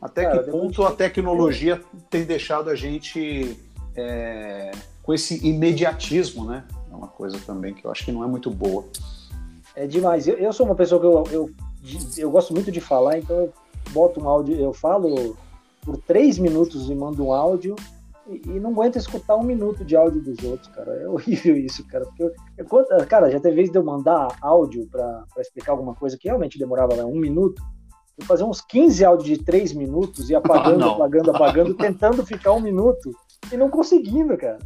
Até 0.00 0.24
Cara, 0.24 0.44
que 0.44 0.50
ponto 0.50 0.84
a 0.84 0.92
tecnologia 0.92 1.82
tem 2.10 2.24
deixado 2.24 2.68
a 2.68 2.74
gente 2.74 3.58
é, 3.96 4.72
com 5.02 5.14
esse 5.14 5.46
imediatismo, 5.46 6.44
né? 6.44 6.64
É 6.90 6.94
uma 6.94 7.08
coisa 7.08 7.38
também 7.46 7.72
que 7.72 7.84
eu 7.84 7.90
acho 7.90 8.04
que 8.04 8.12
não 8.12 8.22
é 8.22 8.26
muito 8.26 8.50
boa. 8.50 8.84
É 9.74 9.86
demais. 9.86 10.28
Eu, 10.28 10.36
eu 10.36 10.52
sou 10.52 10.66
uma 10.66 10.74
pessoa 10.74 11.00
que 11.00 11.06
eu, 11.06 11.24
eu, 11.32 11.50
eu 12.18 12.30
gosto 12.30 12.52
muito 12.52 12.70
de 12.70 12.80
falar, 12.80 13.18
então 13.18 13.36
eu 13.36 13.52
boto 13.90 14.20
um 14.20 14.28
áudio, 14.28 14.54
eu 14.54 14.72
falo 14.72 15.36
por 15.82 15.96
três 15.96 16.38
minutos 16.38 16.90
e 16.90 16.94
mando 16.94 17.26
um 17.26 17.32
áudio 17.32 17.74
e, 18.28 18.42
e 18.44 18.60
não 18.60 18.70
aguento 18.70 18.96
escutar 18.96 19.36
um 19.36 19.42
minuto 19.42 19.84
de 19.84 19.96
áudio 19.96 20.20
dos 20.20 20.42
outros, 20.44 20.68
cara. 20.68 20.92
É 20.92 21.08
horrível 21.08 21.56
isso, 21.56 21.86
cara. 21.86 22.04
Porque 22.04 22.22
eu, 22.22 22.32
eu, 22.58 23.06
cara, 23.06 23.30
já 23.30 23.40
teve 23.40 23.56
vez 23.56 23.70
de 23.70 23.78
eu 23.78 23.84
mandar 23.84 24.36
áudio 24.40 24.86
para 24.90 25.24
explicar 25.38 25.72
alguma 25.72 25.94
coisa 25.94 26.16
que 26.18 26.28
realmente 26.28 26.58
demorava 26.58 26.96
né, 26.96 27.04
um 27.04 27.18
minuto. 27.18 27.62
Eu 28.18 28.24
fazer 28.24 28.44
uns 28.44 28.60
15 28.60 29.04
áudios 29.04 29.28
de 29.28 29.44
três 29.44 29.72
minutos 29.72 30.30
e 30.30 30.34
apagando, 30.36 30.84
ah, 30.84 30.92
apagando, 30.92 31.30
apagando, 31.30 31.74
tentando 31.74 32.24
ficar 32.26 32.52
um 32.52 32.60
minuto 32.60 33.10
e 33.52 33.56
não 33.56 33.68
conseguindo, 33.68 34.36
cara. 34.36 34.58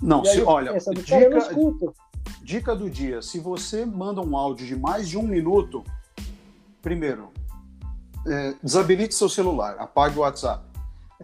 Não, 0.00 0.24
se, 0.24 0.40
olha, 0.42 0.72
dica, 1.04 1.92
dica 2.42 2.76
do 2.76 2.88
dia: 2.88 3.20
se 3.20 3.40
você 3.40 3.84
manda 3.84 4.20
um 4.20 4.36
áudio 4.36 4.66
de 4.66 4.76
mais 4.76 5.08
de 5.08 5.18
um 5.18 5.22
minuto, 5.22 5.82
primeiro, 6.80 7.30
é, 8.26 8.54
desabilite 8.62 9.14
seu 9.14 9.28
celular, 9.28 9.76
apague 9.78 10.16
o 10.16 10.20
WhatsApp. 10.20 10.67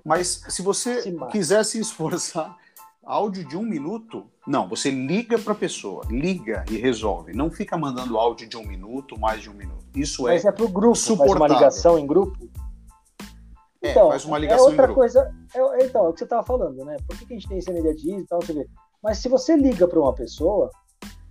Mas 0.05 0.45
se 0.49 0.61
você 0.61 1.03
se 1.03 1.17
quiser 1.31 1.65
se 1.65 1.79
esforçar, 1.81 2.57
áudio 3.03 3.47
de 3.47 3.57
um 3.57 3.63
minuto, 3.63 4.27
não, 4.47 4.69
você 4.69 4.91
liga 4.91 5.39
para 5.39 5.53
a 5.53 5.57
pessoa, 5.57 6.05
liga 6.11 6.65
e 6.71 6.77
resolve. 6.77 7.33
Não 7.33 7.51
fica 7.51 7.77
mandando 7.77 8.19
áudio 8.19 8.49
de 8.49 8.57
um 8.57 8.67
minuto, 8.67 9.19
mais 9.19 9.41
de 9.41 9.49
um 9.49 9.55
minuto. 9.55 9.85
Isso 9.95 10.25
Mas 10.25 10.45
é, 10.45 10.49
é 10.49 10.53
para 10.53 10.65
o 10.65 10.69
grupo, 10.69 10.97
suportável. 10.97 11.39
faz 11.39 11.51
uma 11.51 11.59
ligação 11.59 11.99
em 11.99 12.07
grupo? 12.07 12.49
É, 13.83 13.91
então, 13.91 14.09
faz 14.09 14.25
uma 14.25 14.39
ligação 14.39 14.67
é 14.67 14.71
outra 14.71 14.93
coisa. 14.93 15.35
É, 15.55 15.85
então, 15.85 16.07
é 16.07 16.09
o 16.09 16.13
que 16.13 16.19
você 16.19 16.25
estava 16.25 16.43
falando, 16.43 16.85
né? 16.85 16.97
Por 17.07 17.17
que, 17.19 17.27
que, 17.27 17.35
a 17.35 17.37
gente 17.37 17.49
tem 17.49 17.59
esse 17.59 17.71
imediatismo 17.71 18.21
e 18.21 18.27
tal? 18.27 18.41
Mas 19.03 19.19
se 19.19 19.29
você 19.29 19.57
liga 19.57 19.87
para 19.89 20.01
uma 20.01 20.13
pessoa, 20.13 20.71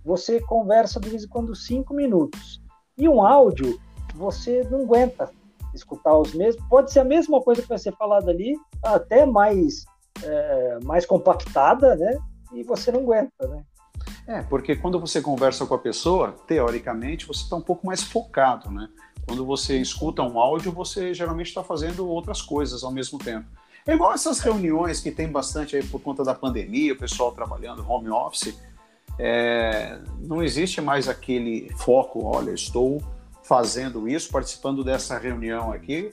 você 0.04 0.40
conversa 0.40 0.98
de 0.98 1.08
vez 1.08 1.24
em 1.24 1.28
quando 1.28 1.54
cinco 1.54 1.94
minutos. 1.94 2.60
E 2.96 3.08
um 3.08 3.24
áudio, 3.24 3.78
você 4.14 4.62
não 4.70 4.82
aguenta 4.82 5.30
escutar 5.74 6.16
os 6.16 6.34
mesmos. 6.34 6.64
Pode 6.68 6.92
ser 6.92 7.00
a 7.00 7.04
mesma 7.04 7.40
coisa 7.40 7.62
que 7.62 7.68
vai 7.68 7.78
ser 7.78 7.92
falada 7.92 8.30
ali, 8.30 8.56
até 8.82 9.26
mais, 9.26 9.84
é, 10.22 10.78
mais 10.82 11.04
compactada, 11.04 11.96
né? 11.96 12.16
E 12.52 12.62
você 12.62 12.92
não 12.92 13.00
aguenta, 13.00 13.48
né? 13.48 13.62
É, 14.26 14.42
porque 14.42 14.76
quando 14.76 14.98
você 14.98 15.20
conversa 15.20 15.66
com 15.66 15.74
a 15.74 15.78
pessoa, 15.78 16.32
teoricamente, 16.46 17.26
você 17.26 17.42
está 17.42 17.56
um 17.56 17.60
pouco 17.60 17.86
mais 17.86 18.02
focado, 18.02 18.70
né? 18.70 18.88
Quando 19.26 19.44
você 19.44 19.78
escuta 19.78 20.22
um 20.22 20.38
áudio, 20.38 20.72
você 20.72 21.12
geralmente 21.14 21.48
está 21.48 21.62
fazendo 21.62 22.06
outras 22.08 22.42
coisas 22.42 22.84
ao 22.84 22.90
mesmo 22.90 23.18
tempo. 23.18 23.46
É 23.86 23.94
igual 23.94 24.12
essas 24.12 24.38
reuniões 24.40 25.00
que 25.00 25.10
tem 25.10 25.28
bastante 25.28 25.76
aí 25.76 25.82
por 25.82 26.00
conta 26.00 26.24
da 26.24 26.34
pandemia, 26.34 26.94
o 26.94 26.98
pessoal 26.98 27.32
trabalhando 27.32 27.86
home 27.88 28.08
office. 28.08 28.58
É, 29.18 29.98
não 30.20 30.42
existe 30.42 30.80
mais 30.80 31.08
aquele 31.08 31.70
foco, 31.76 32.24
olha, 32.24 32.50
estou 32.50 33.02
fazendo 33.44 34.08
isso, 34.08 34.30
participando 34.30 34.82
dessa 34.82 35.18
reunião 35.18 35.72
aqui. 35.72 36.12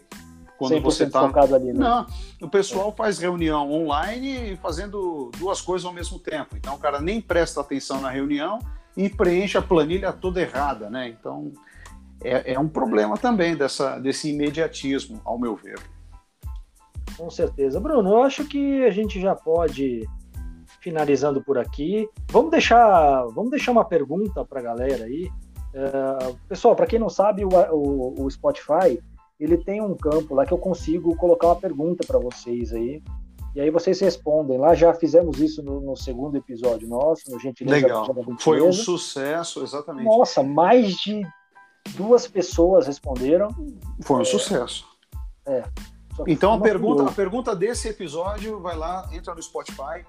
Quando 0.58 0.80
você 0.80 1.06
está 1.06 1.22
focado 1.22 1.56
ali, 1.56 1.74
né? 1.74 1.80
Não, 1.80 2.06
o 2.40 2.48
pessoal 2.48 2.94
faz 2.96 3.18
reunião 3.18 3.72
online 3.72 4.56
fazendo 4.58 5.32
duas 5.40 5.60
coisas 5.60 5.86
ao 5.88 5.94
mesmo 5.94 6.20
tempo. 6.20 6.56
Então 6.56 6.76
o 6.76 6.78
cara 6.78 7.02
nem 7.02 7.20
presta 7.20 7.62
atenção 7.62 8.00
na 8.00 8.12
reunião 8.12 8.60
e 8.96 9.10
preenche 9.10 9.58
a 9.58 9.62
planilha 9.62 10.14
toda 10.14 10.40
errada, 10.40 10.88
né? 10.88 11.08
Então 11.08 11.52
é, 12.24 12.54
é 12.54 12.60
um 12.60 12.68
problema 12.68 13.18
também 13.18 13.56
dessa, 13.56 13.98
desse 13.98 14.30
imediatismo, 14.30 15.20
ao 15.26 15.40
meu 15.40 15.56
ver. 15.56 15.80
Com 17.18 17.30
certeza. 17.32 17.80
Bruno, 17.80 18.12
eu 18.12 18.24
acho 18.24 18.46
que 18.46 18.86
a 18.86 18.92
gente 18.92 19.20
já 19.20 19.34
pode 19.34 20.08
finalizando 20.80 21.42
por 21.44 21.58
aqui. 21.58 22.08
Vamos 22.30 22.52
deixar, 22.52 23.26
vamos 23.34 23.50
deixar 23.50 23.72
uma 23.72 23.86
pergunta 23.86 24.46
para 24.46 24.60
a 24.60 24.64
galera 24.64 25.06
aí. 25.06 25.32
Uh, 25.74 26.38
pessoal, 26.50 26.76
para 26.76 26.86
quem 26.86 27.00
não 27.00 27.10
sabe, 27.10 27.46
o, 27.46 27.50
o, 27.50 28.26
o, 28.26 28.32
Spotify 28.32 29.02
ele 29.40 29.58
tem 29.58 29.82
um 29.82 29.96
campo 29.96 30.36
lá 30.36 30.46
que 30.46 30.54
eu 30.54 30.58
consigo 30.58 31.16
colocar 31.16 31.48
uma 31.48 31.56
pergunta 31.56 32.06
para 32.06 32.20
vocês 32.20 32.74
aí. 32.74 33.02
E 33.56 33.60
aí 33.60 33.70
vocês 33.70 34.00
respondem. 34.00 34.58
Lá 34.58 34.74
já 34.76 34.94
fizemos 34.94 35.40
isso 35.40 35.64
no, 35.64 35.82
no 35.82 35.96
segundo 35.96 36.38
episódio 36.38 36.88
nosso, 36.88 37.30
no 37.30 37.40
Gentileza 37.40 37.76
Legal. 37.76 38.06
Foi 38.40 38.62
um 38.62 38.72
sucesso, 38.72 39.64
exatamente. 39.64 40.06
Nossa, 40.06 40.44
mais 40.44 40.96
de 40.96 41.26
duas 41.96 42.28
pessoas 42.28 42.88
responderam. 42.88 43.50
Foi 44.02 44.18
um 44.18 44.22
é, 44.22 44.26
sucesso. 44.26 44.86
É. 45.46 45.64
Então 46.28 46.54
a 46.54 46.60
pergunta, 46.60 47.04
a 47.04 47.12
pergunta 47.12 47.56
desse 47.56 47.88
episódio 47.88 48.60
vai 48.60 48.76
lá, 48.76 49.10
entra 49.12 49.34
no 49.34 49.42
Spotify, 49.42 50.06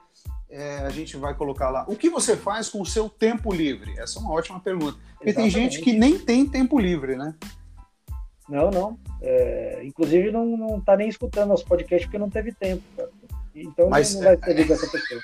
é, 0.52 0.80
a 0.80 0.90
gente 0.90 1.16
vai 1.16 1.34
colocar 1.34 1.70
lá. 1.70 1.84
O 1.88 1.96
que 1.96 2.10
você 2.10 2.36
faz 2.36 2.68
com 2.68 2.82
o 2.82 2.86
seu 2.86 3.08
tempo 3.08 3.52
livre? 3.52 3.98
Essa 3.98 4.18
é 4.18 4.22
uma 4.22 4.32
ótima 4.32 4.60
pergunta. 4.60 4.98
Porque 5.14 5.30
Exatamente. 5.30 5.54
tem 5.54 5.62
gente 5.62 5.80
que 5.80 5.92
nem 5.94 6.18
tem 6.18 6.46
tempo 6.46 6.78
livre, 6.78 7.16
né? 7.16 7.34
Não, 8.48 8.70
não. 8.70 8.98
É, 9.22 9.80
inclusive 9.82 10.30
não, 10.30 10.44
não 10.56 10.80
tá 10.80 10.94
nem 10.94 11.08
escutando 11.08 11.48
nosso 11.48 11.64
podcast 11.64 12.06
porque 12.06 12.18
não 12.18 12.28
teve 12.28 12.52
tempo. 12.52 12.82
Cara. 12.94 13.08
Então 13.54 13.88
Mas, 13.88 14.14
não 14.14 14.22
vai 14.22 14.36
ser 14.36 14.58
é... 14.58 14.72
essa 14.72 14.86
pessoa. 14.88 15.20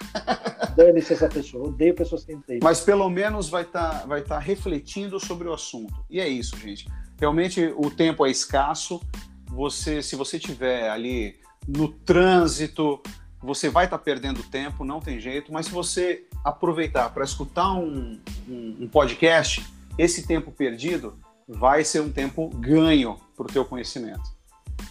Dane-se 0.77 1.13
essa 1.13 1.29
pessoa. 1.29 1.69
Odeio 1.69 1.95
pessoas 1.95 2.23
sem 2.23 2.41
tempo. 2.41 2.65
Mas 2.65 2.81
pelo 2.81 3.09
menos 3.11 3.51
vai 3.51 3.63
estar 3.63 4.01
tá, 4.01 4.07
vai 4.07 4.23
tá 4.23 4.39
refletindo 4.39 5.21
sobre 5.21 5.47
o 5.47 5.53
assunto. 5.53 5.95
E 6.09 6.21
é 6.21 6.29
isso, 6.29 6.57
gente. 6.57 6.87
Realmente 7.19 7.73
o 7.77 7.91
tempo 7.91 8.25
é 8.25 8.31
escasso. 8.31 9.01
você, 9.47 10.03
se 10.03 10.17
você 10.17 10.39
tiver 10.39 10.89
ali 10.89 11.37
no 11.67 11.89
trânsito, 11.89 13.03
você 13.41 13.69
vai 13.69 13.85
estar 13.85 13.99
tá 13.99 14.05
perdendo 14.05 14.43
tempo, 14.43 14.85
não 14.85 15.01
tem 15.01 15.21
jeito, 15.21 15.53
mas 15.53 15.67
se 15.67 15.73
você 15.73 16.27
aproveitar 16.45 17.11
para 17.11 17.25
escutar 17.25 17.73
um, 17.73 18.19
um, 18.49 18.77
um, 18.81 18.89
podcast, 18.89 19.65
esse 19.97 20.27
tempo 20.27 20.51
perdido 20.51 21.19
vai 21.47 21.85
ser 21.85 22.01
um 22.01 22.11
tempo 22.11 22.49
ganho 22.49 23.19
para 23.37 23.47
o 23.47 23.53
teu 23.53 23.65
conhecimento. 23.65 24.37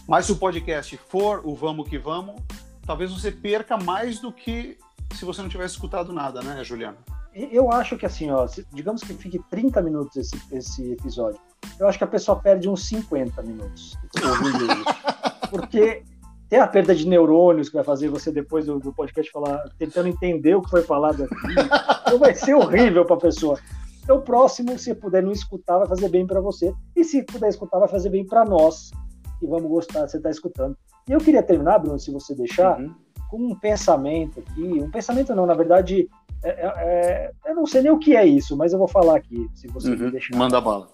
Mas 0.06 0.26
se 0.26 0.32
o 0.32 0.36
podcast 0.36 0.96
for 1.08 1.42
o 1.44 1.54
vamos 1.54 1.88
que 1.88 1.98
vamos, 1.98 2.40
talvez 2.86 3.12
você 3.12 3.30
perca 3.30 3.76
mais 3.76 4.18
do 4.18 4.32
que 4.32 4.78
se 5.14 5.24
você 5.24 5.42
não 5.42 5.48
tivesse 5.48 5.74
escutado 5.74 6.12
nada, 6.12 6.42
né, 6.42 6.62
Juliano? 6.64 6.98
Eu 7.34 7.70
acho 7.70 7.96
que 7.96 8.06
assim, 8.06 8.30
ó, 8.30 8.46
digamos 8.72 9.02
que 9.02 9.14
fique 9.14 9.38
30 9.50 9.80
minutos 9.82 10.16
esse, 10.16 10.42
esse 10.50 10.92
episódio. 10.92 11.40
Eu 11.78 11.86
acho 11.86 11.98
que 11.98 12.04
a 12.04 12.08
pessoa 12.08 12.40
perde 12.40 12.68
uns 12.68 12.86
50 12.88 13.42
minutos 13.42 13.96
Porque 15.50 16.02
tem 16.48 16.58
a 16.58 16.66
perda 16.66 16.94
de 16.94 17.06
neurônios 17.06 17.68
que 17.68 17.74
vai 17.74 17.84
fazer 17.84 18.08
você 18.08 18.32
depois 18.32 18.66
do, 18.66 18.78
do 18.78 18.92
podcast 18.92 19.30
falar, 19.30 19.62
tentando 19.78 20.08
entender 20.08 20.54
o 20.54 20.62
que 20.62 20.70
foi 20.70 20.82
falado 20.82 21.24
aqui. 21.24 21.34
Então 22.08 22.18
vai 22.18 22.34
ser 22.34 22.54
horrível 22.54 23.04
para 23.04 23.16
a 23.16 23.20
pessoa. 23.20 23.58
Então, 24.02 24.16
o 24.16 24.22
próximo, 24.22 24.78
se 24.78 24.94
puder 24.94 25.22
não 25.22 25.30
escutar, 25.30 25.76
vai 25.76 25.86
fazer 25.86 26.08
bem 26.08 26.26
para 26.26 26.40
você. 26.40 26.72
E 26.96 27.04
se 27.04 27.22
puder 27.22 27.50
escutar, 27.50 27.78
vai 27.78 27.86
fazer 27.86 28.08
bem 28.08 28.26
para 28.26 28.46
nós, 28.46 28.90
que 29.38 29.46
vamos 29.46 29.68
gostar 29.68 30.06
de 30.06 30.12
você 30.12 30.16
estar 30.16 30.30
tá 30.30 30.32
escutando. 30.32 30.74
E 31.06 31.12
eu 31.12 31.18
queria 31.18 31.42
terminar, 31.42 31.80
Bruno, 31.80 31.98
se 31.98 32.10
você 32.10 32.34
deixar, 32.34 32.80
uhum. 32.80 32.94
com 33.28 33.36
um 33.36 33.54
pensamento 33.54 34.40
aqui. 34.40 34.62
Um 34.62 34.90
pensamento 34.90 35.34
não, 35.34 35.44
na 35.44 35.52
verdade, 35.52 36.08
é, 36.42 36.48
é, 36.48 36.64
é, 36.64 37.32
eu 37.50 37.54
não 37.54 37.66
sei 37.66 37.82
nem 37.82 37.92
o 37.92 37.98
que 37.98 38.16
é 38.16 38.24
isso, 38.24 38.56
mas 38.56 38.72
eu 38.72 38.78
vou 38.78 38.88
falar 38.88 39.18
aqui, 39.18 39.46
se 39.54 39.68
você 39.68 39.90
uhum. 39.90 39.98
me 39.98 40.10
deixar. 40.12 40.34
Manda 40.34 40.58
bala. 40.62 40.88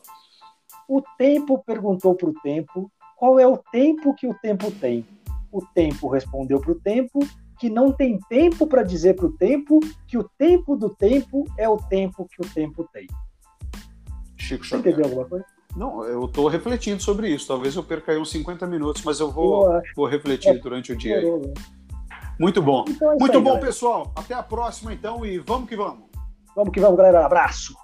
O 0.89 1.01
tempo 1.17 1.63
perguntou 1.65 2.17
para 2.17 2.29
o 2.29 2.35
tempo 2.43 2.91
qual 3.17 3.39
é 3.39 3.47
o 3.47 3.57
tempo 3.57 4.13
que 4.17 4.27
o 4.27 4.35
tempo 4.35 4.69
tem 4.73 5.07
o 5.55 5.65
tempo 5.73 6.09
respondeu 6.09 6.61
para 6.61 6.73
o 6.73 6.75
tempo, 6.75 7.21
que 7.61 7.71
não 7.71 7.93
tem 7.93 8.19
tempo 8.29 8.67
para 8.67 8.83
dizer 8.83 9.15
para 9.15 9.27
o 9.27 9.33
tempo 9.33 9.79
que 10.07 10.19
o 10.19 10.25
tempo 10.37 10.75
do 10.75 10.91
tempo 10.91 11.45
é 11.57 11.69
o 11.69 11.77
tempo 11.77 12.27
que 12.29 12.45
o 12.45 12.51
tempo 12.53 12.89
tem. 12.93 13.07
Chico 14.37 14.67
Você 14.67 14.77
entendeu 14.77 15.05
alguma 15.05 15.25
coisa? 15.25 15.47
Não, 15.77 16.05
eu 16.05 16.25
estou 16.25 16.49
refletindo 16.49 17.01
sobre 17.01 17.29
isso. 17.29 17.47
Talvez 17.47 17.75
eu 17.77 17.83
perca 17.83 18.13
aí 18.13 18.19
uns 18.19 18.31
50 18.31 18.67
minutos, 18.67 19.03
mas 19.05 19.21
eu 19.21 19.31
vou, 19.31 19.73
eu 19.73 19.83
vou 19.97 20.07
refletir 20.07 20.51
é, 20.51 20.55
durante 20.59 20.93
o 20.93 20.97
dia. 20.97 21.21
Né? 21.21 21.55
Muito 22.39 22.61
bom. 22.61 22.85
Então 22.89 23.13
é 23.13 23.17
Muito 23.17 23.37
aí, 23.37 23.43
bom, 23.43 23.51
galera. 23.51 23.67
pessoal. 23.67 24.13
Até 24.17 24.35
a 24.35 24.43
próxima, 24.43 24.93
então, 24.93 25.25
e 25.25 25.39
vamos 25.39 25.69
que 25.69 25.77
vamos. 25.77 26.05
Vamos 26.55 26.73
que 26.73 26.81
vamos, 26.81 26.97
galera. 26.97 27.25
Abraço. 27.25 27.75